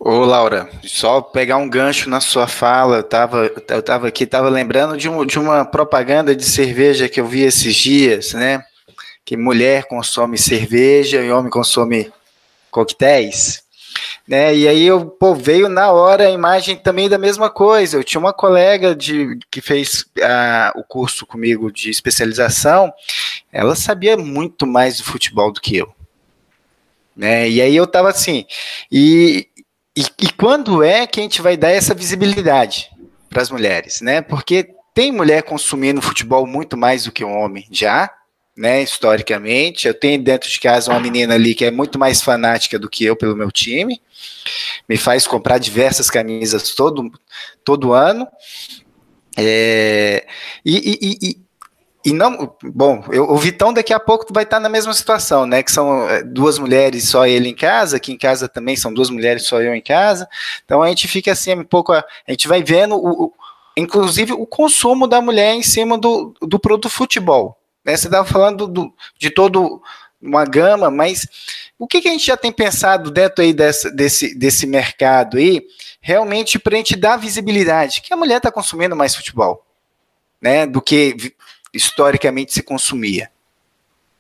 Ô, 0.02 0.24
Laura, 0.24 0.66
só 0.82 1.20
pegar 1.20 1.58
um 1.58 1.68
gancho 1.68 2.08
na 2.08 2.22
sua 2.22 2.46
fala, 2.48 2.96
eu 2.96 3.02
tava, 3.02 3.52
eu 3.68 3.82
tava 3.82 4.08
aqui, 4.08 4.24
tava 4.24 4.48
lembrando 4.48 4.96
de, 4.96 5.10
um, 5.10 5.26
de 5.26 5.38
uma 5.38 5.62
propaganda 5.62 6.34
de 6.34 6.42
cerveja 6.42 7.06
que 7.06 7.20
eu 7.20 7.26
vi 7.26 7.42
esses 7.42 7.76
dias, 7.76 8.32
né? 8.32 8.64
Que 9.26 9.36
mulher 9.36 9.84
consome 9.84 10.38
cerveja 10.38 11.20
e 11.20 11.30
homem 11.30 11.50
consome 11.50 12.10
coquetéis, 12.70 13.62
né? 14.26 14.56
E 14.56 14.66
aí 14.66 14.86
eu, 14.86 15.04
pô, 15.04 15.34
veio 15.34 15.68
na 15.68 15.92
hora 15.92 16.28
a 16.28 16.30
imagem 16.30 16.76
também 16.76 17.06
da 17.06 17.18
mesma 17.18 17.50
coisa. 17.50 17.98
Eu 17.98 18.04
tinha 18.04 18.20
uma 18.20 18.32
colega 18.32 18.96
de, 18.96 19.38
que 19.50 19.60
fez 19.60 20.06
a, 20.22 20.72
o 20.76 20.82
curso 20.82 21.26
comigo 21.26 21.70
de 21.70 21.90
especialização, 21.90 22.90
ela 23.52 23.76
sabia 23.76 24.16
muito 24.16 24.66
mais 24.66 24.96
do 24.96 25.04
futebol 25.04 25.52
do 25.52 25.60
que 25.60 25.76
eu. 25.76 25.94
Né? 27.20 27.50
E 27.50 27.60
aí 27.60 27.76
eu 27.76 27.86
tava 27.86 28.08
assim, 28.08 28.46
e, 28.90 29.46
e, 30.00 30.26
e 30.26 30.32
quando 30.32 30.82
é 30.82 31.06
que 31.06 31.20
a 31.20 31.22
gente 31.22 31.42
vai 31.42 31.56
dar 31.56 31.70
essa 31.70 31.94
visibilidade 31.94 32.90
para 33.28 33.42
as 33.42 33.50
mulheres, 33.50 34.00
né? 34.00 34.22
Porque 34.22 34.74
tem 34.94 35.12
mulher 35.12 35.42
consumindo 35.42 36.00
futebol 36.00 36.46
muito 36.46 36.76
mais 36.76 37.04
do 37.04 37.12
que 37.12 37.24
um 37.24 37.38
homem 37.38 37.66
já, 37.70 38.10
né? 38.56 38.82
Historicamente, 38.82 39.86
eu 39.86 39.92
tenho 39.92 40.22
dentro 40.22 40.48
de 40.48 40.58
casa 40.58 40.90
uma 40.90 41.00
menina 41.00 41.34
ali 41.34 41.54
que 41.54 41.66
é 41.66 41.70
muito 41.70 41.98
mais 41.98 42.22
fanática 42.22 42.78
do 42.78 42.88
que 42.88 43.04
eu 43.04 43.14
pelo 43.14 43.36
meu 43.36 43.50
time, 43.50 44.00
me 44.88 44.96
faz 44.96 45.26
comprar 45.26 45.58
diversas 45.58 46.08
camisas 46.08 46.74
todo, 46.74 47.12
todo 47.62 47.92
ano. 47.92 48.26
É, 49.36 50.26
e, 50.64 50.76
e, 50.76 51.28
e 51.28 51.40
não, 52.06 52.56
bom, 52.62 53.04
eu, 53.10 53.30
o 53.30 53.36
Vitão 53.36 53.74
daqui 53.74 53.92
a 53.92 54.00
pouco 54.00 54.32
vai 54.32 54.44
estar 54.44 54.58
na 54.58 54.70
mesma 54.70 54.94
situação, 54.94 55.46
né? 55.46 55.62
Que 55.62 55.70
são 55.70 56.08
é, 56.08 56.22
duas 56.22 56.58
mulheres 56.58 57.08
só 57.08 57.26
ele 57.26 57.50
em 57.50 57.54
casa, 57.54 57.98
aqui 57.98 58.12
em 58.12 58.16
casa 58.16 58.48
também 58.48 58.74
são 58.74 58.92
duas 58.92 59.10
mulheres 59.10 59.46
só 59.46 59.60
eu 59.60 59.74
em 59.74 59.82
casa. 59.82 60.26
Então 60.64 60.82
a 60.82 60.88
gente 60.88 61.06
fica 61.06 61.32
assim 61.32 61.54
um 61.54 61.64
pouco, 61.64 61.92
a, 61.92 62.02
gente 62.28 62.48
vai 62.48 62.62
vendo 62.62 62.96
o, 62.96 63.24
o, 63.24 63.32
inclusive 63.76 64.32
o 64.32 64.46
consumo 64.46 65.06
da 65.06 65.20
mulher 65.20 65.54
em 65.54 65.62
cima 65.62 65.98
do, 65.98 66.34
do 66.40 66.58
produto 66.58 66.88
futebol. 66.88 67.58
Né? 67.84 67.94
Você 67.94 68.06
estava 68.06 68.26
falando 68.26 68.66
do, 68.66 68.94
de 69.18 69.28
todo 69.28 69.82
uma 70.22 70.44
gama, 70.46 70.90
mas 70.90 71.26
o 71.78 71.86
que, 71.86 72.00
que, 72.00 72.08
a 72.08 72.12
gente 72.12 72.26
já 72.26 72.36
tem 72.36 72.52
pensado 72.52 73.10
dentro 73.10 73.42
aí 73.42 73.52
dessa, 73.52 73.90
desse, 73.90 74.34
desse 74.34 74.66
mercado 74.66 75.38
aí, 75.38 75.62
realmente 76.00 76.58
para 76.58 76.74
a 76.74 76.76
gente 76.76 76.96
dar 76.96 77.16
visibilidade 77.16 78.02
que 78.02 78.12
a 78.12 78.16
mulher 78.16 78.38
está 78.38 78.50
consumindo 78.50 78.96
mais 78.96 79.14
futebol, 79.14 79.64
né? 80.40 80.66
Do 80.66 80.80
que 80.80 81.34
historicamente 81.72 82.52
se 82.52 82.62
consumia. 82.62 83.30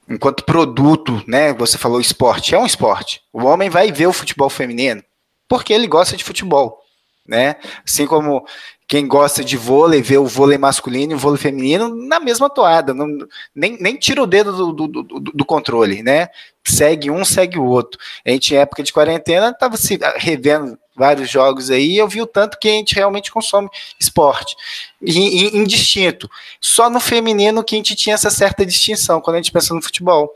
Enquanto 0.08 0.44
produto, 0.44 1.22
né? 1.26 1.52
Você 1.54 1.78
falou 1.78 2.00
esporte, 2.00 2.54
é 2.54 2.58
um 2.58 2.66
esporte. 2.66 3.22
O 3.32 3.44
homem 3.44 3.70
vai 3.70 3.92
ver 3.92 4.06
o 4.06 4.12
futebol 4.12 4.50
feminino 4.50 5.02
porque 5.50 5.72
ele 5.72 5.88
gosta 5.88 6.16
de 6.16 6.22
futebol, 6.22 6.80
né? 7.26 7.56
Assim 7.84 8.06
como 8.06 8.46
quem 8.86 9.08
gosta 9.08 9.42
de 9.42 9.56
vôlei 9.56 10.00
vê 10.00 10.16
o 10.16 10.24
vôlei 10.24 10.56
masculino 10.56 11.12
e 11.12 11.14
o 11.16 11.18
vôlei 11.18 11.38
feminino 11.38 11.92
na 11.92 12.20
mesma 12.20 12.48
toada, 12.48 12.94
não, 12.94 13.08
nem, 13.52 13.76
nem 13.80 13.96
tira 13.96 14.22
o 14.22 14.28
dedo 14.28 14.52
do, 14.52 14.86
do, 14.86 15.02
do, 15.02 15.20
do, 15.20 15.44
controle, 15.44 16.04
né? 16.04 16.28
Segue 16.64 17.10
um, 17.10 17.24
segue 17.24 17.58
o 17.58 17.64
outro. 17.64 18.00
A 18.24 18.30
gente, 18.30 18.54
em 18.54 18.58
época 18.58 18.84
de 18.84 18.92
quarentena, 18.92 19.50
estava 19.50 19.76
se 19.76 19.98
revendo 20.16 20.78
vários 21.00 21.30
jogos 21.30 21.70
aí, 21.70 21.96
eu 21.96 22.06
vi 22.06 22.20
o 22.20 22.26
tanto 22.26 22.58
que 22.58 22.68
a 22.68 22.72
gente 22.72 22.94
realmente 22.94 23.32
consome 23.32 23.70
esporte. 23.98 24.54
indistinto. 25.02 26.30
Só 26.60 26.90
no 26.90 27.00
feminino 27.00 27.64
que 27.64 27.74
a 27.74 27.78
gente 27.78 27.96
tinha 27.96 28.14
essa 28.14 28.30
certa 28.30 28.66
distinção 28.66 29.18
quando 29.18 29.36
a 29.36 29.38
gente 29.38 29.50
pensa 29.50 29.74
no 29.74 29.80
futebol. 29.80 30.30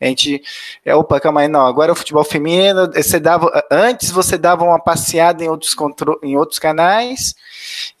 A 0.00 0.06
gente, 0.06 0.42
é, 0.84 0.94
opa, 0.94 1.20
calma 1.20 1.40
aí, 1.40 1.48
não, 1.48 1.64
agora 1.64 1.90
é 1.90 1.92
o 1.92 1.96
futebol 1.96 2.24
feminino, 2.24 2.90
você 2.92 3.18
dava, 3.18 3.50
antes 3.70 4.10
você 4.10 4.36
dava 4.36 4.64
uma 4.64 4.78
passeada 4.78 5.42
em 5.44 5.48
outros, 5.48 5.74
em 6.22 6.36
outros 6.36 6.58
canais, 6.60 7.34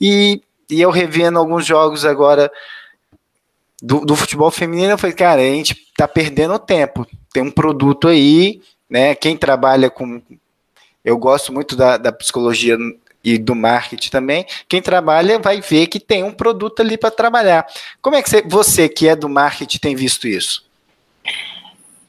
e, 0.00 0.40
e 0.70 0.80
eu 0.80 0.90
revendo 0.90 1.40
alguns 1.40 1.66
jogos 1.66 2.04
agora 2.04 2.52
do, 3.82 4.04
do 4.04 4.14
futebol 4.14 4.50
feminino, 4.50 4.92
eu 4.92 4.98
falei, 4.98 5.14
cara, 5.14 5.40
a 5.40 5.44
gente 5.44 5.74
tá 5.96 6.06
perdendo 6.06 6.56
tempo, 6.56 7.04
tem 7.32 7.42
um 7.42 7.50
produto 7.50 8.06
aí, 8.06 8.62
né, 8.88 9.16
quem 9.16 9.36
trabalha 9.36 9.90
com, 9.90 10.22
eu 11.08 11.18
gosto 11.18 11.52
muito 11.52 11.74
da, 11.74 11.96
da 11.96 12.12
psicologia 12.12 12.76
e 13.24 13.36
do 13.36 13.54
marketing 13.54 14.10
também, 14.10 14.46
quem 14.68 14.80
trabalha 14.80 15.38
vai 15.38 15.60
ver 15.60 15.88
que 15.88 15.98
tem 15.98 16.22
um 16.22 16.32
produto 16.32 16.80
ali 16.80 16.96
para 16.96 17.10
trabalhar. 17.10 17.66
Como 18.00 18.16
é 18.16 18.22
que 18.22 18.30
você, 18.30 18.42
você, 18.42 18.88
que 18.88 19.08
é 19.08 19.16
do 19.16 19.28
marketing, 19.28 19.78
tem 19.78 19.94
visto 19.94 20.28
isso? 20.28 20.68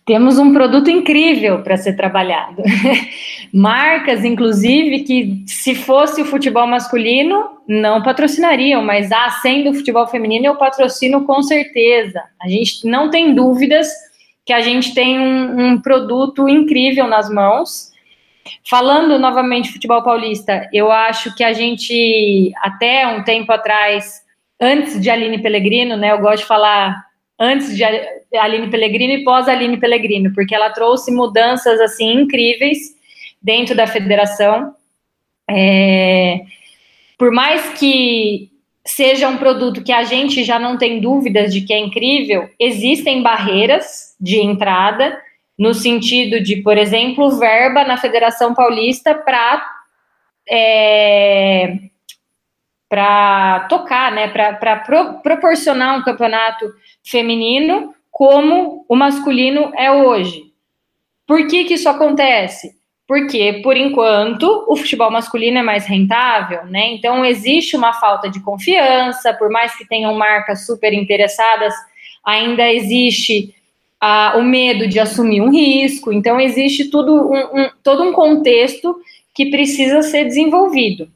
temos 0.10 0.40
um 0.40 0.52
produto 0.52 0.90
incrível 0.90 1.62
para 1.62 1.78
ser 1.78 1.96
trabalhado. 1.96 2.64
Marcas, 3.54 4.26
inclusive, 4.26 5.02
que 5.04 5.44
se 5.46 5.76
fosse 5.76 6.20
o 6.20 6.26
futebol 6.26 6.66
masculino, 6.66 7.60
não 7.68 8.02
patrocinariam, 8.02 8.82
mas 8.82 9.12
ah, 9.12 9.30
sendo 9.40 9.70
o 9.70 9.74
futebol 9.76 10.08
feminino, 10.08 10.48
eu 10.48 10.56
patrocino 10.56 11.26
com 11.26 11.44
certeza. 11.44 12.24
A 12.42 12.50
gente 12.50 12.88
não 12.88 13.12
tem 13.12 13.36
dúvidas 13.36 13.88
que 14.44 14.52
a 14.52 14.62
gente 14.62 14.96
tem 14.96 15.20
um, 15.20 15.74
um 15.74 15.80
produto 15.80 16.50
incrível 16.50 17.06
nas 17.06 17.30
mãos. 17.30 17.89
Falando 18.70 19.18
novamente 19.20 19.66
de 19.66 19.74
futebol 19.74 20.04
paulista, 20.04 20.70
eu 20.74 20.92
acho 20.92 21.36
que 21.36 21.44
a 21.44 21.54
gente, 21.54 22.52
até 22.62 23.08
um 23.08 23.24
tempo 23.24 23.52
atrás, 23.52 24.22
antes 24.60 25.00
de 25.02 25.10
Aline 25.10 25.42
Pellegrino, 25.42 25.96
né, 25.98 26.12
eu 26.12 26.20
gosto 26.20 26.44
de 26.44 26.48
falar 26.48 26.96
antes 27.40 27.76
de 27.76 27.84
Aline 28.38 28.70
Pellegrino 28.70 29.14
e 29.14 29.24
pós 29.24 29.48
Aline 29.48 29.78
Pellegrino, 29.78 30.34
porque 30.34 30.54
ela 30.54 30.70
trouxe 30.70 31.12
mudanças 31.12 31.80
assim 31.80 32.22
incríveis 32.22 32.96
dentro 33.42 33.76
da 33.76 33.88
federação. 33.88 34.74
É, 35.50 36.42
por 37.18 37.32
mais 37.32 37.80
que 37.80 38.50
seja 38.86 39.30
um 39.30 39.38
produto 39.38 39.84
que 39.84 39.92
a 39.92 40.04
gente 40.04 40.44
já 40.44 40.60
não 40.60 40.78
tem 40.78 41.00
dúvidas 41.00 41.54
de 41.54 41.62
que 41.62 41.74
é 41.74 41.80
incrível, 41.80 42.50
existem 42.60 43.22
barreiras 43.22 44.16
de 44.20 44.40
entrada, 44.40 45.18
no 45.60 45.74
sentido 45.74 46.42
de, 46.42 46.56
por 46.64 46.78
exemplo, 46.78 47.38
verba 47.38 47.84
na 47.84 47.98
Federação 47.98 48.56
Paulista 48.56 49.14
para 49.14 49.70
é, 50.50 51.78
para 52.88 53.68
tocar, 53.70 54.12
né, 54.12 54.30
para 54.30 54.78
pro, 54.78 55.20
proporcionar 55.22 56.00
um 56.00 56.02
campeonato 56.02 56.66
feminino 57.04 57.94
como 58.10 58.86
o 58.88 58.96
masculino 58.96 59.72
é 59.78 59.92
hoje. 59.92 60.46
Por 61.28 61.46
que, 61.46 61.66
que 61.66 61.76
isso 61.76 61.88
acontece? 61.88 62.80
Porque, 63.08 63.60
por 63.62 63.78
enquanto, 63.78 64.66
o 64.68 64.76
futebol 64.76 65.12
masculino 65.12 65.60
é 65.60 65.64
mais 65.64 65.86
rentável, 65.86 66.66
né? 66.66 66.92
Então, 66.94 67.24
existe 67.24 67.76
uma 67.76 67.94
falta 67.94 68.30
de 68.30 68.40
confiança, 68.40 69.34
por 69.34 69.50
mais 69.50 69.76
que 69.76 69.88
tenham 69.88 70.14
marcas 70.16 70.66
super 70.66 70.94
interessadas, 70.94 71.74
ainda 72.24 72.68
existe 72.72 73.54
o 74.36 74.42
medo 74.42 74.88
de 74.88 75.00
assumir 75.00 75.42
um 75.42 75.52
risco. 75.52 76.12
Então, 76.12 76.40
existe 76.40 76.90
tudo 76.90 77.16
um, 77.16 77.62
um, 77.62 77.70
todo 77.84 78.04
um 78.04 78.14
contexto 78.14 78.96
que 79.34 79.50
precisa 79.50 80.02
ser 80.02 80.26
desenvolvido. 80.26 81.10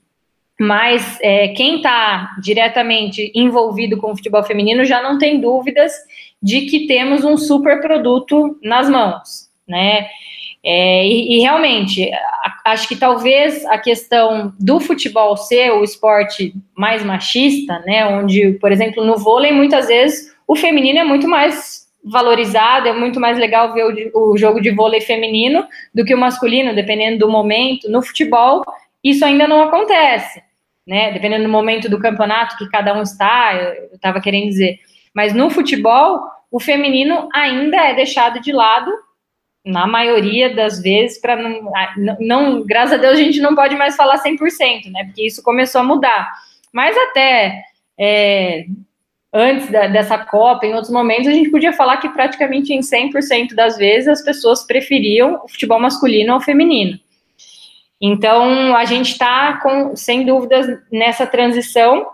Mas 0.59 1.17
é, 1.21 1.49
quem 1.49 1.77
está 1.77 2.35
diretamente 2.41 3.31
envolvido 3.33 3.97
com 3.97 4.11
o 4.11 4.15
futebol 4.15 4.43
feminino 4.43 4.85
já 4.85 5.01
não 5.01 5.17
tem 5.17 5.39
dúvidas 5.39 5.91
de 6.41 6.61
que 6.61 6.87
temos 6.87 7.23
um 7.23 7.37
super 7.37 7.81
produto 7.81 8.57
nas 8.61 8.89
mãos, 8.89 9.49
né? 9.67 10.07
É, 10.65 11.05
e, 11.05 11.35
e, 11.35 11.41
realmente, 11.41 12.09
acho 12.63 12.87
que 12.87 12.95
talvez 12.95 13.65
a 13.65 13.77
questão 13.77 14.53
do 14.57 14.79
futebol 14.79 15.35
ser 15.35 15.71
o 15.71 15.83
esporte 15.83 16.53
mais 16.77 17.03
machista, 17.03 17.79
né? 17.79 18.05
Onde, 18.07 18.53
por 18.53 18.71
exemplo, 18.71 19.03
no 19.03 19.17
vôlei, 19.17 19.51
muitas 19.51 19.87
vezes 19.87 20.33
o 20.47 20.55
feminino 20.55 20.99
é 20.99 21.03
muito 21.03 21.27
mais 21.27 21.82
valorizado, 22.03 22.87
é 22.87 22.93
muito 22.93 23.19
mais 23.19 23.37
legal 23.37 23.73
ver 23.73 24.11
o, 24.13 24.31
o 24.31 24.37
jogo 24.37 24.59
de 24.59 24.71
vôlei 24.71 24.99
feminino 24.99 25.65
do 25.93 26.03
que 26.03 26.13
o 26.13 26.17
masculino, 26.17 26.75
dependendo 26.75 27.19
do 27.19 27.31
momento. 27.31 27.89
No 27.89 28.01
futebol, 28.01 28.63
isso 29.03 29.23
ainda 29.23 29.47
não 29.47 29.61
acontece, 29.61 30.43
né? 30.85 31.11
Dependendo 31.11 31.45
do 31.45 31.49
momento 31.49 31.89
do 31.89 31.99
campeonato 31.99 32.57
que 32.57 32.69
cada 32.69 32.93
um 32.93 33.01
está, 33.01 33.55
eu 33.55 33.95
estava 33.95 34.19
querendo 34.19 34.49
dizer. 34.49 34.79
Mas 35.13 35.33
no 35.33 35.49
futebol, 35.49 36.21
o 36.51 36.59
feminino 36.59 37.29
ainda 37.33 37.77
é 37.77 37.93
deixado 37.93 38.41
de 38.41 38.51
lado 38.51 38.91
na 39.65 39.87
maioria 39.87 40.53
das 40.53 40.81
vezes, 40.81 41.21
para 41.21 41.37
não, 41.37 41.71
não, 42.19 42.65
graças 42.65 42.93
a 42.93 42.97
Deus, 42.97 43.13
a 43.13 43.23
gente 43.23 43.39
não 43.39 43.55
pode 43.55 43.75
mais 43.77 43.95
falar 43.95 44.21
100%, 44.21 44.91
né? 44.91 45.05
Porque 45.05 45.25
isso 45.25 45.41
começou 45.41 45.79
a 45.79 45.85
mudar. 45.85 46.29
Mas 46.73 46.97
até 46.97 47.63
é, 47.97 48.65
antes 49.33 49.69
da, 49.71 49.87
dessa 49.87 50.17
Copa, 50.17 50.65
em 50.65 50.73
outros 50.73 50.91
momentos, 50.91 51.27
a 51.27 51.31
gente 51.31 51.49
podia 51.49 51.73
falar 51.73 51.97
que 51.97 52.09
praticamente 52.09 52.73
em 52.73 52.81
100% 52.81 53.55
das 53.55 53.77
vezes 53.77 54.07
as 54.07 54.21
pessoas 54.21 54.63
preferiam 54.63 55.41
o 55.43 55.49
futebol 55.49 55.79
masculino 55.79 56.33
ao 56.33 56.41
feminino. 56.41 56.99
Então, 57.99 58.75
a 58.75 58.85
gente 58.85 59.11
está, 59.11 59.59
sem 59.95 60.25
dúvidas, 60.25 60.67
nessa 60.91 61.25
transição, 61.25 62.05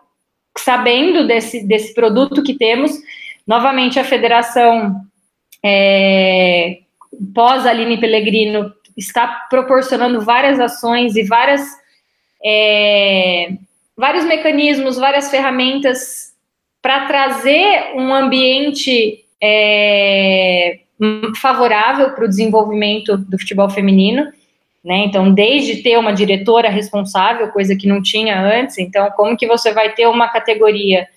sabendo 0.57 1.27
desse, 1.27 1.67
desse 1.67 1.93
produto 1.93 2.43
que 2.43 2.53
temos. 2.57 2.91
Novamente, 3.45 3.99
a 3.99 4.03
federação 4.03 5.01
é, 5.63 6.79
pós 7.33 7.65
Aline 7.65 7.99
Pellegrino, 7.99 8.73
está 8.95 9.27
proporcionando 9.49 10.21
várias 10.21 10.59
ações 10.59 11.15
e 11.15 11.23
várias, 11.23 11.61
é, 12.43 13.53
vários 13.95 14.25
mecanismos, 14.25 14.97
várias 14.97 15.29
ferramentas 15.29 16.28
para 16.81 17.05
trazer 17.05 17.93
um 17.95 18.13
ambiente 18.13 19.25
é, 19.41 20.79
favorável 21.41 22.11
para 22.11 22.25
o 22.25 22.27
desenvolvimento 22.27 23.17
do 23.17 23.37
futebol 23.37 23.69
feminino. 23.69 24.31
Né? 24.83 24.99
Então, 25.05 25.31
desde 25.33 25.83
ter 25.83 25.97
uma 25.97 26.13
diretora 26.13 26.69
responsável, 26.69 27.49
coisa 27.49 27.75
que 27.75 27.87
não 27.87 28.01
tinha 28.01 28.41
antes, 28.41 28.77
então, 28.77 29.09
como 29.11 29.35
que 29.35 29.47
você 29.47 29.73
vai 29.73 29.91
ter 29.93 30.07
uma 30.07 30.29
categoria 30.29 31.07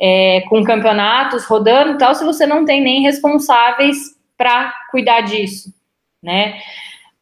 é, 0.00 0.40
com 0.48 0.64
campeonatos 0.64 1.44
rodando 1.44 1.98
tal, 1.98 2.14
se 2.14 2.24
você 2.24 2.46
não 2.46 2.64
tem 2.64 2.80
nem 2.80 3.02
responsáveis 3.02 4.16
para 4.36 4.72
cuidar 4.90 5.20
disso, 5.20 5.72
né? 6.22 6.58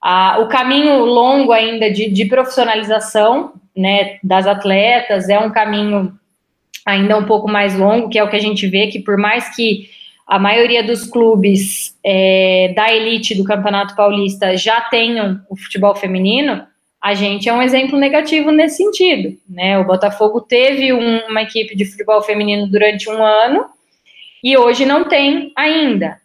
Ah, 0.03 0.39
o 0.41 0.49
caminho 0.49 1.05
longo 1.05 1.53
ainda 1.53 1.91
de, 1.91 2.09
de, 2.09 2.25
profissionalização, 2.25 3.53
né, 3.77 4.19
das 4.23 4.47
atletas 4.47 5.29
é 5.29 5.39
um 5.39 5.51
caminho 5.51 6.19
ainda 6.87 7.17
um 7.17 7.25
pouco 7.25 7.49
mais 7.49 7.77
longo, 7.77 8.09
que 8.09 8.19
é 8.19 8.25
o 8.25 8.29
que 8.29 8.37
a 8.37 8.41
gente 8.41 8.67
vê 8.67 8.87
que 8.87 8.99
por 9.01 9.17
mais 9.17 9.55
que 9.55 9.91
a 10.27 10.39
maioria 10.39 10.83
dos 10.83 11.05
clubes 11.05 11.97
é, 12.05 12.73
da 12.75 12.93
elite 12.93 13.35
do 13.35 13.45
Campeonato 13.45 13.97
Paulista 13.97 14.57
já 14.57 14.81
tenham 14.81 15.41
o 15.49 15.57
futebol 15.57 15.95
feminino, 15.95 16.63
a 17.03 17.15
gente 17.15 17.49
é 17.49 17.53
um 17.53 17.63
exemplo 17.63 17.99
negativo 17.99 18.51
nesse 18.51 18.77
sentido, 18.77 19.37
né? 19.49 19.79
O 19.79 19.85
Botafogo 19.85 20.41
teve 20.41 20.93
um, 20.93 21.19
uma 21.29 21.43
equipe 21.43 21.75
de 21.75 21.85
futebol 21.85 22.23
feminino 22.23 22.69
durante 22.69 23.09
um 23.09 23.23
ano 23.23 23.65
e 24.45 24.57
hoje 24.57 24.85
não 24.85 25.09
tem 25.09 25.53
ainda 25.57 26.21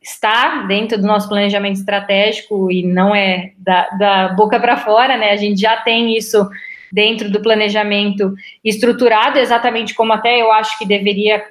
está 0.00 0.62
dentro 0.62 0.98
do 0.98 1.06
nosso 1.06 1.28
planejamento 1.28 1.76
estratégico 1.76 2.70
e 2.70 2.82
não 2.82 3.14
é 3.14 3.52
da, 3.58 3.88
da 3.90 4.28
boca 4.28 4.58
para 4.58 4.76
fora, 4.76 5.16
né? 5.16 5.30
A 5.30 5.36
gente 5.36 5.60
já 5.60 5.76
tem 5.78 6.16
isso 6.16 6.48
dentro 6.92 7.30
do 7.30 7.40
planejamento 7.40 8.34
estruturado, 8.64 9.38
exatamente 9.38 9.94
como 9.94 10.12
até 10.12 10.40
eu 10.40 10.52
acho 10.52 10.78
que 10.78 10.86
deveria 10.86 11.42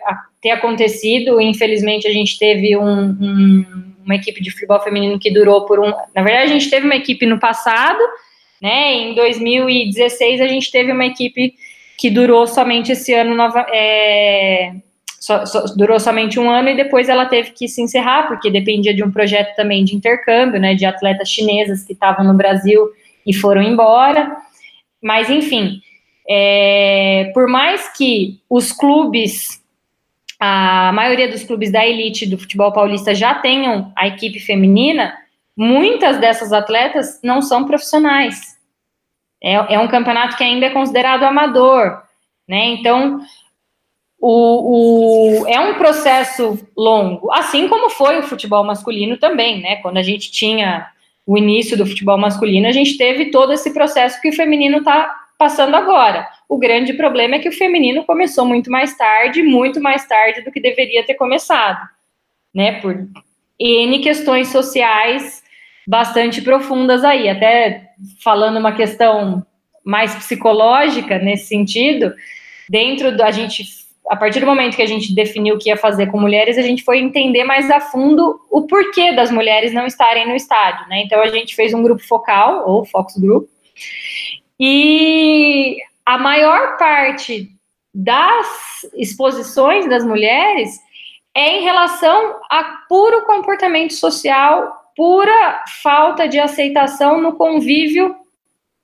ter 0.42 0.52
acontecido. 0.52 1.40
Infelizmente, 1.40 2.08
a 2.08 2.12
gente 2.12 2.38
teve 2.38 2.78
um, 2.78 3.10
um, 3.10 3.66
uma 4.06 4.16
equipe 4.16 4.42
de 4.42 4.52
futebol 4.52 4.80
feminino 4.82 5.20
que 5.20 5.32
durou 5.32 5.66
por 5.66 5.80
um. 5.80 5.92
Na 6.16 6.24
verdade, 6.24 6.52
a 6.52 6.54
gente 6.54 6.70
teve 6.70 6.86
uma 6.86 6.96
equipe 6.96 7.26
no 7.26 7.40
passado, 7.40 8.00
né? 8.62 8.94
Em 8.94 9.16
2016, 9.16 10.42
a 10.42 10.48
gente 10.48 10.72
teve 10.72 10.92
uma 10.92 11.06
equipe 11.06 11.54
que 11.98 12.10
durou 12.10 12.46
somente 12.46 12.92
esse 12.92 13.14
ano 13.14 13.36
nova, 13.36 13.66
é, 13.74 14.72
durou 15.76 16.00
somente 16.00 16.40
um 16.40 16.50
ano 16.50 16.70
e 16.70 16.76
depois 16.76 17.10
ela 17.10 17.26
teve 17.26 17.52
que 17.52 17.68
se 17.68 17.82
encerrar, 17.82 18.28
porque 18.28 18.52
dependia 18.52 18.94
de 18.94 19.04
um 19.04 19.12
projeto 19.12 19.56
também 19.56 19.84
de 19.84 19.96
intercâmbio, 19.96 20.60
né, 20.60 20.76
de 20.76 20.86
atletas 20.86 21.30
chinesas 21.30 21.84
que 21.84 21.94
estavam 21.94 22.24
no 22.24 22.36
Brasil 22.36 22.88
e 23.26 23.34
foram 23.34 23.62
embora. 23.62 24.38
Mas, 25.02 25.30
enfim, 25.30 25.82
é, 26.28 27.32
por 27.34 27.48
mais 27.48 27.96
que 27.96 28.42
os 28.50 28.72
clubes, 28.72 29.64
a 30.40 30.92
maioria 30.94 31.30
dos 31.30 31.44
clubes 31.44 31.72
da 31.72 31.86
elite 31.86 32.26
do 32.26 32.38
futebol 32.38 32.72
paulista 32.74 33.16
já 33.16 33.36
tenham 33.36 33.92
a 33.96 34.08
equipe 34.08 34.40
feminina, 34.40 35.16
muitas 35.56 36.20
dessas 36.20 36.52
atletas 36.52 37.20
não 37.24 37.42
são 37.42 37.66
profissionais. 37.66 38.58
É, 39.42 39.54
é 39.76 39.80
um 39.80 39.88
campeonato 39.88 40.36
que 40.36 40.44
ainda 40.44 40.66
é 40.66 40.72
considerado 40.72 41.24
amador, 41.24 42.02
né? 42.48 42.66
Então, 42.70 43.22
o, 44.20 45.42
o, 45.42 45.48
é 45.48 45.60
um 45.60 45.76
processo 45.76 46.60
longo, 46.76 47.32
assim 47.32 47.68
como 47.68 47.90
foi 47.90 48.20
o 48.20 48.24
futebol 48.24 48.64
masculino 48.64 49.18
também, 49.18 49.62
né? 49.62 49.78
Quando 49.78 49.98
a 49.98 50.04
gente 50.04 50.32
tinha 50.32 50.88
o 51.28 51.38
início 51.38 51.78
do 51.78 51.86
futebol 51.86 52.18
masculino, 52.18 52.68
a 52.68 52.72
gente 52.72 52.98
teve 52.98 53.26
todo 53.26 53.52
esse 53.52 53.74
processo 53.74 54.20
que 54.22 54.30
o 54.30 54.34
feminino 54.34 54.78
está 54.78 55.14
passando 55.38 55.76
agora. 55.76 56.26
O 56.48 56.58
grande 56.58 56.94
problema 56.94 57.36
é 57.36 57.40
que 57.40 57.50
o 57.50 57.56
feminino 57.56 58.06
começou 58.06 58.46
muito 58.46 58.72
mais 58.72 58.96
tarde, 58.96 59.44
muito 59.44 59.82
mais 59.82 60.08
tarde 60.08 60.42
do 60.42 60.52
que 60.52 60.62
deveria 60.62 61.06
ter 61.06 61.16
começado, 61.16 61.86
né? 62.56 62.80
Por 62.80 63.06
N 63.60 64.00
questões 64.00 64.48
sociais 64.48 65.44
bastante 65.86 66.42
profundas 66.42 67.04
aí, 67.04 67.28
até 67.28 67.90
falando 68.24 68.58
uma 68.58 68.72
questão 68.72 69.46
mais 69.84 70.16
psicológica 70.16 71.20
nesse 71.20 71.48
sentido, 71.48 72.14
dentro 72.70 73.16
da 73.16 73.32
gente 73.32 73.64
a 74.10 74.16
partir 74.16 74.40
do 74.40 74.46
momento 74.46 74.76
que 74.76 74.82
a 74.82 74.88
gente 74.88 75.14
definiu 75.14 75.56
o 75.56 75.60
que 75.60 75.70
ia 75.70 75.78
fazer 75.78 76.08
com 76.08 76.20
mulheres, 76.20 76.58
a 76.58 76.62
gente 76.62 76.84
foi 76.84 77.00
entender 77.00 77.44
mais 77.44 77.70
a 77.70 77.80
fundo 77.80 78.40
o 78.50 78.68
porquê 78.68 79.14
das 79.14 79.32
mulheres 79.32 79.74
não 79.74 79.86
estarem 79.86 80.28
no 80.28 80.36
estádio, 80.36 80.88
né? 80.88 81.02
Então 81.02 81.22
a 81.22 81.28
gente 81.28 81.56
fez 81.56 81.74
um 81.74 81.84
grupo 81.84 82.02
focal, 82.04 82.68
ou 82.68 82.86
Fox 82.86 83.18
Group, 83.18 83.48
e 84.60 85.78
a 86.06 86.18
maior 86.18 86.78
parte 86.78 87.50
das 87.94 88.48
exposições 88.96 89.88
das 89.90 90.06
mulheres 90.06 90.80
é 91.36 91.58
em 91.58 91.64
relação 91.64 92.40
a 92.50 92.64
puro 92.88 93.26
comportamento 93.26 93.94
social, 93.94 94.74
pura 94.96 95.64
falta 95.84 96.28
de 96.28 96.40
aceitação 96.40 97.22
no 97.22 97.34
convívio 97.34 98.16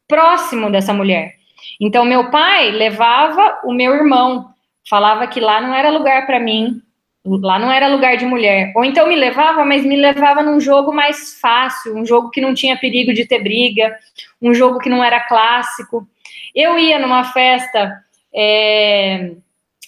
próximo 0.08 0.70
dessa 0.70 0.94
mulher. 0.94 1.34
Então, 1.80 2.06
meu 2.06 2.30
pai 2.30 2.72
levava 2.72 3.60
o 3.64 3.74
meu 3.74 3.94
irmão 3.96 4.53
falava 4.90 5.28
que 5.28 5.40
lá 5.40 5.62
não 5.62 5.74
era 5.74 5.90
lugar 5.90 6.26
para 6.26 6.40
mim, 6.40 6.82
Lá 7.26 7.58
não 7.58 7.72
era 7.72 7.88
lugar 7.88 8.18
de 8.18 8.26
mulher. 8.26 8.74
Ou 8.76 8.84
então 8.84 9.08
me 9.08 9.16
levava, 9.16 9.64
mas 9.64 9.86
me 9.86 9.96
levava 9.96 10.44
num 10.44 10.60
jogo 10.60 10.94
mais 10.94 11.40
fácil, 11.40 11.96
um 11.96 12.06
jogo 12.06 12.30
que 12.30 12.42
não 12.42 12.54
tinha 12.54 12.78
perigo 12.78 13.14
de 13.14 13.26
ter 13.26 13.42
briga, 13.42 13.98
um 14.42 14.54
jogo 14.54 14.78
que 14.80 14.90
não 14.90 15.02
era 15.02 15.22
clássico. 15.22 16.06
Eu 16.54 16.78
ia 16.78 17.00
numa 17.00 17.24
festa 17.24 17.98
é, 18.36 19.32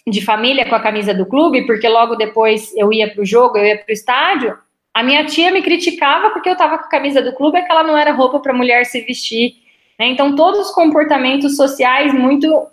de 0.08 0.22
família 0.22 0.66
com 0.66 0.76
a 0.76 0.80
camisa 0.80 1.14
do 1.14 1.26
clube, 1.26 1.66
porque 1.66 1.89
logo 1.89 2.16
depois 2.16 2.74
eu 2.78 2.91
ia 2.93 3.12
para 3.12 3.22
o 3.22 3.26
jogo, 3.26 3.58
eu 3.58 3.66
ia 3.66 3.78
para 3.78 3.91
o 3.91 3.93
estádio. 3.93 4.58
A 4.93 5.04
minha 5.04 5.26
tia 5.26 5.52
me 5.52 5.62
criticava 5.62 6.30
porque 6.30 6.48
eu 6.48 6.54
estava 6.54 6.78
com 6.78 6.86
a 6.86 6.89
camisa 6.89 7.22
do 7.22 7.34
clube, 7.34 7.58
é 7.58 7.64
que 7.64 7.72
ela 7.72 7.84
não 7.84 7.98
era 7.98 8.14
roupa 8.14 8.39
para 8.39 8.54
mulher 8.54 8.86
se 8.86 9.02
vestir. 9.02 9.56
Né? 10.00 10.08
Então, 10.08 10.38
todos 10.38 10.70
os 10.70 10.72
comportamentos 10.74 11.58
sociais 11.58 12.14
muito, 12.14 12.66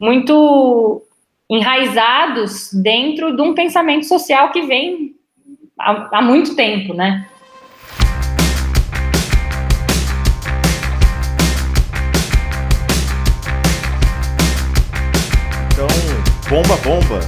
muito 0.00 1.06
enraizados 1.50 2.72
dentro 2.72 3.34
de 3.36 3.42
um 3.42 3.54
pensamento 3.54 4.06
social 4.06 4.50
que 4.50 4.62
vem 4.62 5.14
há, 5.78 6.18
há 6.18 6.22
muito 6.22 6.54
tempo, 6.54 6.94
né? 6.94 7.28
Então, 15.72 15.88
bomba, 16.48 16.76
bomba. 16.76 17.20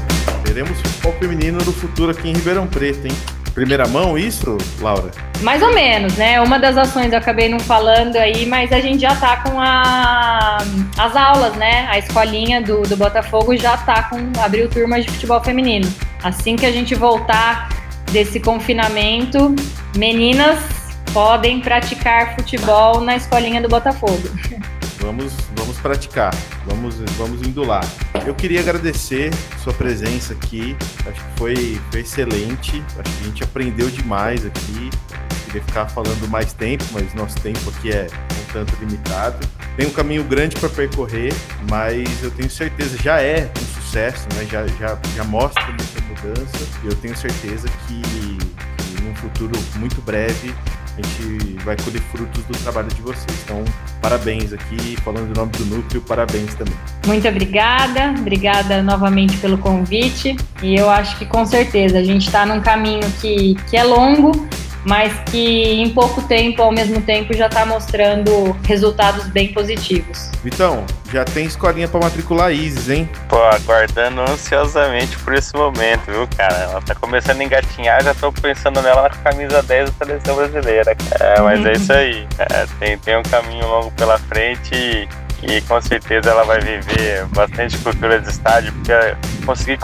Teremos 0.45 0.81
futebol 0.81 1.13
feminino 1.15 1.59
no 1.59 1.73
futuro 1.73 2.11
aqui 2.13 2.29
em 2.29 2.33
Ribeirão 2.33 2.67
Preto, 2.67 3.07
hein? 3.07 3.44
Primeira 3.55 3.87
mão 3.87 4.19
isso, 4.19 4.59
Laura? 4.81 5.11
Mais 5.41 5.63
ou 5.63 5.73
menos, 5.73 6.17
né? 6.17 6.41
Uma 6.41 6.59
das 6.59 6.77
ações 6.77 7.13
eu 7.13 7.19
acabei 7.19 7.49
não 7.49 7.61
falando 7.61 8.17
aí, 8.17 8.45
mas 8.47 8.73
a 8.73 8.81
gente 8.81 9.03
já 9.03 9.15
tá 9.15 9.37
com 9.39 9.61
a, 9.61 10.59
as 10.99 11.17
aulas, 11.17 11.55
né? 11.55 11.87
A 11.89 11.99
escolinha 11.99 12.61
do, 12.61 12.83
do 12.83 12.97
Botafogo 12.97 13.57
já 13.57 13.77
tá 13.77 14.05
com 14.05 14.19
abriu 14.41 14.69
turmas 14.69 15.05
de 15.05 15.11
futebol 15.11 15.43
feminino. 15.43 15.91
Assim 16.23 16.57
que 16.57 16.67
a 16.67 16.73
gente 16.73 16.95
voltar 16.95 17.69
desse 18.11 18.41
confinamento, 18.41 19.55
meninas 19.97 20.59
podem 21.13 21.61
praticar 21.61 22.35
futebol 22.35 23.01
na 23.01 23.17
escolinha 23.17 23.63
do 23.63 23.69
Botafogo. 23.69 24.23
Vamos, 25.05 25.35
vamos 25.55 25.77
praticar, 25.81 26.35
vamos, 26.65 26.95
vamos 27.19 27.47
indo 27.47 27.63
lá. 27.63 27.83
Eu 28.27 28.35
queria 28.35 28.61
agradecer 28.61 29.31
sua 29.63 29.75
presença 29.75 30.33
aqui, 30.33 30.75
acho 31.07 31.23
que 31.23 31.39
foi, 31.39 31.81
foi 31.91 32.01
excelente, 32.01 32.83
acho 32.99 33.17
que 33.19 33.21
a 33.21 33.27
gente 33.27 33.45
aprendeu 33.45 33.91
demais 33.91 34.47
aqui. 34.47 34.89
Queria 35.45 35.63
ficar 35.63 35.87
falando 35.89 36.27
mais 36.31 36.55
tempo, 36.55 36.83
mas 36.91 37.13
nosso 37.13 37.39
tempo 37.41 37.69
aqui 37.69 37.93
é 37.93 38.07
um 38.09 38.53
tanto 38.55 38.75
limitado. 38.77 39.47
Tem 39.77 39.87
um 39.87 39.91
caminho 39.91 40.25
grande 40.25 40.57
para 40.57 40.71
percorrer, 40.71 41.35
mas 41.69 42.23
eu 42.23 42.31
tenho 42.31 42.49
certeza, 42.49 42.97
já 42.97 43.21
é 43.21 43.53
um 43.61 43.83
sucesso, 43.83 44.27
né? 44.35 44.47
já, 44.51 44.67
já, 44.67 44.99
já 45.15 45.25
mostra 45.25 45.63
muita 45.67 46.01
mudança, 46.09 46.67
e 46.83 46.87
eu 46.87 46.95
tenho 46.97 47.15
certeza 47.15 47.69
que, 47.87 48.01
que 48.01 49.03
num 49.03 49.15
futuro 49.17 49.53
muito 49.77 50.01
breve 50.01 50.55
a 50.97 51.03
gente 51.03 51.65
vai 51.65 51.77
colher 51.77 52.01
frutos 52.03 52.45
do 52.45 52.57
trabalho 52.59 52.89
de 52.89 53.03
vocês. 53.03 53.37
Então, 53.45 53.65
parabéns 54.01 54.53
aqui, 54.53 54.97
falando 55.03 55.31
em 55.31 55.37
nome 55.37 55.51
do 55.53 55.65
núcleo, 55.67 56.01
parabéns 56.03 56.55
também. 56.55 56.75
Muito 57.07 57.27
obrigada, 57.27 58.15
obrigada 58.19 58.83
novamente 58.83 59.37
pelo 59.39 59.59
convite. 59.59 60.37
E 60.63 60.77
eu 60.77 60.89
acho 60.89 61.19
que 61.19 61.27
com 61.27 61.45
certeza 61.45 61.99
a 61.99 62.05
gente 62.05 62.27
está 62.27 62.47
num 62.47 62.61
caminho 62.61 63.11
que, 63.21 63.57
que 63.69 63.77
é 63.77 63.83
longo, 63.83 64.33
mas 64.85 65.13
que 65.31 65.73
em 65.73 65.91
pouco 65.91 66.23
tempo, 66.23 66.63
ao 66.63 66.73
mesmo 66.73 67.01
tempo, 67.01 67.35
já 67.35 67.47
está 67.47 67.65
mostrando 67.65 68.57
resultados 68.65 69.27
bem 69.29 69.53
positivos. 69.53 70.31
Vitão, 70.43 70.85
já 71.13 71.25
tem 71.25 71.47
escolinha 71.47 71.89
para 71.89 72.01
matricular 72.01 72.49
a 72.49 72.53
Isis, 72.53 72.91
hein? 72.91 73.09
Pô, 73.29 73.37
aguardando 73.37 74.21
ansiosamente 74.21 75.17
por 75.19 75.35
esse 75.35 75.55
momento, 75.55 76.05
viu, 76.07 76.29
cara? 76.37 76.55
Ela 76.55 76.83
tá 76.83 76.95
começando 76.95 77.41
a 77.41 77.45
engatinhar, 77.45 78.03
já 78.03 78.15
tô 78.15 78.33
pensando 78.33 78.83
nela 78.83 79.03
na 79.03 79.11
camisa 79.11 79.63
10 79.63 79.91
da 79.91 80.07
seleção 80.07 80.37
brasileira. 80.37 80.97
É, 81.21 81.41
mas 81.41 81.65
é 81.65 81.73
isso 81.73 81.93
aí. 81.93 82.27
É, 82.39 82.67
tem, 82.79 82.99
tem 82.99 83.17
um 83.17 83.23
caminho 83.23 83.67
longo 83.67 83.91
pela 83.93 84.19
frente 84.19 84.75
e 84.75 85.09
e 85.49 85.61
com 85.63 85.81
certeza 85.81 86.31
ela 86.31 86.45
vai 86.45 86.61
viver 86.61 87.27
bastante 87.27 87.77
cultura 87.79 88.21
de 88.21 88.29
estádio, 88.29 88.73
porque 88.73 88.93
consegui 89.45 89.79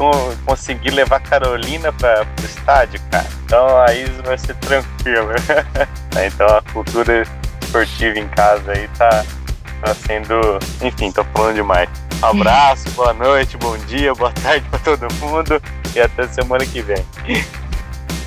conseguir 0.44 0.90
levar 0.90 1.20
Carolina 1.20 1.92
para 1.92 2.26
o 2.40 2.44
estádio, 2.44 3.00
cara. 3.10 3.26
Então 3.44 3.82
aí 3.82 4.04
vai 4.24 4.38
ser 4.38 4.54
tranquilo. 4.56 5.30
então 6.26 6.46
a 6.46 6.62
cultura 6.72 7.22
esportiva 7.62 8.18
em 8.18 8.28
casa 8.28 8.72
aí 8.72 8.88
tá, 8.96 9.24
tá 9.82 9.94
sendo. 9.94 10.58
Enfim, 10.82 11.12
tô 11.12 11.24
falando 11.24 11.56
demais. 11.56 11.88
Um 12.22 12.26
abraço, 12.26 12.90
boa 12.90 13.12
noite, 13.14 13.56
bom 13.56 13.76
dia, 13.86 14.14
boa 14.14 14.32
tarde 14.32 14.66
para 14.70 14.78
todo 14.80 15.14
mundo 15.14 15.60
e 15.94 16.00
até 16.00 16.26
semana 16.28 16.64
que 16.66 16.82
vem. 16.82 17.04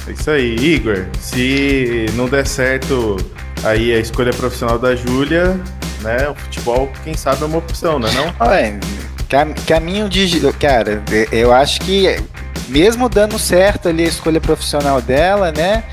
É 0.07 0.11
isso 0.11 0.31
aí, 0.31 0.55
Igor. 0.55 1.05
Se 1.19 2.07
não 2.13 2.27
der 2.27 2.45
certo 2.45 3.17
aí 3.63 3.93
a 3.93 3.99
escolha 3.99 4.33
profissional 4.33 4.77
da 4.77 4.95
Júlia, 4.95 5.59
né? 6.03 6.29
O 6.29 6.35
futebol, 6.35 6.91
quem 7.03 7.15
sabe, 7.15 7.41
é 7.41 7.45
uma 7.45 7.57
opção, 7.57 7.97
né? 7.97 8.09
Não? 8.11 8.33
Olha, 8.39 8.79
cam 9.29 9.53
caminho 9.65 10.07
de. 10.07 10.39
Cara, 10.53 11.01
eu 11.31 11.51
acho 11.51 11.79
que 11.81 12.15
mesmo 12.67 13.09
dando 13.09 13.39
certo 13.39 13.89
ali 13.89 14.03
a 14.03 14.07
escolha 14.07 14.39
profissional 14.39 15.01
dela, 15.01 15.51
né? 15.51 15.83